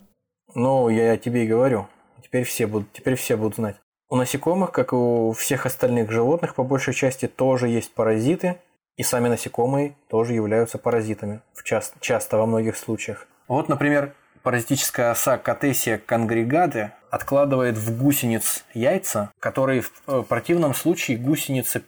Ну, 0.55 0.89
я 0.89 1.17
тебе 1.17 1.45
и 1.45 1.49
говорю. 1.49 1.87
Теперь 2.23 2.45
все 2.45 2.67
будут, 2.67 2.93
теперь 2.93 3.15
все 3.15 3.37
будут 3.37 3.57
знать. 3.57 3.77
У 4.09 4.17
насекомых, 4.17 4.73
как 4.73 4.93
и 4.93 4.97
у 4.97 5.33
всех 5.33 5.67
остальных 5.67 6.11
животных, 6.11 6.55
по 6.55 6.63
большей 6.63 6.95
части 6.95 7.27
тоже 7.27 7.69
есть 7.69 7.93
паразиты, 7.93 8.59
и 8.97 9.03
сами 9.03 9.29
насекомые 9.29 9.97
тоже 10.09 10.35
являются 10.35 10.79
паразитами, 10.79 11.43
в 11.55 11.63
часто, 11.65 11.99
часто 12.01 12.37
во 12.37 12.47
многих 12.47 12.77
случаях. 12.77 13.27
Вот, 13.49 13.69
например, 13.69 14.15
паразитическая 14.47 15.11
оса 15.11 15.39
Катесия 15.39 15.99
конгрегаты 15.99 16.93
откладывает 17.11 17.77
в 17.77 18.01
гусениц 18.01 18.63
яйца, 18.75 19.33
которые 19.41 19.81
в 19.81 19.91
э, 20.07 20.23
противном 20.23 20.73
случае 20.73 21.17
гусеница 21.17 21.83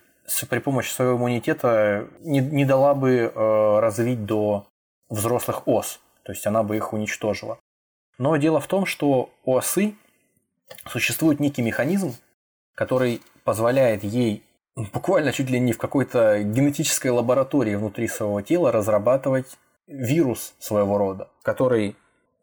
при 0.50 0.58
помощи 0.58 0.90
своего 0.90 1.18
иммунитета 1.18 2.08
не, 2.18 2.40
не 2.40 2.64
дала 2.64 2.94
бы 2.94 3.32
э, 3.32 3.78
развить 3.78 4.24
до 4.24 4.66
взрослых 5.08 5.68
ос, 5.68 6.00
то 6.24 6.32
есть 6.32 6.48
она 6.48 6.64
бы 6.64 6.76
их 6.76 6.92
уничтожила. 6.92 7.60
Но 8.18 8.36
дело 8.38 8.58
в 8.58 8.66
том, 8.66 8.86
что 8.86 9.30
у 9.44 9.54
осы 9.54 9.94
существует 10.84 11.38
некий 11.38 11.62
механизм, 11.62 12.16
который 12.74 13.22
позволяет 13.44 14.02
ей 14.02 14.42
буквально 14.74 15.30
чуть 15.30 15.48
ли 15.48 15.60
не 15.60 15.72
в 15.72 15.78
какой-то 15.78 16.42
генетической 16.42 17.12
лаборатории 17.12 17.76
внутри 17.76 18.08
своего 18.08 18.40
тела 18.40 18.72
разрабатывать 18.72 19.46
вирус 19.86 20.54
своего 20.58 20.98
рода, 20.98 21.28
который 21.44 21.94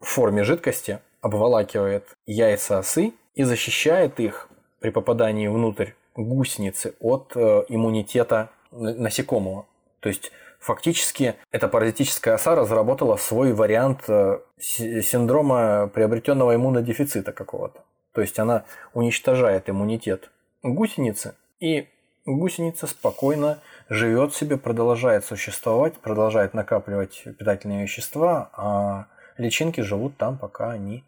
в 0.06 0.08
форме 0.08 0.44
жидкости 0.44 1.00
обволакивает 1.20 2.04
яйца 2.26 2.78
осы 2.78 3.12
и 3.34 3.42
защищает 3.42 4.20
их 4.20 4.48
при 4.78 4.90
попадании 4.90 5.48
внутрь 5.48 5.90
гусеницы 6.14 6.94
от 7.00 7.32
э, 7.34 7.64
иммунитета 7.68 8.50
насекомого. 8.70 9.66
То 9.98 10.08
есть 10.08 10.30
фактически 10.60 11.34
эта 11.50 11.66
паразитическая 11.66 12.34
оса 12.34 12.54
разработала 12.54 13.16
свой 13.16 13.52
вариант 13.52 14.04
э, 14.06 14.38
синдрома 14.58 15.88
приобретенного 15.92 16.54
иммунодефицита 16.54 17.32
какого-то. 17.32 17.82
То 18.12 18.20
есть 18.20 18.38
она 18.38 18.62
уничтожает 18.94 19.68
иммунитет 19.68 20.30
гусеницы, 20.62 21.34
и 21.58 21.88
гусеница 22.24 22.86
спокойно 22.86 23.58
живет 23.88 24.36
себе, 24.36 24.56
продолжает 24.56 25.24
существовать, 25.24 25.94
продолжает 25.94 26.54
накапливать 26.54 27.24
питательные 27.24 27.82
вещества, 27.82 28.50
а 28.52 29.06
личинки 29.38 29.80
живут 29.80 30.16
там, 30.16 30.38
пока 30.38 30.70
они 30.70 31.04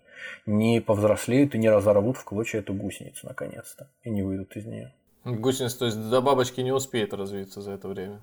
не 0.46 0.80
повзрослеют 0.80 1.54
и 1.54 1.58
не 1.58 1.70
разорвут 1.70 2.16
в 2.16 2.24
клочья 2.24 2.58
эту 2.58 2.74
гусеницу 2.74 3.26
наконец-то 3.26 3.88
и 4.02 4.10
не 4.10 4.22
выйдут 4.22 4.56
из 4.56 4.66
нее. 4.66 4.92
Гусеница, 5.24 5.80
то 5.80 5.84
есть 5.86 6.10
до 6.10 6.20
бабочки 6.20 6.60
не 6.60 6.72
успеет 6.72 7.12
развиться 7.12 7.60
за 7.60 7.72
это 7.72 7.88
время? 7.88 8.20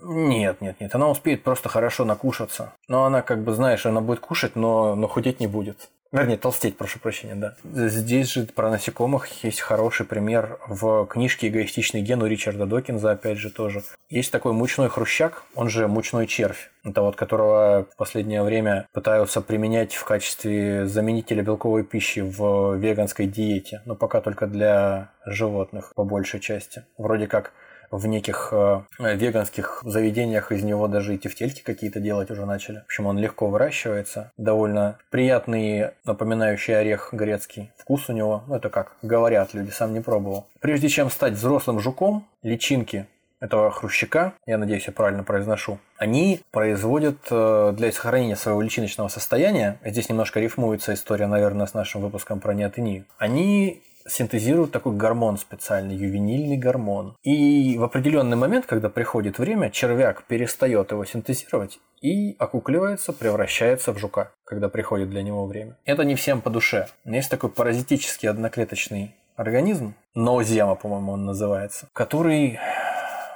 Нет, 0.00 0.60
нет, 0.60 0.80
нет, 0.80 0.94
она 0.94 1.08
успеет 1.08 1.42
просто 1.42 1.68
хорошо 1.68 2.04
накушаться. 2.04 2.72
Но 2.86 3.04
она, 3.04 3.22
как 3.22 3.42
бы, 3.42 3.52
знаешь, 3.52 3.84
она 3.84 4.00
будет 4.00 4.20
кушать, 4.20 4.54
но, 4.54 4.94
но 4.94 5.08
худеть 5.08 5.40
не 5.40 5.48
будет. 5.48 5.90
Вернее, 6.10 6.38
толстеть, 6.38 6.78
прошу 6.78 6.98
прощения, 7.00 7.34
да. 7.34 7.54
Здесь 7.64 8.32
же 8.32 8.44
про 8.44 8.70
насекомых 8.70 9.44
есть 9.44 9.60
хороший 9.60 10.06
пример 10.06 10.58
в 10.66 11.04
книжке 11.06 11.48
«Эгоистичный 11.48 12.00
ген» 12.00 12.22
у 12.22 12.26
Ричарда 12.26 12.64
Докинза, 12.64 13.10
опять 13.10 13.36
же, 13.36 13.50
тоже. 13.50 13.82
Есть 14.08 14.32
такой 14.32 14.52
мучной 14.52 14.88
хрущак, 14.88 15.44
он 15.54 15.68
же 15.68 15.86
мучной 15.86 16.26
червь. 16.26 16.70
Это 16.82 17.02
вот 17.02 17.16
которого 17.16 17.86
в 17.92 17.96
последнее 17.96 18.42
время 18.42 18.86
пытаются 18.94 19.42
применять 19.42 19.94
в 19.94 20.04
качестве 20.04 20.86
заменителя 20.86 21.42
белковой 21.42 21.84
пищи 21.84 22.20
в 22.20 22.76
веганской 22.76 23.26
диете. 23.26 23.82
Но 23.84 23.94
пока 23.94 24.22
только 24.22 24.46
для 24.46 25.10
животных, 25.26 25.92
по 25.94 26.04
большей 26.04 26.40
части. 26.40 26.86
Вроде 26.96 27.26
как 27.26 27.52
в 27.90 28.06
неких 28.06 28.48
э, 28.52 28.82
веганских 28.98 29.82
заведениях 29.84 30.52
из 30.52 30.62
него 30.62 30.88
даже 30.88 31.14
и 31.14 31.18
тефтельки 31.18 31.62
какие-то 31.62 32.00
делать 32.00 32.30
уже 32.30 32.46
начали. 32.46 32.80
В 32.80 32.84
общем, 32.84 33.06
он 33.06 33.18
легко 33.18 33.48
выращивается, 33.48 34.32
довольно 34.36 34.98
приятный, 35.10 35.90
напоминающий 36.04 36.78
орех 36.78 37.10
грецкий 37.12 37.72
вкус 37.76 38.08
у 38.08 38.12
него. 38.12 38.44
Ну, 38.46 38.56
это 38.56 38.68
как 38.68 38.96
говорят 39.02 39.54
люди, 39.54 39.70
сам 39.70 39.94
не 39.94 40.00
пробовал. 40.00 40.46
Прежде 40.60 40.88
чем 40.88 41.10
стать 41.10 41.34
взрослым 41.34 41.80
жуком, 41.80 42.26
личинки 42.42 43.06
этого 43.40 43.70
хрущака, 43.70 44.32
я 44.46 44.58
надеюсь, 44.58 44.86
я 44.86 44.92
правильно 44.92 45.22
произношу, 45.22 45.78
они 45.96 46.40
производят 46.50 47.18
э, 47.30 47.72
для 47.76 47.92
сохранения 47.92 48.36
своего 48.36 48.60
личиночного 48.60 49.08
состояния, 49.08 49.78
здесь 49.84 50.08
немножко 50.08 50.40
рифмуется 50.40 50.94
история, 50.94 51.28
наверное, 51.28 51.66
с 51.66 51.74
нашим 51.74 52.00
выпуском 52.00 52.40
про 52.40 52.52
неотению, 52.52 53.04
они 53.16 53.82
синтезируют 54.08 54.72
такой 54.72 54.94
гормон 54.96 55.38
специальный, 55.38 55.94
ювенильный 55.94 56.56
гормон. 56.56 57.16
И 57.22 57.76
в 57.78 57.84
определенный 57.84 58.36
момент, 58.36 58.66
когда 58.66 58.88
приходит 58.88 59.38
время, 59.38 59.70
червяк 59.70 60.24
перестает 60.24 60.90
его 60.90 61.04
синтезировать 61.04 61.78
и 62.00 62.36
окукливается, 62.38 63.12
превращается 63.12 63.92
в 63.92 63.98
жука, 63.98 64.32
когда 64.44 64.68
приходит 64.68 65.10
для 65.10 65.22
него 65.22 65.46
время. 65.46 65.76
Это 65.84 66.04
не 66.04 66.14
всем 66.14 66.40
по 66.40 66.50
душе. 66.50 66.88
Есть 67.04 67.30
такой 67.30 67.50
паразитический 67.50 68.28
одноклеточный 68.28 69.14
организм, 69.36 69.94
ноозема, 70.14 70.74
по-моему, 70.74 71.12
он 71.12 71.24
называется, 71.24 71.88
который 71.92 72.58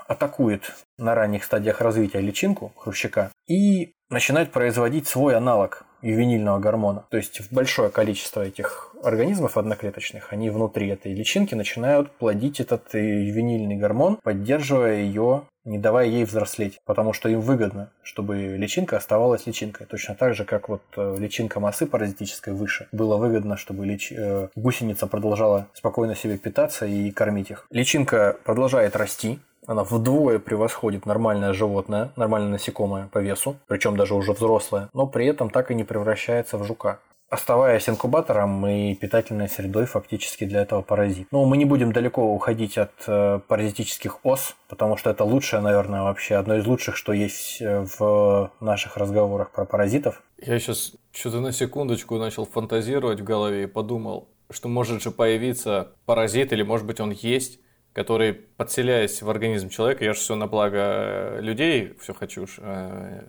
атакует 0.08 0.74
на 0.98 1.14
ранних 1.14 1.44
стадиях 1.44 1.80
развития 1.80 2.20
личинку 2.20 2.72
хрущака 2.76 3.30
и 3.46 3.92
начинает 4.10 4.50
производить 4.50 5.06
свой 5.06 5.36
аналог 5.36 5.84
ювенильного 6.02 6.58
гормона. 6.58 7.04
То 7.10 7.16
есть 7.16 7.40
большое 7.50 7.90
количество 7.90 8.42
этих 8.42 8.94
организмов 9.02 9.56
одноклеточных, 9.56 10.32
они 10.32 10.50
внутри 10.50 10.88
этой 10.88 11.14
личинки 11.14 11.54
начинают 11.54 12.10
плодить 12.12 12.60
этот 12.60 12.94
ювенильный 12.94 13.76
гормон, 13.76 14.18
поддерживая 14.22 15.02
ее, 15.02 15.42
не 15.64 15.78
давая 15.78 16.06
ей 16.06 16.24
взрослеть, 16.24 16.80
потому 16.84 17.12
что 17.12 17.28
им 17.28 17.40
выгодно, 17.40 17.90
чтобы 18.02 18.56
личинка 18.56 18.96
оставалась 18.96 19.46
личинкой. 19.46 19.86
Точно 19.86 20.14
так 20.14 20.34
же, 20.34 20.44
как 20.44 20.68
вот 20.68 20.82
э, 20.96 21.16
личинка 21.18 21.60
массы 21.60 21.86
паразитической 21.86 22.52
выше. 22.52 22.88
Было 22.90 23.16
выгодно, 23.16 23.56
чтобы 23.56 23.86
лич... 23.86 24.12
Э, 24.12 24.48
гусеница 24.56 25.06
продолжала 25.06 25.68
спокойно 25.72 26.16
себе 26.16 26.36
питаться 26.36 26.84
и 26.86 27.12
кормить 27.12 27.50
их. 27.50 27.66
Личинка 27.70 28.36
продолжает 28.44 28.96
расти, 28.96 29.38
она 29.66 29.84
вдвое 29.84 30.38
превосходит 30.38 31.06
нормальное 31.06 31.52
животное, 31.52 32.12
нормальное 32.16 32.50
насекомое 32.50 33.08
по 33.12 33.18
весу, 33.18 33.56
причем 33.66 33.96
даже 33.96 34.14
уже 34.14 34.32
взрослое, 34.32 34.88
но 34.92 35.06
при 35.06 35.26
этом 35.26 35.50
так 35.50 35.70
и 35.70 35.74
не 35.74 35.84
превращается 35.84 36.58
в 36.58 36.64
жука 36.64 36.98
оставаясь 37.32 37.88
инкубатором 37.88 38.66
и 38.66 38.94
питательной 38.94 39.48
средой 39.48 39.86
фактически 39.86 40.44
для 40.44 40.60
этого 40.60 40.82
паразита. 40.82 41.28
Но 41.30 41.46
мы 41.46 41.56
не 41.56 41.64
будем 41.64 41.90
далеко 41.90 42.22
уходить 42.34 42.76
от 42.76 42.92
э, 43.06 43.40
паразитических 43.48 44.22
ос, 44.22 44.54
потому 44.68 44.98
что 44.98 45.08
это 45.08 45.24
лучшее, 45.24 45.62
наверное, 45.62 46.02
вообще 46.02 46.34
одно 46.34 46.58
из 46.58 46.66
лучших, 46.66 46.94
что 46.94 47.14
есть 47.14 47.62
э, 47.62 47.86
в 47.98 48.52
наших 48.60 48.98
разговорах 48.98 49.50
про 49.50 49.64
паразитов. 49.64 50.22
Я 50.42 50.58
сейчас 50.58 50.92
что-то 51.10 51.40
на 51.40 51.52
секундочку 51.52 52.18
начал 52.18 52.44
фантазировать 52.44 53.22
в 53.22 53.24
голове 53.24 53.62
и 53.62 53.66
подумал, 53.66 54.28
что 54.50 54.68
может 54.68 55.02
же 55.02 55.10
появиться 55.10 55.88
паразит, 56.04 56.52
или 56.52 56.62
может 56.62 56.86
быть 56.86 57.00
он 57.00 57.12
есть, 57.12 57.60
который, 57.92 58.32
подселяясь 58.32 59.22
в 59.22 59.28
организм 59.28 59.68
человека, 59.68 60.04
я 60.04 60.14
же 60.14 60.20
все 60.20 60.34
на 60.34 60.46
благо 60.46 60.78
э, 60.78 61.40
людей, 61.40 61.94
все 62.00 62.14
хочу, 62.14 62.46
э, 62.58 63.28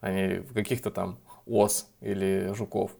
а 0.00 0.10
не 0.10 0.42
каких-то 0.54 0.90
там 0.90 1.18
ос 1.46 1.90
или 2.00 2.52
жуков. 2.54 2.92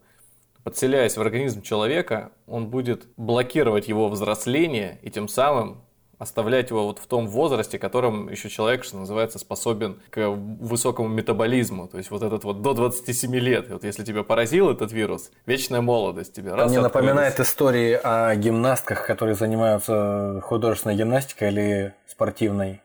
Подселяясь 0.65 1.17
в 1.17 1.21
организм 1.21 1.63
человека, 1.63 2.33
он 2.47 2.69
будет 2.69 3.07
блокировать 3.17 3.89
его 3.89 4.09
взросление 4.09 4.99
и 5.03 5.11
тем 5.11 5.29
самым 5.29 5.83
оставлять 6.19 6.71
его 6.71 6.85
вот 6.85 6.99
в 6.99 7.07
том 7.07 7.29
возрасте, 7.29 7.79
которым 7.79 8.29
еще 8.29 8.49
человек, 8.49 8.85
что 8.85 8.97
называется, 8.97 9.39
способен 9.39 10.01
к 10.11 10.29
высокому 10.29 11.09
метаболизму. 11.09 11.87
То 11.89 11.99
есть 11.99 12.11
вот 12.11 12.23
этот 12.23 12.45
вот 12.45 12.61
до 12.61 12.75
27 12.75 13.35
лет. 13.37 13.71
Вот 13.71 13.85
если 13.85 14.05
тебя 14.05 14.25
поразил 14.25 14.71
этот 14.71 14.93
вирус, 14.93 15.31
вечная 15.47 15.81
молодость 15.81 16.35
тебе. 16.35 16.55
Раз 16.55 16.71
Мне 16.71 16.81
напоминает 16.81 17.39
истории 17.39 17.99
о 18.03 18.35
гимнастках, 18.35 19.07
которые 19.07 19.37
занимаются 19.37 20.41
художественной 20.45 20.97
гимнастикой 20.97 21.49
или 21.49 21.95
спортивной, 22.07 22.83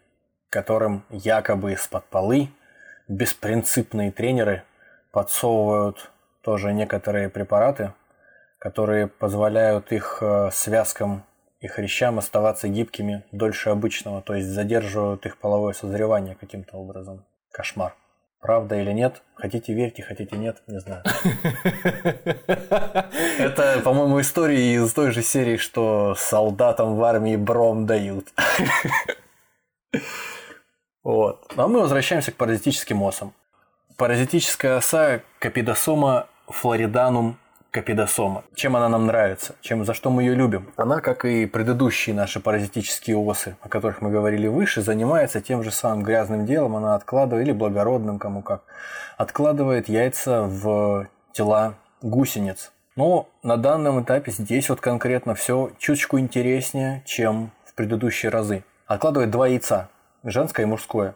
которым 0.50 1.04
якобы 1.10 1.74
из-под 1.74 2.06
полы 2.06 2.50
беспринципные 3.08 4.12
тренеры 4.12 4.64
подсовывают 5.12 6.12
тоже 6.42 6.74
некоторые 6.74 7.30
препараты, 7.30 7.94
которые 8.60 9.08
позволяют 9.08 9.92
их 9.92 10.20
э, 10.22 10.50
связкам 10.52 11.24
и 11.64 11.68
хрящам 11.68 12.20
оставаться 12.20 12.68
гибкими 12.68 13.24
дольше 13.32 13.70
обычного, 13.70 14.22
то 14.22 14.36
есть 14.36 14.50
задерживают 14.50 15.26
их 15.26 15.38
половое 15.38 15.72
созревание 15.72 16.36
каким-то 16.36 16.76
образом. 16.76 17.24
Кошмар. 17.52 17.96
Правда 18.42 18.76
или 18.76 18.92
нет? 18.92 19.22
Хотите 19.36 19.74
верьте, 19.74 20.04
хотите 20.04 20.36
нет, 20.36 20.62
не 20.68 20.82
знаю. 20.82 21.04
Это, 23.40 23.80
по-моему, 23.82 24.20
история 24.20 24.76
из 24.76 24.92
той 24.92 25.12
же 25.12 25.22
серии, 25.22 25.56
что 25.56 26.16
солдатам 26.16 26.98
в 26.98 27.04
армии 27.04 27.38
бром 27.38 27.88
дают. 27.88 28.28
Вот. 31.04 31.52
Ну, 31.58 31.64
а 31.64 31.68
мы 31.68 31.82
возвращаемся 31.82 32.32
к 32.32 32.38
паразитическим 32.38 33.04
осам. 33.04 33.34
Паразитическая 33.98 34.78
оса 34.78 35.20
Капидосома 35.40 36.28
флориданум 36.48 37.38
капидосома. 37.74 38.44
Чем 38.54 38.76
она 38.76 38.88
нам 38.88 39.08
нравится? 39.08 39.56
Чем, 39.62 39.84
за 39.84 39.96
что 39.96 40.12
мы 40.12 40.22
ее 40.22 40.36
любим? 40.36 40.72
Она, 40.78 41.02
как 41.02 41.26
и 41.26 41.48
предыдущие 41.48 42.16
наши 42.16 42.40
паразитические 42.40 43.18
осы, 43.18 43.58
о 43.62 43.68
которых 43.68 44.00
мы 44.00 44.12
говорили 44.12 44.48
выше, 44.48 44.84
занимается 44.84 45.42
тем 45.42 45.64
же 45.64 45.72
самым 45.72 46.04
грязным 46.04 46.46
делом. 46.46 46.76
Она 46.76 46.94
откладывает, 46.94 47.48
или 47.48 47.52
благородным, 47.52 48.20
кому 48.20 48.44
как, 48.44 48.62
откладывает 49.18 49.90
яйца 49.90 50.44
в 50.44 51.08
тела 51.34 51.74
гусениц. 52.04 52.72
Но 52.96 53.28
на 53.42 53.58
данном 53.58 54.04
этапе 54.04 54.32
здесь 54.32 54.70
вот 54.70 54.80
конкретно 54.80 55.34
все 55.34 55.72
чуточку 55.80 56.20
интереснее, 56.20 57.02
чем 57.06 57.50
в 57.66 57.74
предыдущие 57.74 58.30
разы. 58.30 58.64
Откладывает 58.86 59.32
два 59.32 59.48
яйца, 59.48 59.90
женское 60.24 60.68
и 60.68 60.70
мужское, 60.70 61.16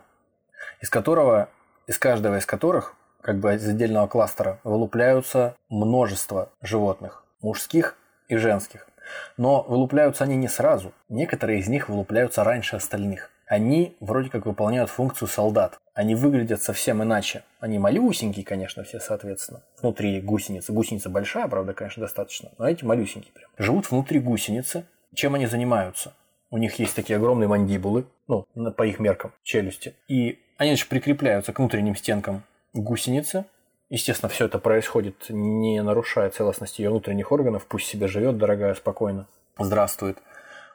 из 0.81 0.89
которого, 0.89 1.49
из 1.85 1.99
каждого 1.99 2.37
из 2.37 2.47
которых 2.47 2.95
как 3.27 3.39
бы 3.39 3.53
из 3.53 3.67
отдельного 3.67 4.07
кластера 4.07 4.61
вылупляются 4.63 5.57
множество 5.67 6.53
животных, 6.61 7.25
мужских 7.41 7.97
и 8.29 8.37
женских. 8.37 8.87
Но 9.35 9.63
вылупляются 9.63 10.23
они 10.23 10.37
не 10.37 10.47
сразу. 10.47 10.93
Некоторые 11.09 11.59
из 11.59 11.67
них 11.67 11.89
вылупляются 11.89 12.45
раньше 12.45 12.77
остальных. 12.77 13.29
Они 13.45 13.97
вроде 13.99 14.29
как 14.29 14.45
выполняют 14.45 14.89
функцию 14.89 15.27
солдат. 15.27 15.77
Они 15.93 16.15
выглядят 16.15 16.63
совсем 16.63 17.03
иначе. 17.03 17.43
Они 17.59 17.77
малюсенькие, 17.79 18.45
конечно, 18.45 18.85
все 18.85 19.01
соответственно. 19.01 19.61
Внутри 19.81 20.21
гусеницы. 20.21 20.71
Гусеница 20.71 21.09
большая, 21.09 21.49
правда, 21.49 21.73
конечно, 21.73 21.99
достаточно. 21.99 22.51
Но 22.57 22.65
эти 22.65 22.85
малюсенькие 22.85 23.33
прям. 23.33 23.49
Живут 23.57 23.91
внутри 23.91 24.21
гусеницы. 24.21 24.85
Чем 25.13 25.35
они 25.35 25.47
занимаются? 25.47 26.13
У 26.49 26.57
них 26.57 26.79
есть 26.79 26.95
такие 26.95 27.17
огромные 27.17 27.49
мандибулы, 27.49 28.05
ну, 28.29 28.45
по 28.71 28.83
их 28.83 28.99
меркам, 28.99 29.33
челюсти. 29.43 29.95
И 30.07 30.39
они 30.55 30.77
же 30.77 30.85
прикрепляются 30.85 31.51
к 31.51 31.59
внутренним 31.59 31.97
стенкам 31.97 32.43
гусеницы. 32.77 33.45
Естественно, 33.89 34.29
все 34.29 34.45
это 34.45 34.59
происходит, 34.59 35.27
не 35.29 35.81
нарушая 35.81 36.29
целостности 36.29 36.81
ее 36.81 36.89
внутренних 36.89 37.31
органов. 37.31 37.65
Пусть 37.67 37.87
себе 37.87 38.07
живет, 38.07 38.37
дорогая, 38.37 38.73
спокойно. 38.73 39.27
Здравствует, 39.57 40.17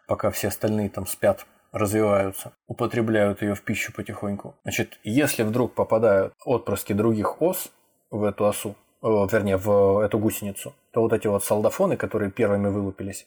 пока 0.07 0.31
все 0.31 0.49
остальные 0.49 0.89
там 0.89 1.07
спят, 1.07 1.47
развиваются, 1.73 2.53
употребляют 2.67 3.43
ее 3.43 3.55
в 3.55 3.63
пищу 3.63 3.93
потихоньку. 3.93 4.55
Значит, 4.63 4.99
если 5.05 5.43
вдруг 5.43 5.75
попадают 5.75 6.35
отпрыски 6.45 6.93
других 6.93 7.41
ос 7.43 7.71
в 8.11 8.25
эту 8.25 8.47
осу, 8.47 8.77
э, 9.03 9.07
вернее, 9.07 9.57
в 9.57 10.01
эту 10.01 10.19
гусеницу, 10.19 10.75
то 10.93 11.03
вот 11.03 11.13
эти 11.13 11.27
вот 11.27 11.45
солдафоны, 11.45 11.97
которые 11.97 12.31
первыми 12.31 12.69
вылупились, 12.69 13.27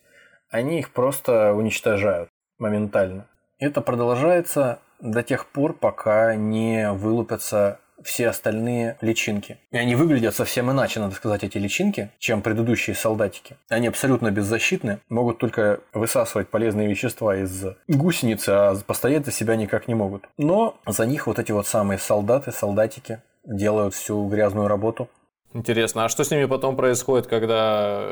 они 0.49 0.80
их 0.80 0.91
просто 0.91 1.53
уничтожают 1.53 2.30
моментально. 2.59 3.28
Это 3.59 3.82
продолжается 3.82 4.80
до 4.99 5.23
тех 5.23 5.47
пор, 5.47 5.73
пока 5.73 6.36
не 6.36 6.91
вылупятся 6.91 7.80
все 8.03 8.29
остальные 8.29 8.97
личинки. 9.01 9.57
И 9.71 9.77
они 9.77 9.95
выглядят 9.95 10.35
совсем 10.35 10.69
иначе, 10.71 10.99
надо 10.99 11.15
сказать, 11.15 11.43
эти 11.43 11.57
личинки, 11.57 12.11
чем 12.19 12.41
предыдущие 12.41 12.95
солдатики. 12.95 13.57
Они 13.69 13.87
абсолютно 13.87 14.31
беззащитны, 14.31 14.99
могут 15.09 15.37
только 15.37 15.79
высасывать 15.93 16.49
полезные 16.49 16.87
вещества 16.87 17.35
из 17.35 17.65
гусеницы, 17.87 18.49
а 18.49 18.75
постоять 18.85 19.25
за 19.25 19.31
себя 19.31 19.55
никак 19.55 19.87
не 19.87 19.95
могут. 19.95 20.27
Но 20.37 20.79
за 20.85 21.05
них 21.05 21.27
вот 21.27 21.39
эти 21.39 21.51
вот 21.51 21.67
самые 21.67 21.97
солдаты, 21.97 22.51
солдатики 22.51 23.21
делают 23.45 23.93
всю 23.93 24.27
грязную 24.27 24.67
работу. 24.67 25.09
Интересно, 25.53 26.05
а 26.05 26.09
что 26.09 26.23
с 26.23 26.31
ними 26.31 26.45
потом 26.45 26.75
происходит, 26.75 27.27
когда 27.27 28.11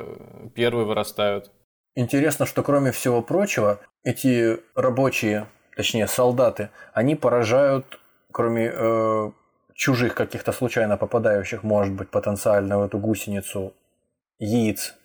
первые 0.56 0.86
вырастают? 0.86 1.52
Интересно, 1.96 2.46
что 2.46 2.64
кроме 2.64 2.92
всего 2.92 3.22
прочего, 3.22 3.80
эти 4.04 4.60
рабочие, 4.76 5.48
точнее 5.76 6.08
солдаты, 6.08 6.70
они 6.94 7.16
поражают, 7.16 8.00
кроме 8.32 8.72
э, 8.74 9.32
чужих 9.74 10.16
каких-то 10.16 10.52
случайно 10.52 10.98
попадающих, 10.98 11.64
может 11.64 11.94
быть, 11.94 12.10
потенциально 12.10 12.80
в 12.80 12.84
эту 12.84 13.00
гусеницу 13.00 13.74
яиц 14.40 14.96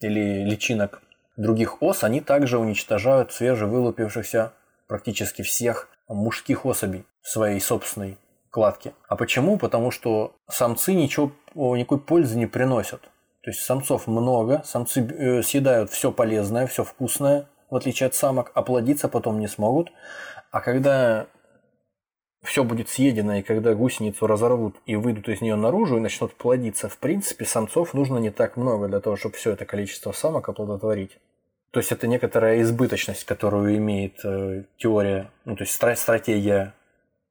или 0.00 0.44
личинок 0.44 1.02
других 1.36 1.82
ос, 1.82 2.04
они 2.04 2.20
также 2.20 2.58
уничтожают 2.58 3.32
свежевылупившихся 3.32 4.52
практически 4.88 5.42
всех 5.42 5.88
мужских 6.08 6.64
особей 6.64 7.04
в 7.22 7.28
своей 7.28 7.60
собственной 7.60 8.18
кладке. 8.50 8.94
А 9.08 9.16
почему? 9.16 9.58
Потому 9.58 9.90
что 9.90 10.34
самцы 10.48 10.94
ничего, 10.94 11.32
никакой 11.76 12.00
пользы 12.00 12.38
не 12.38 12.46
приносят. 12.46 13.02
То 13.42 13.50
есть 13.50 13.60
самцов 13.60 14.06
много, 14.06 14.62
самцы 14.64 15.06
э, 15.06 15.42
съедают 15.42 15.90
все 15.90 16.10
полезное, 16.10 16.66
все 16.66 16.82
вкусное, 16.82 17.48
в 17.70 17.76
отличие 17.76 18.06
от 18.06 18.14
самок, 18.14 18.50
а 18.54 18.62
плодиться 18.62 19.08
потом 19.08 19.38
не 19.38 19.46
смогут. 19.46 19.92
А 20.50 20.60
когда 20.60 21.26
все 22.46 22.64
будет 22.64 22.88
съедено, 22.88 23.36
и 23.36 23.42
когда 23.42 23.74
гусеницу 23.74 24.26
разорвут 24.26 24.76
и 24.86 24.96
выйдут 24.96 25.28
из 25.28 25.40
нее 25.40 25.56
наружу 25.56 25.96
и 25.96 26.00
начнут 26.00 26.34
плодиться, 26.34 26.88
в 26.88 26.98
принципе, 26.98 27.44
самцов 27.44 27.92
нужно 27.92 28.18
не 28.18 28.30
так 28.30 28.56
много 28.56 28.88
для 28.88 29.00
того, 29.00 29.16
чтобы 29.16 29.36
все 29.36 29.52
это 29.52 29.64
количество 29.66 30.12
самок 30.12 30.48
оплодотворить. 30.48 31.18
То 31.72 31.80
есть 31.80 31.92
это 31.92 32.06
некоторая 32.06 32.62
избыточность, 32.62 33.24
которую 33.24 33.76
имеет 33.76 34.24
э, 34.24 34.64
теория, 34.78 35.30
ну 35.44 35.56
то 35.56 35.64
есть 35.64 35.74
стратегия 35.74 36.74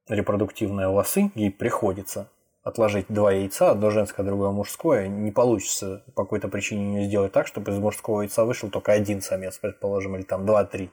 репродуктивная 0.08 0.88
у 0.88 0.96
осы, 0.96 1.32
ей 1.34 1.50
приходится 1.50 2.28
отложить 2.62 3.06
два 3.08 3.32
яйца, 3.32 3.70
одно 3.70 3.90
женское, 3.90 4.24
другое 4.24 4.50
мужское, 4.50 5.08
не 5.08 5.30
получится 5.30 6.04
по 6.14 6.24
какой-то 6.24 6.48
причине 6.48 7.00
не 7.00 7.06
сделать 7.06 7.32
так, 7.32 7.46
чтобы 7.46 7.72
из 7.72 7.78
мужского 7.78 8.22
яйца 8.22 8.44
вышел 8.44 8.70
только 8.70 8.92
один 8.92 9.20
самец, 9.20 9.58
предположим, 9.58 10.16
или 10.16 10.22
там 10.22 10.46
два-три. 10.46 10.90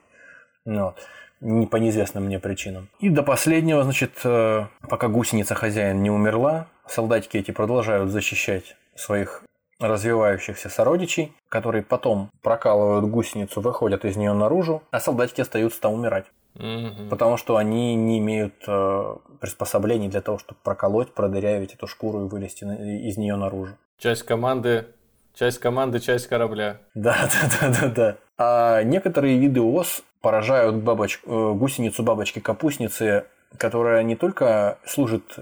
Вот 0.64 0.96
не 1.44 1.66
по 1.66 1.76
неизвестным 1.76 2.24
мне 2.24 2.40
причинам. 2.40 2.88
И 2.98 3.10
до 3.10 3.22
последнего, 3.22 3.84
значит, 3.84 4.12
э, 4.24 4.66
пока 4.88 5.08
гусеница 5.08 5.54
хозяин 5.54 6.02
не 6.02 6.10
умерла, 6.10 6.66
солдатики 6.88 7.36
эти 7.36 7.50
продолжают 7.50 8.10
защищать 8.10 8.76
своих 8.96 9.44
развивающихся 9.78 10.68
сородичей, 10.68 11.32
которые 11.48 11.82
потом 11.82 12.30
прокалывают 12.42 13.04
гусеницу, 13.10 13.60
выходят 13.60 14.04
из 14.04 14.16
нее 14.16 14.32
наружу, 14.32 14.82
а 14.90 15.00
солдатики 15.00 15.42
остаются 15.42 15.80
там 15.80 15.92
умирать. 15.92 16.26
Угу. 16.56 17.08
Потому 17.10 17.36
что 17.36 17.56
они 17.56 17.94
не 17.94 18.18
имеют 18.20 18.54
э, 18.66 19.16
приспособлений 19.40 20.08
для 20.08 20.22
того, 20.22 20.38
чтобы 20.38 20.58
проколоть, 20.62 21.12
продырявить 21.12 21.74
эту 21.74 21.86
шкуру 21.86 22.24
и 22.24 22.28
вылезти 22.28 22.64
из 22.64 23.16
нее 23.18 23.36
наружу. 23.36 23.76
Часть 23.98 24.22
команды, 24.22 24.86
часть 25.34 25.58
команды, 25.58 25.98
часть 25.98 26.28
корабля. 26.28 26.78
Да, 26.94 27.28
да, 27.60 27.68
да, 27.68 27.80
да, 27.80 27.88
да. 27.88 28.16
А 28.38 28.82
некоторые 28.84 29.38
виды 29.38 29.60
ос 29.60 30.02
поражают 30.24 30.76
бабоч... 30.76 31.20
Э, 31.26 31.52
гусеницу 31.52 32.02
бабочки-капустницы, 32.02 33.26
которая 33.58 34.02
не 34.02 34.16
только 34.16 34.78
служит 34.86 35.38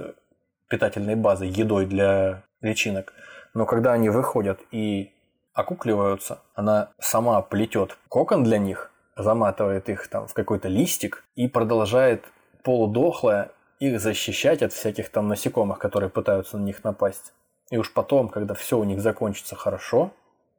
питательной 0.68 1.14
базой, 1.14 1.50
едой 1.50 1.86
для 1.86 2.42
личинок, 2.62 3.12
но 3.54 3.64
когда 3.64 3.92
они 3.92 4.10
выходят 4.10 4.58
и 4.72 5.12
окукливаются, 5.54 6.40
она 6.56 6.90
сама 6.98 7.40
плетет 7.42 7.96
кокон 8.08 8.42
для 8.42 8.58
них, 8.58 8.90
заматывает 9.16 9.88
их 9.88 10.08
там 10.08 10.26
в 10.26 10.34
какой-то 10.34 10.66
листик 10.66 11.24
и 11.36 11.46
продолжает 11.46 12.24
полудохлое 12.64 13.52
их 13.78 14.00
защищать 14.00 14.62
от 14.62 14.72
всяких 14.72 15.10
там 15.10 15.28
насекомых, 15.28 15.78
которые 15.78 16.10
пытаются 16.10 16.58
на 16.58 16.64
них 16.64 16.82
напасть. 16.82 17.32
И 17.70 17.76
уж 17.76 17.92
потом, 17.92 18.28
когда 18.28 18.54
все 18.54 18.80
у 18.80 18.84
них 18.84 19.00
закончится 19.00 19.54
хорошо, 19.54 20.10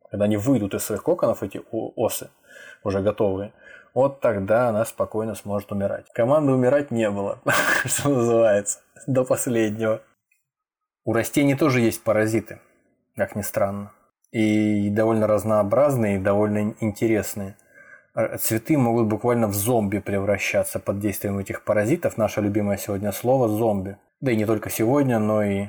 когда 0.10 0.26
они 0.26 0.38
выйдут 0.38 0.76
из 0.76 0.86
своих 0.86 1.04
коконов, 1.04 1.44
эти 1.44 1.62
осы, 1.72 2.30
уже 2.86 3.02
готовые, 3.02 3.52
вот 3.94 4.22
тогда 4.22 4.70
она 4.70 4.86
спокойно 4.86 5.36
сможет 5.36 5.72
умирать. 5.72 6.06
Команды 6.14 6.52
умирать 6.52 6.92
не 6.92 7.10
было, 7.10 7.40
что 7.86 8.10
называется, 8.10 8.80
до 9.08 9.24
последнего. 9.24 10.02
У 11.06 11.14
растений 11.14 11.56
тоже 11.56 11.82
есть 11.82 12.04
паразиты, 12.04 12.60
как 13.16 13.36
ни 13.36 13.42
странно. 13.42 13.92
И 14.32 14.90
довольно 14.90 15.28
разнообразные, 15.28 16.16
и 16.16 16.20
довольно 16.20 16.74
интересные. 16.80 17.56
Э, 18.16 18.38
цветы 18.38 18.78
могут 18.78 19.08
буквально 19.08 19.48
в 19.48 19.54
зомби 19.54 20.00
превращаться 20.00 20.80
под 20.80 21.00
действием 21.00 21.38
этих 21.38 21.64
паразитов. 21.64 22.18
Наше 22.18 22.42
любимое 22.42 22.78
сегодня 22.78 23.12
слово 23.12 23.48
«зомби». 23.48 23.98
Да 24.22 24.32
и 24.32 24.36
не 24.36 24.46
только 24.46 24.70
сегодня, 24.70 25.20
но 25.20 25.44
и 25.44 25.68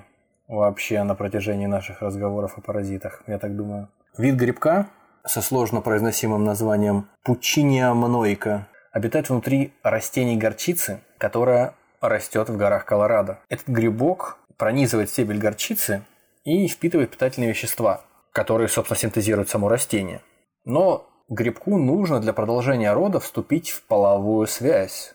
вообще 0.49 1.03
на 1.03 1.15
протяжении 1.15 1.67
наших 1.67 2.01
разговоров 2.01 2.57
о 2.57 2.61
паразитах, 2.61 3.23
я 3.27 3.39
так 3.39 3.57
думаю. 3.57 3.89
Вид 4.17 4.37
грибка 4.37 4.87
со 5.27 5.41
сложно 5.41 5.81
произносимым 5.81 6.45
названием 6.45 7.09
Пучиния 7.23 7.93
мнойка 7.95 8.69
обитает 8.93 9.31
внутри 9.31 9.73
растений 9.83 10.37
горчицы, 10.37 11.01
которая 11.19 11.75
растет 12.01 12.49
в 12.49 12.57
горах 12.57 12.85
Колорадо. 12.85 13.39
Этот 13.49 13.69
грибок 13.69 14.39
пронизывает 14.57 15.11
стебель 15.11 15.39
горчицы 15.39 16.03
и 16.45 16.69
впитывает 16.69 17.11
питательные 17.11 17.51
вещества, 17.51 18.03
которые, 18.33 18.69
собственно, 18.69 18.99
синтезируют 18.99 19.49
само 19.49 19.69
растение. 19.69 20.21
Но 20.65 21.09
грибку 21.29 21.79
нужно 21.79 22.21
для 22.21 22.33
продолжения 22.33 22.93
рода 22.93 23.19
вступить 23.19 23.71
в 23.71 23.83
половую 23.85 24.47
связь 24.47 25.15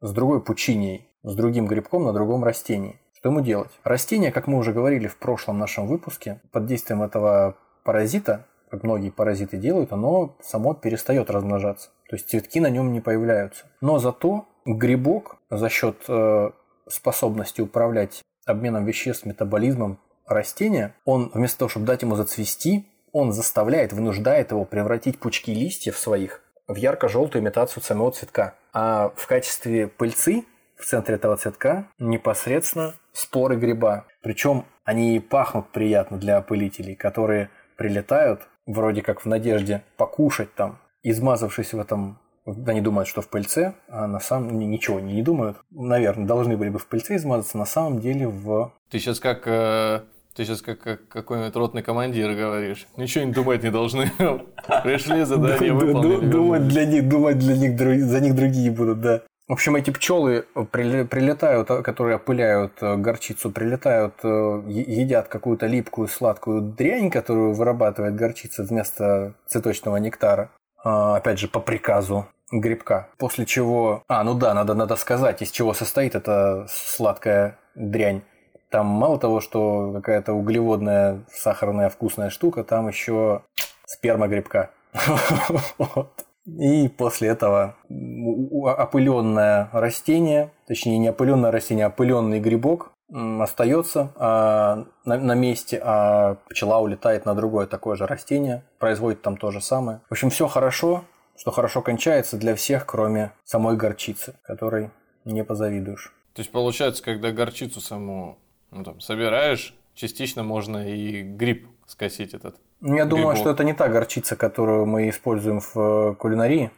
с 0.00 0.12
другой 0.12 0.42
пучинией, 0.42 1.08
с 1.22 1.34
другим 1.34 1.66
грибком 1.66 2.04
на 2.04 2.12
другом 2.12 2.44
растении 2.44 3.00
Что 3.16 3.30
ему 3.30 3.40
делать? 3.40 3.70
Растение, 3.84 4.32
как 4.32 4.48
мы 4.48 4.58
уже 4.58 4.72
говорили 4.72 5.06
в 5.06 5.16
прошлом 5.16 5.58
нашем 5.58 5.86
выпуске, 5.86 6.40
под 6.52 6.66
действием 6.66 7.02
этого 7.02 7.56
паразита, 7.84 8.46
как 8.74 8.82
многие 8.82 9.10
паразиты 9.10 9.56
делают, 9.56 9.92
оно 9.92 10.36
само 10.42 10.74
перестает 10.74 11.30
размножаться. 11.30 11.90
То 12.08 12.16
есть 12.16 12.28
цветки 12.28 12.58
на 12.58 12.68
нем 12.68 12.92
не 12.92 13.00
появляются. 13.00 13.66
Но 13.80 13.98
зато 13.98 14.46
грибок 14.66 15.36
за 15.48 15.68
счет 15.68 16.02
э, 16.08 16.50
способности 16.88 17.60
управлять 17.60 18.20
обменом 18.44 18.84
веществ, 18.84 19.26
метаболизмом 19.26 20.00
растения, 20.26 20.96
он 21.04 21.30
вместо 21.32 21.60
того, 21.60 21.68
чтобы 21.68 21.86
дать 21.86 22.02
ему 22.02 22.16
зацвести, 22.16 22.88
он 23.12 23.30
заставляет, 23.32 23.92
вынуждает 23.92 24.50
его 24.50 24.64
превратить 24.64 25.20
пучки 25.20 25.54
листьев 25.54 25.96
своих 25.96 26.42
в 26.66 26.74
ярко-желтую 26.74 27.44
имитацию 27.44 27.80
самого 27.80 28.10
цветка. 28.10 28.54
А 28.72 29.12
в 29.14 29.28
качестве 29.28 29.86
пыльцы 29.86 30.46
в 30.76 30.84
центре 30.84 31.14
этого 31.14 31.36
цветка 31.36 31.86
непосредственно 32.00 32.94
споры 33.12 33.54
гриба. 33.54 34.06
Причем 34.20 34.64
они 34.82 35.20
пахнут 35.20 35.68
приятно 35.68 36.18
для 36.18 36.38
опылителей, 36.38 36.96
которые 36.96 37.50
прилетают 37.76 38.48
вроде 38.66 39.02
как 39.02 39.20
в 39.20 39.26
надежде 39.26 39.82
покушать 39.96 40.54
там, 40.54 40.78
измазавшись 41.02 41.72
в 41.72 41.78
этом 41.78 42.18
они 42.66 42.82
думают, 42.82 43.08
что 43.08 43.22
в 43.22 43.28
пыльце, 43.28 43.74
а 43.88 44.06
на 44.06 44.20
самом 44.20 44.50
деле 44.50 44.66
ничего 44.66 45.00
не, 45.00 45.22
думают. 45.22 45.56
Наверное, 45.70 46.26
должны 46.26 46.58
были 46.58 46.68
бы 46.68 46.78
в 46.78 46.86
пыльце 46.86 47.16
измазаться, 47.16 47.56
на 47.56 47.64
самом 47.64 48.00
деле 48.00 48.28
в... 48.28 48.70
Ты 48.90 48.98
сейчас 48.98 49.18
как 49.18 49.46
э, 49.46 50.02
ты 50.34 50.44
сейчас 50.44 50.62
как, 50.62 50.80
как 50.80 51.08
какой-нибудь 51.08 51.54
ротный 51.54 51.82
командир 51.82 52.34
говоришь. 52.34 52.86
Ничего 52.96 53.24
не 53.24 53.32
думать 53.32 53.62
не 53.62 53.70
должны. 53.70 54.10
Пришли, 54.82 55.24
задание 55.24 55.72
выполнили. 55.72 56.26
Думать 56.26 56.66
для 56.66 56.84
них, 56.84 57.08
думать 57.08 57.38
для 57.38 57.56
них, 57.56 57.78
за 57.78 58.20
них 58.20 58.34
другие 58.34 58.70
будут, 58.70 59.00
да. 59.00 59.22
В 59.46 59.52
общем, 59.52 59.76
эти 59.76 59.90
пчелы 59.90 60.46
прилетают, 60.70 61.70
а, 61.70 61.82
которые 61.82 62.16
опыляют 62.16 62.72
э, 62.80 62.96
горчицу, 62.96 63.50
прилетают, 63.50 64.14
э, 64.22 64.62
едят 64.68 65.28
какую-то 65.28 65.66
липкую 65.66 66.08
сладкую 66.08 66.62
дрянь, 66.62 67.10
которую 67.10 67.52
вырабатывает 67.52 68.16
горчица 68.16 68.62
вместо 68.62 69.34
цветочного 69.46 69.98
нектара. 69.98 70.50
А, 70.82 71.16
опять 71.16 71.38
же, 71.38 71.48
по 71.48 71.60
приказу 71.60 72.26
грибка. 72.50 73.10
После 73.18 73.44
чего... 73.44 74.02
А, 74.08 74.24
ну 74.24 74.32
да, 74.32 74.54
надо, 74.54 74.72
надо 74.72 74.96
сказать, 74.96 75.42
из 75.42 75.50
чего 75.50 75.74
состоит 75.74 76.14
эта 76.14 76.66
сладкая 76.70 77.58
дрянь. 77.74 78.22
Там 78.70 78.86
мало 78.86 79.18
того, 79.18 79.40
что 79.42 79.92
какая-то 79.92 80.32
углеводная, 80.32 81.20
сахарная, 81.30 81.90
вкусная 81.90 82.30
штука, 82.30 82.64
там 82.64 82.88
еще 82.88 83.42
сперма 83.84 84.26
грибка. 84.26 84.70
И 86.46 86.88
после 86.88 87.28
этого 87.28 87.76
опыленное 87.88 89.70
растение, 89.72 90.52
точнее 90.66 90.98
не 90.98 91.10
опыленное 91.10 91.50
растение, 91.50 91.86
а 91.86 91.88
опыленный 91.88 92.40
грибок 92.40 92.92
остается 93.40 94.12
а, 94.16 94.86
на, 95.04 95.18
на 95.18 95.34
месте, 95.34 95.80
а 95.82 96.36
пчела 96.48 96.80
улетает 96.80 97.26
на 97.26 97.34
другое 97.34 97.66
такое 97.66 97.96
же 97.96 98.06
растение, 98.06 98.64
производит 98.78 99.22
там 99.22 99.36
то 99.36 99.50
же 99.50 99.60
самое. 99.60 100.00
В 100.08 100.12
общем, 100.12 100.30
все 100.30 100.48
хорошо, 100.48 101.04
что 101.36 101.50
хорошо 101.50 101.80
кончается 101.82 102.36
для 102.36 102.54
всех, 102.54 102.86
кроме 102.86 103.32
самой 103.44 103.76
горчицы, 103.76 104.34
которой 104.42 104.90
не 105.24 105.44
позавидуешь. 105.44 106.12
То 106.34 106.40
есть 106.40 106.50
получается, 106.50 107.02
когда 107.02 107.30
горчицу 107.30 107.80
саму 107.80 108.38
ну, 108.70 108.82
там, 108.84 109.00
собираешь, 109.00 109.74
частично 109.94 110.42
можно 110.42 110.88
и 110.88 111.22
гриб 111.22 111.68
скосить 111.86 112.34
этот. 112.34 112.60
Ну, 112.80 112.96
я 112.96 113.04
думаю, 113.04 113.36
что 113.36 113.50
это 113.50 113.64
не 113.64 113.74
та 113.74 113.88
горчица, 113.88 114.36
которую 114.36 114.86
мы 114.86 115.08
используем 115.08 115.60
в 115.60 115.76
э, 115.76 116.14
кулинарии. 116.14 116.70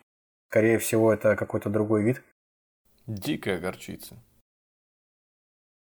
Скорее 0.48 0.78
всего, 0.78 1.12
это 1.12 1.36
какой-то 1.36 1.70
другой 1.70 2.02
вид. 2.02 2.22
Дикая 3.06 3.58
горчица. 3.58 4.16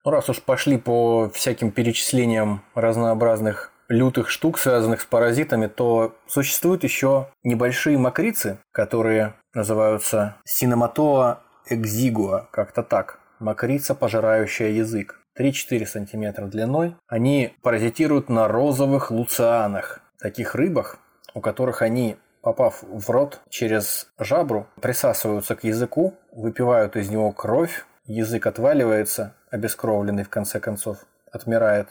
Ну, 0.04 0.10
раз 0.10 0.28
уж 0.28 0.42
пошли 0.42 0.78
по 0.78 1.30
всяким 1.30 1.70
перечислениям 1.70 2.62
разнообразных 2.74 3.72
лютых 3.88 4.30
штук, 4.30 4.58
связанных 4.58 5.00
с 5.00 5.04
паразитами, 5.04 5.66
то 5.66 6.14
существуют 6.26 6.84
еще 6.84 7.28
небольшие 7.42 7.98
мокрицы, 7.98 8.58
которые 8.72 9.34
называются 9.54 10.36
синематоа 10.44 11.42
экзигуа, 11.66 12.48
как-то 12.50 12.82
так. 12.82 13.20
Мокрица, 13.38 13.94
пожирающая 13.94 14.68
язык. 14.68 15.20
3-4 15.38 15.86
см 15.86 16.46
длиной. 16.48 16.96
Они 17.08 17.54
паразитируют 17.62 18.28
на 18.28 18.48
розовых 18.48 19.10
луцианах 19.10 20.00
таких 20.18 20.54
рыбах, 20.54 20.98
у 21.34 21.40
которых 21.40 21.82
они, 21.82 22.16
попав 22.40 22.82
в 22.82 23.10
рот 23.10 23.40
через 23.48 24.08
жабру, 24.18 24.66
присасываются 24.80 25.56
к 25.56 25.64
языку, 25.64 26.14
выпивают 26.32 26.96
из 26.96 27.10
него 27.10 27.32
кровь, 27.32 27.84
язык 28.06 28.46
отваливается, 28.46 29.34
обескровленный 29.50 30.24
в 30.24 30.28
конце 30.28 30.60
концов, 30.60 30.98
отмирает, 31.30 31.88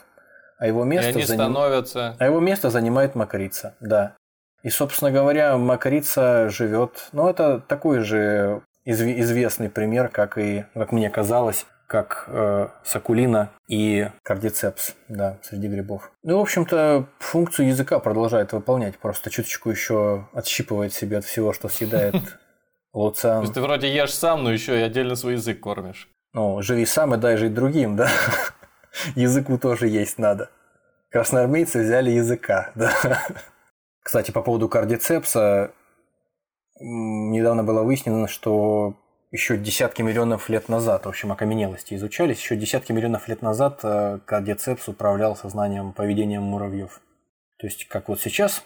а 0.58 0.66
его 0.66 0.84
место, 0.84 1.10
и 1.10 1.12
они 1.14 1.24
заним... 1.24 1.40
становятся... 1.52 2.16
а 2.18 2.24
его 2.24 2.40
место 2.40 2.70
занимает 2.70 3.14
макарица, 3.14 3.74
да. 3.80 4.16
И, 4.62 4.70
собственно 4.70 5.10
говоря, 5.10 5.58
макарица 5.58 6.48
живет, 6.48 7.08
ну, 7.12 7.28
это 7.28 7.58
такой 7.60 8.00
же 8.00 8.62
известный 8.86 9.68
пример, 9.68 10.08
как 10.08 10.38
и, 10.38 10.64
как 10.74 10.92
мне 10.92 11.10
казалось, 11.10 11.66
как 11.86 12.24
э, 12.28 12.68
сакулина 12.84 13.50
и 13.68 14.08
кардицепс, 14.22 14.94
да, 15.08 15.38
среди 15.42 15.68
грибов. 15.68 16.10
Ну, 16.22 16.38
в 16.38 16.40
общем-то, 16.40 17.06
функцию 17.18 17.68
языка 17.68 17.98
продолжает 17.98 18.52
выполнять, 18.52 18.98
просто 18.98 19.30
чуточку 19.30 19.70
еще 19.70 20.28
отщипывает 20.32 20.92
себе 20.92 21.18
от 21.18 21.24
всего, 21.24 21.52
что 21.52 21.68
съедает 21.68 22.14
луциан. 22.92 23.38
То 23.38 23.42
есть 23.42 23.54
ты 23.54 23.60
вроде 23.60 23.94
ешь 23.94 24.14
сам, 24.14 24.44
но 24.44 24.52
еще 24.52 24.78
и 24.78 24.82
отдельно 24.82 25.14
свой 25.14 25.34
язык 25.34 25.60
кормишь. 25.60 26.08
Ну, 26.32 26.60
живи 26.62 26.86
сам 26.86 27.14
и 27.14 27.16
дай 27.16 27.36
жить 27.36 27.54
другим, 27.54 27.96
да. 27.96 28.08
Языку 29.14 29.58
тоже 29.58 29.88
есть 29.88 30.18
надо. 30.18 30.50
Красноармейцы 31.10 31.82
взяли 31.82 32.10
языка, 32.10 32.72
да. 32.74 32.92
Кстати, 34.02 34.30
по 34.30 34.42
поводу 34.42 34.68
кардицепса, 34.68 35.72
недавно 36.80 37.62
было 37.62 37.82
выяснено, 37.82 38.26
что 38.26 38.96
еще 39.34 39.56
десятки 39.56 40.00
миллионов 40.00 40.48
лет 40.48 40.68
назад, 40.68 41.06
в 41.06 41.08
общем, 41.08 41.32
окаменелости 41.32 41.94
изучались, 41.94 42.38
еще 42.38 42.54
десятки 42.54 42.92
миллионов 42.92 43.26
лет 43.26 43.42
назад 43.42 43.80
э, 43.82 44.20
кардицепс 44.24 44.86
управлял 44.88 45.34
сознанием, 45.34 45.92
поведением 45.92 46.44
муравьев. 46.44 47.00
То 47.58 47.66
есть, 47.66 47.88
как 47.88 48.08
вот 48.08 48.20
сейчас 48.20 48.62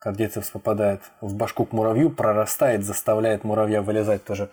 кардицепс 0.00 0.50
попадает 0.50 1.00
в 1.22 1.34
башку 1.34 1.64
к 1.64 1.72
муравью, 1.72 2.10
прорастает, 2.10 2.84
заставляет 2.84 3.42
муравья 3.42 3.80
вылезать 3.80 4.22
тоже 4.22 4.50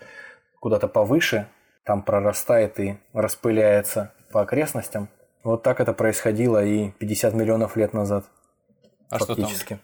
куда-то 0.60 0.88
повыше, 0.88 1.46
там 1.84 2.02
прорастает 2.02 2.80
и 2.80 2.96
распыляется 3.12 4.14
по 4.32 4.40
окрестностям. 4.40 5.10
Вот 5.44 5.62
так 5.62 5.80
это 5.80 5.92
происходило 5.92 6.64
и 6.64 6.92
50 6.92 7.34
миллионов 7.34 7.76
лет 7.76 7.92
назад. 7.92 8.24
А 9.10 9.18
фактически. 9.18 9.74
что 9.74 9.80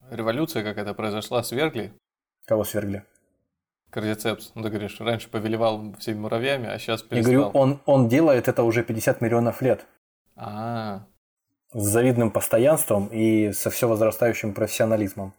там? 0.00 0.16
Революция 0.18 0.64
какая-то 0.64 0.94
произошла, 0.94 1.42
свергли? 1.42 1.92
Кого 2.46 2.64
свергли? 2.64 3.04
Кардицепс, 3.92 4.52
ну 4.54 4.62
ты 4.62 4.70
говоришь, 4.70 4.98
раньше 5.00 5.28
повелевал 5.28 5.94
всеми 5.98 6.18
муравьями, 6.20 6.66
а 6.66 6.78
сейчас 6.78 7.02
перестал. 7.02 7.32
Я 7.32 7.38
говорю, 7.38 7.58
он, 7.58 7.80
он 7.84 8.08
делает 8.08 8.48
это 8.48 8.62
уже 8.62 8.82
50 8.82 9.20
миллионов 9.20 9.60
лет. 9.60 9.84
А, 10.34 11.02
С 11.74 11.82
завидным 11.82 12.30
постоянством 12.30 13.08
и 13.08 13.52
со 13.52 13.68
все 13.68 13.86
возрастающим 13.86 14.54
профессионализмом. 14.54 15.34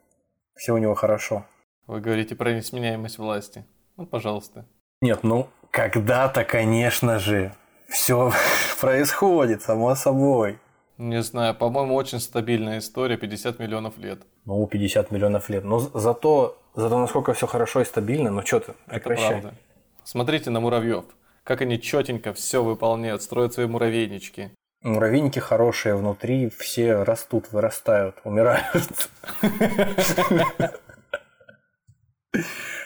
Все 0.56 0.74
у 0.74 0.78
него 0.78 0.94
хорошо. 0.94 1.46
Вы 1.88 2.00
говорите 2.00 2.36
про 2.36 2.54
несменяемость 2.54 3.18
власти. 3.18 3.66
Ну, 3.98 4.06
пожалуйста. 4.06 4.66
Нет, 5.02 5.24
ну, 5.24 5.48
когда-то, 5.72 6.46
конечно 6.46 7.18
же, 7.18 7.56
все 7.90 8.32
происходит, 8.80 9.64
само 9.64 9.96
собой. 9.96 10.60
Не 11.00 11.24
знаю, 11.24 11.56
по-моему, 11.56 11.96
очень 11.96 12.20
стабильная 12.20 12.78
история, 12.78 13.18
50 13.18 13.58
миллионов 13.58 13.98
лет. 13.98 14.22
Ну, 14.46 14.68
50 14.68 15.10
миллионов 15.10 15.50
лет. 15.50 15.64
Но 15.64 15.80
зато 15.80 16.56
Зато 16.76 16.98
насколько 16.98 17.34
все 17.34 17.48
хорошо 17.48 17.82
и 17.82 17.86
стабильно, 17.86 18.32
ну 18.32 18.46
что 18.46 18.60
ты, 18.60 18.74
прекращай. 18.88 19.32
Это 19.32 19.42
правда. 19.42 19.58
Смотрите 20.04 20.50
на 20.50 20.60
муравьев, 20.60 21.06
как 21.44 21.62
они 21.62 21.80
четенько 21.80 22.34
все 22.34 22.64
выполняют, 22.64 23.22
строят 23.22 23.54
свои 23.54 23.68
муравейнички. 23.68 24.52
Муравейники 24.82 25.40
хорошие 25.40 25.96
внутри, 25.96 26.50
все 26.50 27.04
растут, 27.04 27.52
вырастают, 27.52 28.18
умирают. 28.24 29.10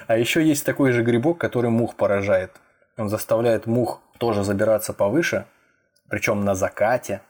А 0.07 0.17
еще 0.17 0.43
есть 0.43 0.65
такой 0.65 0.91
же 0.91 1.03
грибок, 1.03 1.37
который 1.37 1.69
мух 1.69 1.95
поражает. 1.95 2.51
Он 2.97 3.09
заставляет 3.09 3.65
мух 3.65 4.01
тоже 4.19 4.43
забираться 4.43 4.93
повыше, 4.93 5.45
причем 6.09 6.45
на 6.45 6.55
закате, 6.55 7.21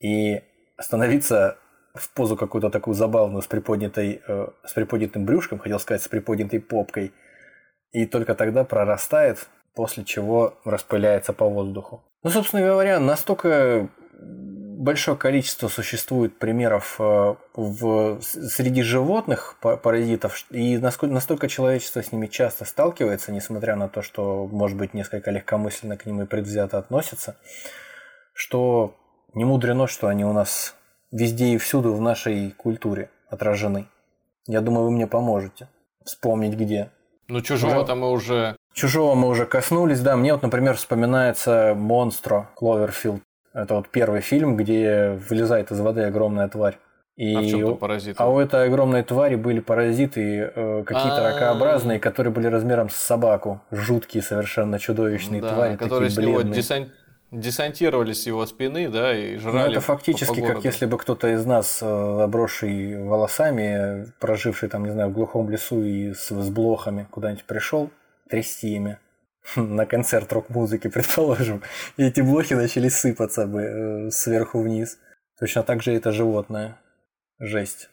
и 0.00 0.42
становиться 0.80 1.58
в 1.94 2.10
позу 2.12 2.36
какую-то 2.36 2.70
такую 2.70 2.94
забавную 2.94 3.42
с 3.42 3.46
приподнятой, 3.46 4.20
э, 4.26 4.48
с 4.64 4.72
приподнятым 4.72 5.24
брюшком, 5.24 5.58
хотел 5.58 5.78
сказать, 5.78 6.02
с 6.02 6.08
приподнятой 6.08 6.60
попкой, 6.60 7.12
и 7.92 8.06
только 8.06 8.34
тогда 8.34 8.64
прорастает, 8.64 9.48
после 9.74 10.04
чего 10.04 10.58
распыляется 10.64 11.32
по 11.32 11.48
воздуху. 11.48 12.02
Ну, 12.24 12.30
собственно 12.30 12.66
говоря, 12.66 12.98
настолько 12.98 13.88
большое 14.12 15.16
количество 15.16 15.68
существует 15.68 16.38
примеров 16.38 16.96
э, 16.98 17.34
в, 17.54 18.20
среди 18.20 18.82
животных 18.82 19.56
паразитов, 19.60 20.44
и 20.50 20.76
насколько, 20.78 21.14
настолько 21.14 21.48
человечество 21.48 22.02
с 22.02 22.10
ними 22.10 22.26
часто 22.26 22.64
сталкивается, 22.64 23.30
несмотря 23.30 23.76
на 23.76 23.88
то, 23.88 24.02
что, 24.02 24.46
может 24.46 24.76
быть, 24.76 24.94
несколько 24.94 25.30
легкомысленно 25.30 25.96
к 25.96 26.06
ним 26.06 26.22
и 26.22 26.26
предвзято 26.26 26.78
относится, 26.78 27.36
что 28.32 28.96
не 29.32 29.44
мудрено, 29.44 29.86
что 29.86 30.08
они 30.08 30.24
у 30.24 30.32
нас 30.32 30.74
везде 31.14 31.54
и 31.54 31.58
всюду 31.58 31.94
в 31.94 32.00
нашей 32.00 32.50
культуре 32.50 33.08
отражены. 33.30 33.86
Я 34.46 34.60
думаю, 34.60 34.86
вы 34.86 34.90
мне 34.90 35.06
поможете 35.06 35.68
вспомнить 36.04 36.54
где. 36.54 36.90
Ну, 37.28 37.40
чужого-то 37.40 37.94
мы 37.94 38.10
уже... 38.10 38.56
Чужого 38.74 39.14
мы 39.14 39.28
уже 39.28 39.46
коснулись, 39.46 40.00
да. 40.00 40.16
Мне 40.16 40.34
вот, 40.34 40.42
например, 40.42 40.74
вспоминается 40.74 41.74
«Монстро» 41.76 42.50
Кловерфилд. 42.56 43.22
Это 43.54 43.76
вот 43.76 43.88
первый 43.88 44.20
фильм, 44.20 44.56
где 44.56 45.18
вылезает 45.30 45.70
из 45.70 45.80
воды 45.80 46.02
огромная 46.02 46.48
тварь. 46.48 46.76
И 47.16 47.34
а 47.34 47.40
в 47.40 47.48
чем 47.48 47.76
паразиты? 47.76 48.16
А 48.20 48.28
у 48.28 48.40
этой 48.40 48.66
огромной 48.66 49.04
твари 49.04 49.36
были 49.36 49.60
паразиты 49.60 50.50
э, 50.54 50.82
какие-то 50.84 51.28
А-а-а. 51.28 51.32
ракообразные, 51.32 52.00
которые 52.00 52.32
были 52.32 52.48
размером 52.48 52.90
с 52.90 52.96
собаку. 52.96 53.60
Жуткие, 53.70 54.20
совершенно 54.20 54.80
чудовищные 54.80 55.40
да, 55.40 55.54
твари. 55.54 55.76
Которые 55.76 56.10
такие 56.10 56.26
с 56.26 56.28
него 56.28 56.42
десант 56.42 56.88
десантировались 57.40 58.22
с 58.22 58.26
его 58.26 58.46
спины, 58.46 58.88
да, 58.88 59.16
и 59.16 59.36
жрали. 59.36 59.66
Ну, 59.66 59.72
это 59.72 59.80
фактически 59.80 60.40
по, 60.40 60.46
по 60.46 60.54
как 60.54 60.64
если 60.64 60.86
бы 60.86 60.98
кто-то 60.98 61.28
из 61.28 61.44
нас, 61.44 61.80
э, 61.82 61.86
обросший 61.86 63.02
волосами, 63.02 64.12
проживший 64.20 64.68
там, 64.68 64.84
не 64.84 64.92
знаю, 64.92 65.10
в 65.10 65.12
глухом 65.12 65.50
лесу 65.50 65.82
и 65.82 66.12
с, 66.12 66.30
с 66.30 66.50
блохами 66.50 67.06
куда-нибудь 67.10 67.44
пришел, 67.44 67.90
трясти 68.28 68.74
ими 68.76 68.98
на 69.56 69.86
концерт 69.86 70.32
рок-музыки, 70.32 70.88
предположим, 70.94 71.62
и 71.96 72.04
эти 72.04 72.20
блохи 72.20 72.54
начали 72.54 72.88
сыпаться 72.88 73.46
бы 73.46 73.62
э, 73.62 74.10
сверху 74.10 74.60
вниз. 74.60 74.98
Точно 75.38 75.62
так 75.62 75.82
же 75.82 75.92
это 75.92 76.12
животное. 76.12 76.78
Жесть. 77.40 77.90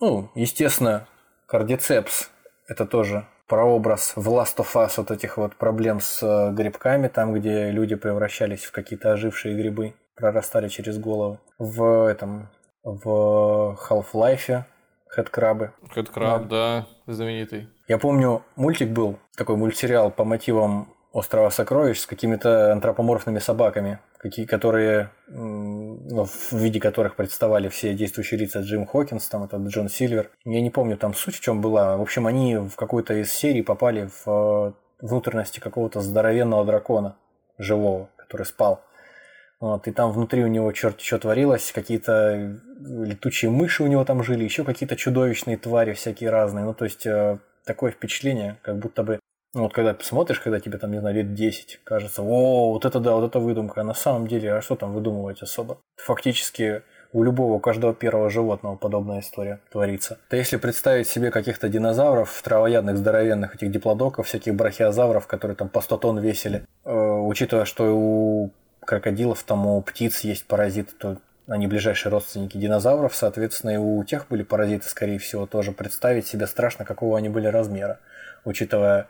Ну, 0.00 0.30
естественно, 0.34 1.08
кардицепс– 1.48 2.30
это 2.68 2.86
тоже 2.86 3.26
прообраз 3.46 4.12
в 4.16 4.28
Last 4.28 4.56
of 4.56 4.74
Us 4.74 4.92
вот 4.96 5.10
этих 5.10 5.36
вот 5.36 5.56
проблем 5.56 6.00
с 6.00 6.22
э, 6.22 6.52
грибками, 6.52 7.08
там, 7.08 7.32
где 7.32 7.70
люди 7.70 7.94
превращались 7.94 8.64
в 8.64 8.72
какие-то 8.72 9.12
ожившие 9.12 9.54
грибы, 9.54 9.94
прорастали 10.14 10.68
через 10.68 10.98
головы. 10.98 11.38
В 11.58 12.08
этом, 12.08 12.48
в 12.82 13.78
Half-Life 13.88 14.64
Хэдкрабы. 15.08 15.72
Хэдкраб, 15.90 16.48
да. 16.48 16.86
да, 17.06 17.12
знаменитый. 17.12 17.68
Я 17.88 17.98
помню, 17.98 18.42
мультик 18.56 18.90
был, 18.90 19.18
такой 19.36 19.56
мультсериал 19.56 20.10
по 20.10 20.24
мотивам 20.24 20.88
Острова 21.16 21.48
Сокровищ 21.48 22.00
с 22.00 22.06
какими-то 22.06 22.72
антропоморфными 22.72 23.38
собаками, 23.38 24.00
какие, 24.18 24.44
которые, 24.44 25.10
ну, 25.28 26.26
в 26.26 26.52
виде 26.52 26.78
которых 26.78 27.16
представали 27.16 27.70
все 27.70 27.94
действующие 27.94 28.38
лица 28.38 28.60
Джим 28.60 28.86
Хокинс, 28.86 29.26
там 29.28 29.44
этот 29.44 29.62
Джон 29.62 29.88
Сильвер. 29.88 30.30
Я 30.44 30.60
не 30.60 30.68
помню 30.68 30.98
там 30.98 31.14
суть 31.14 31.36
в 31.36 31.40
чем 31.40 31.62
была. 31.62 31.96
В 31.96 32.02
общем, 32.02 32.26
они 32.26 32.58
в 32.58 32.76
какой-то 32.76 33.14
из 33.14 33.32
серий 33.32 33.62
попали 33.62 34.10
в 34.24 34.28
э, 34.28 34.72
внутренности 35.00 35.58
какого-то 35.58 36.02
здоровенного 36.02 36.66
дракона 36.66 37.16
живого, 37.56 38.10
который 38.16 38.44
спал. 38.44 38.84
Вот, 39.58 39.88
и 39.88 39.92
там 39.92 40.12
внутри 40.12 40.44
у 40.44 40.48
него 40.48 40.70
черт 40.72 41.00
что 41.00 41.18
творилось, 41.18 41.72
какие-то 41.72 42.60
летучие 42.78 43.50
мыши 43.50 43.82
у 43.82 43.86
него 43.86 44.04
там 44.04 44.22
жили, 44.22 44.44
еще 44.44 44.64
какие-то 44.64 44.96
чудовищные 44.96 45.56
твари 45.56 45.94
всякие 45.94 46.28
разные. 46.28 46.66
Ну, 46.66 46.74
то 46.74 46.84
есть, 46.84 47.06
э, 47.06 47.38
такое 47.64 47.90
впечатление, 47.90 48.58
как 48.60 48.78
будто 48.78 49.02
бы 49.02 49.18
ну, 49.56 49.62
вот 49.62 49.72
когда 49.72 49.96
смотришь, 50.00 50.38
когда 50.38 50.60
тебе 50.60 50.76
там, 50.76 50.92
не 50.92 51.00
знаю, 51.00 51.16
лет 51.16 51.32
10, 51.34 51.80
кажется, 51.82 52.22
о, 52.22 52.72
вот 52.72 52.84
это 52.84 53.00
да, 53.00 53.14
вот 53.14 53.26
это 53.26 53.38
выдумка. 53.38 53.80
А 53.80 53.84
на 53.84 53.94
самом 53.94 54.26
деле, 54.26 54.52
а 54.52 54.60
что 54.60 54.76
там 54.76 54.92
выдумывать 54.92 55.40
особо? 55.40 55.78
Фактически 55.96 56.82
у 57.14 57.22
любого, 57.22 57.54
у 57.54 57.58
каждого 57.58 57.94
первого 57.94 58.28
животного 58.28 58.76
подобная 58.76 59.20
история 59.20 59.60
творится. 59.72 60.18
То 60.28 60.36
если 60.36 60.58
представить 60.58 61.08
себе 61.08 61.30
каких-то 61.30 61.70
динозавров, 61.70 62.38
травоядных, 62.42 62.98
здоровенных, 62.98 63.54
этих 63.54 63.70
диплодоков, 63.70 64.26
всяких 64.26 64.54
брахиозавров, 64.54 65.26
которые 65.26 65.56
там 65.56 65.70
по 65.70 65.80
100 65.80 65.96
тонн 65.96 66.18
весили, 66.18 66.66
э, 66.84 66.92
учитывая, 66.92 67.64
что 67.64 67.96
у 67.96 68.52
крокодилов, 68.84 69.42
там 69.42 69.66
у 69.66 69.80
птиц 69.80 70.20
есть 70.20 70.46
паразиты, 70.46 70.92
то 70.98 71.16
они 71.48 71.66
ближайшие 71.66 72.12
родственники 72.12 72.58
динозавров, 72.58 73.14
соответственно, 73.14 73.70
и 73.70 73.76
у 73.78 74.04
тех 74.04 74.28
были 74.28 74.42
паразиты, 74.42 74.86
скорее 74.86 75.18
всего, 75.18 75.46
тоже 75.46 75.72
представить 75.72 76.26
себе 76.26 76.46
страшно, 76.46 76.84
какого 76.84 77.16
они 77.16 77.30
были 77.30 77.46
размера, 77.46 78.00
учитывая 78.44 79.08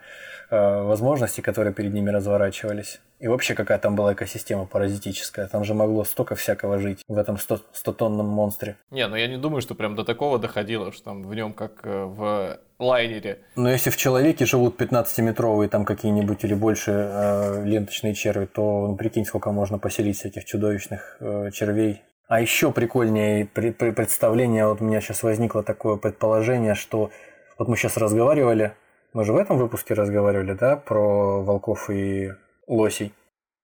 Э, 0.48 0.82
возможности, 0.82 1.40
которые 1.40 1.74
перед 1.74 1.92
ними 1.92 2.10
разворачивались. 2.10 3.00
И 3.18 3.26
вообще 3.26 3.54
какая 3.54 3.78
там 3.78 3.96
была 3.96 4.12
экосистема 4.12 4.64
паразитическая. 4.66 5.48
Там 5.48 5.64
же 5.64 5.74
могло 5.74 6.04
столько 6.04 6.36
всякого 6.36 6.78
жить 6.78 7.02
в 7.08 7.18
этом 7.18 7.36
100-тонном 7.36 8.26
монстре. 8.26 8.76
Не, 8.90 9.08
ну 9.08 9.16
я 9.16 9.26
не 9.26 9.38
думаю, 9.38 9.60
что 9.60 9.74
прям 9.74 9.96
до 9.96 10.04
такого 10.04 10.38
доходило, 10.38 10.92
что 10.92 11.04
там 11.04 11.22
в 11.24 11.34
нем 11.34 11.52
как 11.52 11.80
э, 11.82 12.04
в 12.04 12.60
лайнере. 12.78 13.40
Но 13.56 13.68
если 13.68 13.90
в 13.90 13.96
человеке 13.96 14.46
живут 14.46 14.80
15-метровые 14.80 15.68
там 15.68 15.84
какие-нибудь 15.84 16.44
или 16.44 16.54
больше 16.54 16.92
э, 16.92 17.64
ленточные 17.64 18.14
черви, 18.14 18.46
то 18.46 18.86
ну, 18.86 18.96
прикинь, 18.96 19.24
сколько 19.24 19.50
можно 19.50 19.78
поселить 19.78 20.24
этих 20.24 20.44
чудовищных 20.44 21.16
э, 21.18 21.50
червей. 21.52 22.02
А 22.28 22.40
еще 22.40 22.70
прикольнее 22.70 23.46
при, 23.46 23.70
при 23.70 23.90
представление, 23.90 24.68
вот 24.68 24.80
у 24.80 24.84
меня 24.84 25.00
сейчас 25.00 25.24
возникло 25.24 25.64
такое 25.64 25.96
предположение, 25.96 26.74
что 26.74 27.10
вот 27.58 27.66
мы 27.66 27.76
сейчас 27.76 27.96
разговаривали 27.96 28.74
мы 29.16 29.24
же 29.24 29.32
в 29.32 29.38
этом 29.38 29.56
выпуске 29.56 29.94
разговаривали, 29.94 30.52
да, 30.52 30.76
про 30.76 31.42
волков 31.42 31.88
и 31.88 32.34
лосей. 32.66 33.14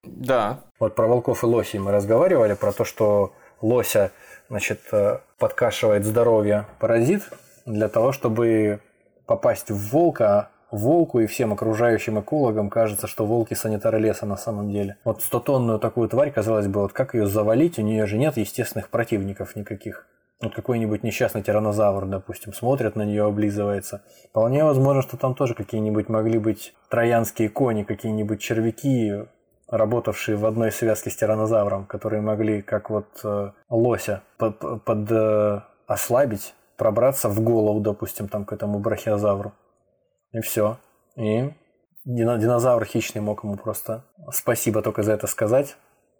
Да. 0.02 0.60
Вот 0.80 0.94
про 0.94 1.06
волков 1.06 1.42
и 1.42 1.46
лосей 1.46 1.78
мы 1.78 1.92
разговаривали, 1.92 2.54
про 2.54 2.72
то, 2.72 2.86
что 2.86 3.34
лося, 3.60 4.12
значит, 4.48 4.80
э, 4.92 5.18
подкашивает 5.38 6.06
здоровье 6.06 6.64
паразит 6.80 7.28
для 7.66 7.90
того, 7.90 8.12
чтобы 8.12 8.80
попасть 9.26 9.70
в 9.70 9.90
волка, 9.90 10.48
волку 10.70 11.20
и 11.20 11.26
всем 11.26 11.52
окружающим 11.52 12.18
экологам 12.18 12.70
кажется, 12.70 13.06
что 13.06 13.26
волки 13.26 13.52
санитары 13.52 13.98
леса 13.98 14.24
на 14.24 14.38
самом 14.38 14.72
деле. 14.72 14.96
Вот 15.04 15.20
100-тонную 15.20 15.78
такую 15.78 16.08
тварь, 16.08 16.32
казалось 16.32 16.66
бы, 16.66 16.80
вот 16.80 16.94
как 16.94 17.12
ее 17.12 17.26
завалить, 17.26 17.78
у 17.78 17.82
нее 17.82 18.06
же 18.06 18.16
нет 18.16 18.38
естественных 18.38 18.88
противников 18.88 19.54
никаких. 19.54 20.06
Вот 20.42 20.54
какой-нибудь 20.54 21.04
несчастный 21.04 21.42
тиранозавр, 21.42 22.06
допустим, 22.06 22.52
смотрит 22.52 22.96
на 22.96 23.02
нее, 23.02 23.24
облизывается. 23.24 24.02
Вполне 24.30 24.64
возможно, 24.64 25.00
что 25.00 25.16
там 25.16 25.36
тоже 25.36 25.54
какие-нибудь 25.54 26.08
могли 26.08 26.38
быть 26.40 26.74
троянские 26.90 27.48
кони, 27.48 27.84
какие-нибудь 27.84 28.40
червяки, 28.40 29.24
работавшие 29.68 30.36
в 30.36 30.44
одной 30.44 30.72
связке 30.72 31.10
с 31.10 31.16
тиранозавром, 31.16 31.86
которые 31.86 32.20
могли, 32.22 32.60
как 32.60 32.90
вот 32.90 33.20
э, 33.22 33.52
лося, 33.70 34.22
под, 34.36 34.84
под 34.84 35.10
э, 35.12 35.60
ослабить, 35.86 36.54
пробраться 36.76 37.28
в 37.28 37.40
голову, 37.40 37.80
допустим, 37.80 38.26
там 38.26 38.44
к 38.44 38.52
этому 38.52 38.80
брахиозавру. 38.80 39.52
И 40.32 40.40
все. 40.40 40.78
И 41.14 41.52
динозавр 42.04 42.84
хищный 42.84 43.20
мог 43.20 43.44
ему 43.44 43.56
просто 43.56 44.04
спасибо 44.32 44.82
только 44.82 45.04
за 45.04 45.12
это 45.12 45.28
сказать, 45.28 45.76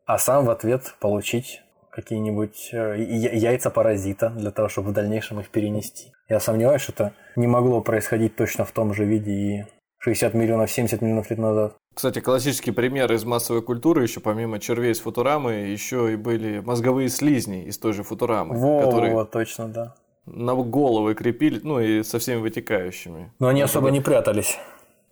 а 0.07 0.17
сам 0.19 0.45
в 0.45 0.51
ответ 0.51 0.95
получить 1.01 1.63
какие-нибудь 1.93 2.71
э, 2.73 3.01
яйца 3.01 3.71
паразита 3.71 4.31
для 4.31 4.51
того, 4.51 4.69
чтобы 4.69 4.91
в 4.91 4.93
дальнейшем 4.93 5.41
их 5.41 5.51
перенести. 5.51 6.13
Я 6.29 6.41
сомневаюсь, 6.41 6.81
что 6.81 6.93
это 6.93 7.13
не 7.37 7.47
могло 7.47 7.83
происходить 7.83 8.35
точно 8.35 8.65
в 8.65 8.73
том 8.73 8.95
же 8.95 9.05
виде 9.05 9.31
и 9.31 9.65
60 9.99 10.35
миллионов, 10.35 10.71
70 10.71 11.03
миллионов 11.03 11.31
лет 11.31 11.39
назад. 11.39 11.77
Кстати, 11.95 12.21
классический 12.21 12.71
пример 12.71 13.13
из 13.13 13.25
массовой 13.25 13.61
культуры, 13.61 14.03
еще 14.03 14.21
помимо 14.21 14.59
червей 14.59 14.93
из 14.93 15.01
Футурамы, 15.01 15.53
еще 15.53 16.15
и 16.15 16.17
были 16.17 16.61
мозговые 16.61 17.11
слизни 17.11 17.65
из 17.65 17.77
той 17.79 17.93
же 17.93 18.03
Футурамы. 18.03 18.59
Во, 18.59 18.87
которые 18.87 19.15
во, 19.15 19.27
точно, 19.27 19.69
да. 19.69 19.95
На 20.25 20.55
головы 20.55 21.15
крепили, 21.15 21.61
ну 21.63 21.79
и 21.79 22.03
со 22.03 22.19
всеми 22.19 22.41
вытекающими. 22.41 23.33
Но 23.39 23.49
они 23.49 23.61
особо 23.61 23.91
не 23.91 24.01
прятались. 24.01 24.59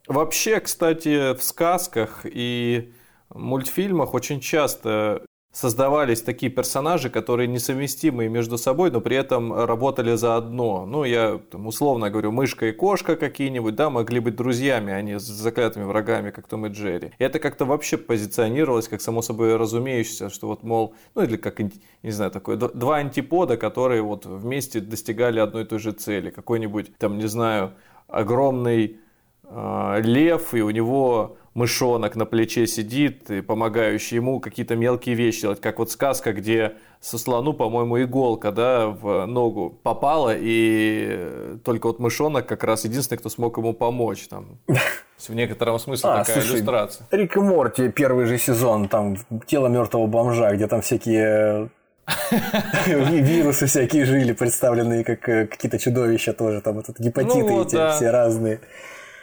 Вообще, 0.08 0.60
кстати, 0.60 1.34
в 1.34 1.42
сказках 1.42 2.22
и 2.24 2.92
мультфильмах 3.28 4.14
очень 4.14 4.40
часто 4.40 5.22
создавались 5.52 6.22
такие 6.22 6.50
персонажи, 6.50 7.10
которые 7.10 7.48
несовместимые 7.48 8.28
между 8.28 8.56
собой, 8.56 8.90
но 8.90 9.00
при 9.00 9.16
этом 9.16 9.52
работали 9.52 10.14
заодно. 10.14 10.86
Ну, 10.86 11.02
я 11.04 11.40
там, 11.50 11.66
условно 11.66 12.08
говорю, 12.08 12.30
мышка 12.30 12.66
и 12.66 12.72
кошка 12.72 13.16
какие-нибудь, 13.16 13.74
да, 13.74 13.90
могли 13.90 14.20
быть 14.20 14.36
друзьями, 14.36 14.92
а 14.92 15.02
не 15.02 15.18
заклятыми 15.18 15.84
врагами, 15.84 16.30
как 16.30 16.46
Том 16.46 16.66
и 16.66 16.68
Джерри. 16.68 17.12
И 17.18 17.24
это 17.24 17.40
как-то 17.40 17.64
вообще 17.64 17.96
позиционировалось 17.96 18.86
как 18.86 19.00
само 19.00 19.22
собой 19.22 19.56
разумеющееся, 19.56 20.30
что 20.30 20.46
вот, 20.46 20.62
мол, 20.62 20.94
ну 21.16 21.22
или 21.22 21.36
как, 21.36 21.58
не 21.58 22.10
знаю, 22.10 22.30
такое, 22.30 22.56
два 22.56 22.96
антипода, 22.96 23.56
которые 23.56 24.02
вот 24.02 24.26
вместе 24.26 24.80
достигали 24.80 25.40
одной 25.40 25.64
и 25.64 25.66
той 25.66 25.80
же 25.80 25.90
цели. 25.90 26.30
Какой-нибудь, 26.30 26.96
там, 26.96 27.18
не 27.18 27.26
знаю, 27.26 27.72
огромный 28.06 29.00
э, 29.42 30.00
лев, 30.02 30.54
и 30.54 30.62
у 30.62 30.70
него 30.70 31.36
мышонок 31.54 32.16
на 32.16 32.26
плече 32.26 32.66
сидит, 32.66 33.30
и 33.30 33.40
помогающий 33.40 34.16
ему 34.16 34.40
какие-то 34.40 34.76
мелкие 34.76 35.14
вещи 35.14 35.42
делать, 35.42 35.60
как 35.60 35.78
вот 35.78 35.90
сказка, 35.90 36.32
где 36.32 36.74
со 37.00 37.18
слону, 37.18 37.52
по-моему, 37.52 38.02
иголка, 38.02 38.52
да, 38.52 38.86
в 38.86 39.26
ногу 39.26 39.78
попала, 39.82 40.34
и 40.36 41.58
только 41.64 41.86
вот 41.86 41.98
мышонок 41.98 42.46
как 42.46 42.62
раз 42.64 42.84
единственный, 42.84 43.18
кто 43.18 43.28
смог 43.28 43.58
ему 43.58 43.72
помочь, 43.72 44.28
там, 44.28 44.58
в 45.18 45.34
некотором 45.34 45.78
смысле 45.78 46.10
а, 46.10 46.18
такая 46.18 46.36
слушай, 46.36 46.56
иллюстрация. 46.56 47.06
Рик 47.10 47.36
и 47.36 47.40
Морти, 47.40 47.88
первый 47.88 48.26
же 48.26 48.38
сезон, 48.38 48.88
там, 48.88 49.16
тело 49.46 49.66
мертвого 49.66 50.06
бомжа, 50.06 50.54
где 50.54 50.66
там 50.66 50.82
всякие 50.82 51.70
Вирусы 52.86 53.66
всякие 53.66 54.04
жили, 54.04 54.32
представленные 54.32 55.04
как 55.04 55.28
э, 55.28 55.46
какие-то 55.46 55.78
чудовища 55.78 56.32
тоже, 56.32 56.60
там 56.60 56.76
вот 56.76 56.86
гепатиты 56.98 57.50
ну, 57.50 57.62
эти 57.62 57.96
все 57.96 58.10
разные. 58.10 58.60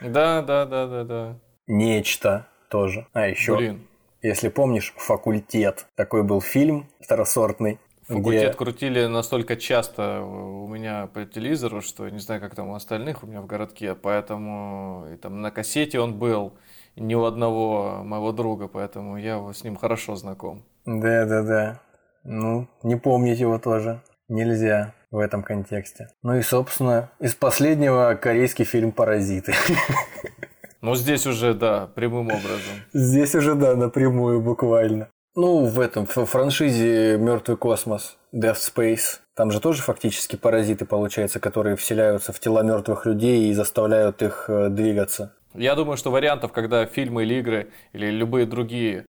Да, 0.02 0.42
да, 0.42 0.66
да, 0.66 0.88
да, 0.88 1.04
да. 1.04 1.36
Нечто 1.68 2.48
тоже. 2.70 3.08
А 3.14 3.28
еще, 3.28 3.56
Блин. 3.58 3.88
если 4.22 4.50
помнишь, 4.50 4.94
факультет. 4.98 5.86
Такой 5.96 6.24
был 6.24 6.42
фильм 6.42 6.88
второсортный. 7.02 7.80
Факультет 8.08 8.50
где... 8.50 8.54
крутили 8.54 9.06
настолько 9.06 9.58
часто 9.58 10.22
у 10.22 10.66
меня 10.68 11.08
по 11.08 11.26
телевизору, 11.26 11.82
что 11.82 12.06
я 12.06 12.12
не 12.12 12.20
знаю, 12.20 12.40
как 12.40 12.56
там 12.56 12.70
у 12.70 12.76
остальных 12.76 13.24
у 13.24 13.28
меня 13.28 13.42
в 13.42 13.48
городке, 13.48 13.96
поэтому 13.96 15.08
и 15.14 15.18
там 15.18 15.42
на 15.42 15.52
кассете 15.52 16.00
он 16.00 16.18
был 16.18 16.54
ни 16.96 17.16
у 17.16 17.26
одного 17.26 18.02
моего 18.04 18.32
друга, 18.32 18.70
поэтому 18.70 19.18
я 19.18 19.38
с 19.54 19.64
ним 19.64 19.76
хорошо 19.76 20.16
знаком. 20.16 20.64
Да, 20.86 21.26
да, 21.26 21.44
да. 21.44 21.82
Ну, 22.24 22.68
не 22.82 22.96
помнить 22.96 23.40
его 23.40 23.60
тоже 23.60 24.02
нельзя 24.30 24.94
в 25.12 25.20
этом 25.20 25.44
контексте. 25.44 26.10
Ну 26.24 26.36
и, 26.36 26.42
собственно, 26.42 27.10
из 27.20 27.36
последнего 27.36 28.16
корейский 28.16 28.66
фильм 28.66 28.92
«Паразиты». 28.92 29.54
Ну, 30.82 30.96
здесь 30.96 31.26
уже, 31.26 31.54
да, 31.54 31.88
прямым 31.96 32.28
образом. 32.28 32.74
Здесь 32.94 33.36
уже, 33.36 33.56
да, 33.56 33.76
напрямую 33.76 34.42
буквально. 34.42 35.10
Ну, 35.36 35.66
в 35.66 35.80
этом 35.80 36.08
в 36.08 36.26
франшизе 36.26 37.18
Мертвый 37.18 37.58
космос, 37.58 38.18
Death 38.34 38.58
Space. 38.74 39.20
Там 39.36 39.52
же 39.52 39.60
тоже 39.60 39.84
фактически 39.84 40.36
паразиты, 40.36 40.86
получается, 40.86 41.40
которые 41.40 41.76
вселяются 41.76 42.34
в 42.34 42.40
тела 42.40 42.64
мертвых 42.64 43.06
людей 43.06 43.50
и 43.50 43.54
заставляют 43.54 44.24
их 44.24 44.46
э, 44.48 44.70
двигаться. 44.70 45.34
Я 45.54 45.76
думаю, 45.76 45.98
что 45.98 46.10
вариантов, 46.10 46.52
когда 46.52 46.86
фильмы 46.86 47.24
или 47.24 47.36
игры 47.36 47.72
или 47.94 48.08
любые 48.08 48.46
другие 48.46 49.06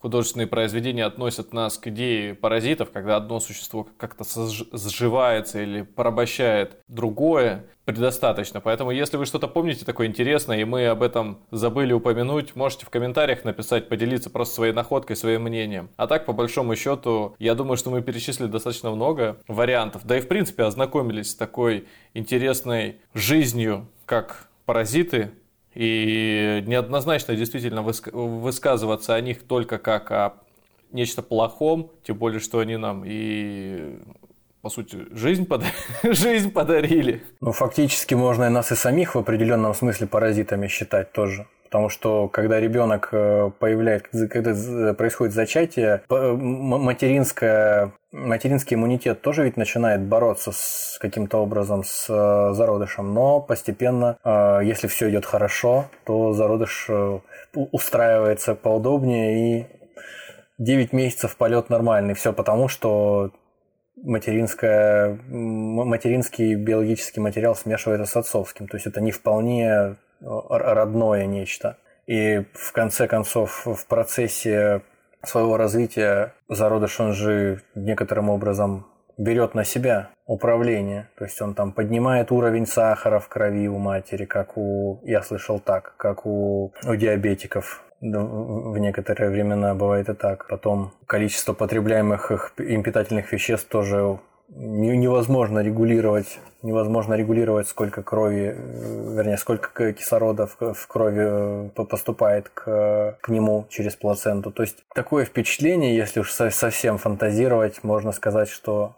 художественные 0.00 0.46
произведения 0.46 1.04
относят 1.04 1.52
нас 1.52 1.78
к 1.78 1.86
идее 1.88 2.34
паразитов, 2.34 2.90
когда 2.90 3.16
одно 3.16 3.40
существо 3.40 3.88
как-то 3.96 4.24
сживается 4.24 5.62
или 5.62 5.82
порабощает 5.82 6.78
другое, 6.88 7.66
предостаточно. 7.84 8.60
Поэтому, 8.60 8.92
если 8.92 9.16
вы 9.16 9.26
что-то 9.26 9.48
помните 9.48 9.84
такое 9.84 10.06
интересное, 10.06 10.60
и 10.60 10.64
мы 10.64 10.86
об 10.86 11.02
этом 11.02 11.40
забыли 11.50 11.92
упомянуть, 11.92 12.54
можете 12.54 12.86
в 12.86 12.90
комментариях 12.90 13.44
написать, 13.44 13.88
поделиться 13.88 14.30
просто 14.30 14.54
своей 14.54 14.72
находкой, 14.72 15.16
своим 15.16 15.42
мнением. 15.42 15.90
А 15.96 16.06
так, 16.06 16.24
по 16.24 16.32
большому 16.32 16.76
счету, 16.76 17.34
я 17.38 17.54
думаю, 17.54 17.76
что 17.76 17.90
мы 17.90 18.02
перечислили 18.02 18.46
достаточно 18.46 18.90
много 18.90 19.38
вариантов. 19.48 20.02
Да 20.04 20.18
и, 20.18 20.20
в 20.20 20.28
принципе, 20.28 20.64
ознакомились 20.64 21.30
с 21.30 21.34
такой 21.34 21.88
интересной 22.14 22.96
жизнью, 23.12 23.88
как 24.06 24.48
паразиты, 24.66 25.32
и 25.74 26.62
неоднозначно 26.66 27.36
действительно 27.36 27.82
высказываться 27.82 29.14
о 29.14 29.20
них 29.20 29.42
только 29.42 29.78
как 29.78 30.10
о 30.10 30.34
нечто 30.92 31.22
плохом, 31.22 31.90
тем 32.02 32.16
более, 32.16 32.40
что 32.40 32.58
они 32.58 32.76
нам 32.76 33.04
и 33.06 33.98
по 34.62 34.68
сути, 34.68 35.06
жизнь, 35.12 35.46
под... 35.46 35.62
жизнь 36.02 36.52
подарили. 36.52 37.24
Ну, 37.40 37.52
фактически 37.52 38.14
можно 38.14 38.44
и 38.44 38.48
нас 38.50 38.70
и 38.72 38.74
самих 38.74 39.14
в 39.14 39.18
определенном 39.18 39.74
смысле 39.74 40.06
паразитами 40.06 40.68
считать 40.68 41.12
тоже. 41.12 41.46
Потому 41.70 41.88
что 41.88 42.26
когда 42.26 42.58
ребенок 42.58 43.10
э, 43.12 43.48
появляется, 43.60 44.26
когда 44.26 44.92
происходит 44.92 45.32
зачатие, 45.32 46.02
материнская, 46.08 47.92
материнский 48.10 48.74
иммунитет 48.74 49.22
тоже 49.22 49.44
ведь 49.44 49.56
начинает 49.56 50.00
бороться 50.00 50.50
с 50.52 50.98
каким-то 51.00 51.38
образом 51.38 51.84
с 51.84 52.06
э, 52.08 52.54
зародышем. 52.54 53.14
Но 53.14 53.40
постепенно, 53.40 54.18
э, 54.24 54.62
если 54.64 54.88
все 54.88 55.10
идет 55.10 55.24
хорошо, 55.24 55.86
то 56.04 56.32
зародыш 56.32 56.90
устраивается 57.54 58.56
поудобнее 58.56 59.60
и 59.60 59.66
9 60.58 60.92
месяцев 60.92 61.36
полет 61.36 61.70
нормальный. 61.70 62.14
Все 62.14 62.32
потому, 62.32 62.66
что 62.66 63.30
материнская, 64.02 65.20
материнский 65.28 66.56
биологический 66.56 67.20
материал 67.20 67.54
смешивается 67.54 68.06
с 68.06 68.16
отцовским. 68.16 68.66
То 68.66 68.76
есть 68.76 68.88
это 68.88 69.00
не 69.00 69.12
вполне 69.12 69.96
родное 70.20 71.26
нечто. 71.26 71.76
И 72.06 72.44
в 72.54 72.72
конце 72.72 73.06
концов 73.06 73.66
в 73.66 73.86
процессе 73.86 74.82
своего 75.22 75.56
развития 75.56 76.34
зародыш, 76.48 76.98
он 77.00 77.12
же 77.12 77.62
некоторым 77.74 78.30
образом 78.30 78.86
берет 79.18 79.54
на 79.54 79.64
себя 79.64 80.10
управление. 80.26 81.10
То 81.18 81.24
есть 81.24 81.40
он 81.42 81.54
там 81.54 81.72
поднимает 81.72 82.32
уровень 82.32 82.66
сахара 82.66 83.18
в 83.18 83.28
крови 83.28 83.68
у 83.68 83.78
матери, 83.78 84.24
как 84.24 84.56
у, 84.56 85.00
я 85.04 85.22
слышал 85.22 85.60
так, 85.60 85.94
как 85.96 86.26
у, 86.26 86.72
у 86.86 86.94
диабетиков. 86.96 87.84
В 88.00 88.78
некоторые 88.78 89.30
времена 89.30 89.74
бывает 89.74 90.08
и 90.08 90.14
так. 90.14 90.46
Потом 90.48 90.92
количество 91.06 91.52
потребляемых 91.52 92.52
им 92.56 92.82
питательных 92.82 93.30
веществ 93.30 93.68
тоже 93.68 94.18
невозможно 94.50 95.60
регулировать, 95.60 96.38
невозможно 96.62 97.14
регулировать, 97.14 97.68
сколько 97.68 98.02
крови, 98.02 98.54
э, 98.56 99.14
вернее, 99.16 99.38
сколько 99.38 99.92
кислорода 99.92 100.46
в, 100.46 100.86
крови 100.86 101.70
э, 101.74 101.84
поступает 101.84 102.48
к, 102.48 103.18
к 103.20 103.28
нему 103.28 103.66
через 103.70 103.96
плаценту. 103.96 104.50
То 104.50 104.62
есть 104.62 104.78
такое 104.94 105.24
впечатление, 105.24 105.96
если 105.96 106.20
уж 106.20 106.32
совсем 106.32 106.98
фантазировать, 106.98 107.82
можно 107.84 108.12
сказать, 108.12 108.48
что 108.48 108.96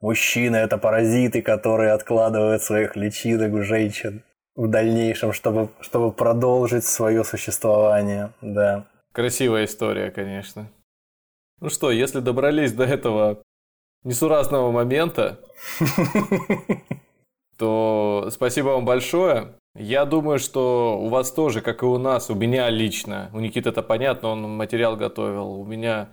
мужчины 0.00 0.56
это 0.56 0.78
паразиты, 0.78 1.42
которые 1.42 1.92
откладывают 1.92 2.62
своих 2.62 2.96
личинок 2.96 3.52
у 3.52 3.62
женщин 3.62 4.22
в 4.56 4.68
дальнейшем, 4.68 5.32
чтобы, 5.32 5.70
чтобы 5.80 6.12
продолжить 6.12 6.84
свое 6.84 7.24
существование, 7.24 8.30
да. 8.40 8.86
Красивая 9.12 9.64
история, 9.64 10.10
конечно. 10.10 10.70
Ну 11.60 11.68
что, 11.68 11.90
если 11.90 12.20
добрались 12.20 12.72
до 12.72 12.84
этого 12.84 13.42
несуразного 14.04 14.70
момента, 14.70 15.40
то 17.58 18.28
спасибо 18.30 18.68
вам 18.68 18.84
большое. 18.84 19.54
Я 19.76 20.04
думаю, 20.04 20.38
что 20.38 20.98
у 21.00 21.08
вас 21.08 21.30
тоже, 21.30 21.60
как 21.60 21.82
и 21.82 21.86
у 21.86 21.96
нас, 21.98 22.28
у 22.28 22.34
меня 22.34 22.68
лично, 22.70 23.30
у 23.32 23.38
Никиты 23.38 23.68
это 23.68 23.82
понятно, 23.82 24.30
он 24.30 24.42
материал 24.56 24.96
готовил, 24.96 25.60
у 25.60 25.64
меня 25.64 26.08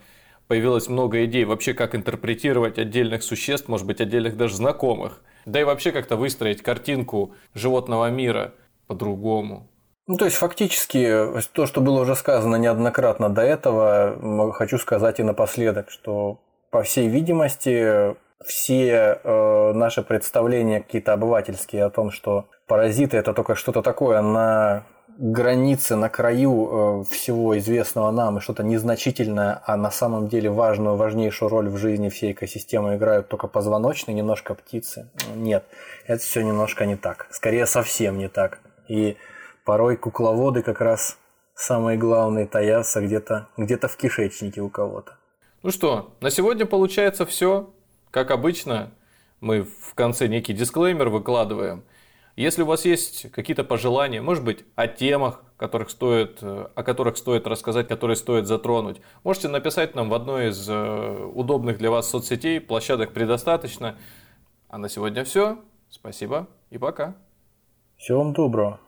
появилось 0.48 0.88
много 0.88 1.26
идей 1.26 1.44
вообще, 1.46 1.74
как 1.74 1.96
интерпретировать 1.96 2.78
отдельных 2.78 3.24
существ, 3.24 3.68
может 3.68 3.88
быть, 3.88 4.00
отдельных 4.00 4.38
даже 4.38 4.56
знакомых, 4.56 5.22
да 5.46 5.60
и 5.60 5.64
вообще 5.64 5.92
как-то 5.92 6.18
выстроить 6.18 6.62
картинку 6.62 7.34
животного 7.56 8.10
мира 8.12 8.54
по-другому. 8.86 9.68
Ну, 10.06 10.16
то 10.18 10.26
есть, 10.26 10.38
фактически, 10.38 11.42
то, 11.52 11.66
что 11.66 11.82
было 11.82 12.02
уже 12.02 12.16
сказано 12.16 12.56
неоднократно 12.56 13.30
до 13.30 13.42
этого, 13.42 14.54
хочу 14.54 14.78
сказать 14.78 15.20
и 15.20 15.24
напоследок, 15.24 15.90
что 15.90 16.40
по 16.78 16.84
всей 16.84 17.08
видимости, 17.08 18.16
все 18.46 19.20
э, 19.24 19.74
наши 19.74 20.04
представления 20.04 20.80
какие-то 20.80 21.14
обывательские 21.14 21.84
о 21.84 21.90
том, 21.90 22.12
что 22.12 22.50
паразиты 22.68 23.18
это 23.18 23.34
только 23.34 23.56
что-то 23.56 23.82
такое 23.82 24.22
на 24.22 24.84
границе, 25.18 25.96
на 25.96 26.08
краю 26.10 27.02
э, 27.02 27.04
всего 27.12 27.58
известного 27.58 28.12
нам 28.12 28.38
и 28.38 28.42
что-то 28.42 28.62
незначительное, 28.62 29.60
а 29.66 29.76
на 29.76 29.90
самом 29.90 30.28
деле 30.28 30.52
важную, 30.52 30.98
важнейшую 30.98 31.50
роль 31.50 31.68
в 31.68 31.78
жизни 31.78 32.10
всей 32.10 32.34
экосистемы 32.34 32.96
играют 32.98 33.28
только 33.28 33.48
позвоночные, 33.48 34.14
немножко 34.14 34.54
птицы. 34.54 35.10
Нет, 35.34 35.66
это 36.06 36.22
все 36.22 36.44
немножко 36.44 36.86
не 36.86 36.96
так. 36.96 37.26
Скорее, 37.32 37.66
совсем 37.66 38.20
не 38.20 38.28
так. 38.28 38.60
И 38.88 39.18
порой 39.66 39.98
кукловоды 39.98 40.62
как 40.62 40.80
раз 40.82 41.18
самые 41.56 41.98
главные 41.98 42.46
таятся 42.46 43.02
где-то 43.02 43.48
где 43.58 43.78
в 43.78 43.98
кишечнике 43.98 44.62
у 44.62 44.70
кого-то. 44.70 45.17
Ну 45.64 45.72
что, 45.72 46.16
на 46.22 46.30
сегодня 46.30 46.66
получается 46.66 47.26
все. 47.26 47.74
Как 48.12 48.32
обычно, 48.32 48.92
мы 49.40 49.64
в 49.64 49.94
конце 49.96 50.28
некий 50.28 50.54
дисклеймер 50.54 51.10
выкладываем. 51.10 51.84
Если 52.36 52.62
у 52.62 52.68
вас 52.68 52.86
есть 52.86 53.32
какие-то 53.32 53.64
пожелания, 53.64 54.22
может 54.22 54.44
быть, 54.44 54.64
о 54.76 54.88
темах, 54.88 55.44
которых 55.58 55.90
стоит, 55.90 56.38
о 56.42 56.84
которых 56.84 57.18
стоит 57.18 57.48
рассказать, 57.48 57.88
которые 57.88 58.16
стоит 58.16 58.46
затронуть, 58.46 59.02
можете 59.24 59.48
написать 59.48 59.96
нам 59.96 60.10
в 60.10 60.14
одной 60.14 60.50
из 60.50 60.70
э, 60.70 61.32
удобных 61.34 61.80
для 61.80 61.90
вас 61.90 62.08
соцсетей, 62.08 62.62
площадок 62.62 63.12
предостаточно. 63.12 63.98
А 64.70 64.78
на 64.78 64.88
сегодня 64.88 65.24
все. 65.24 65.58
Спасибо 65.90 66.48
и 66.70 66.78
пока. 66.78 67.16
Всего 67.98 68.20
вам 68.20 68.34
доброго. 68.34 68.87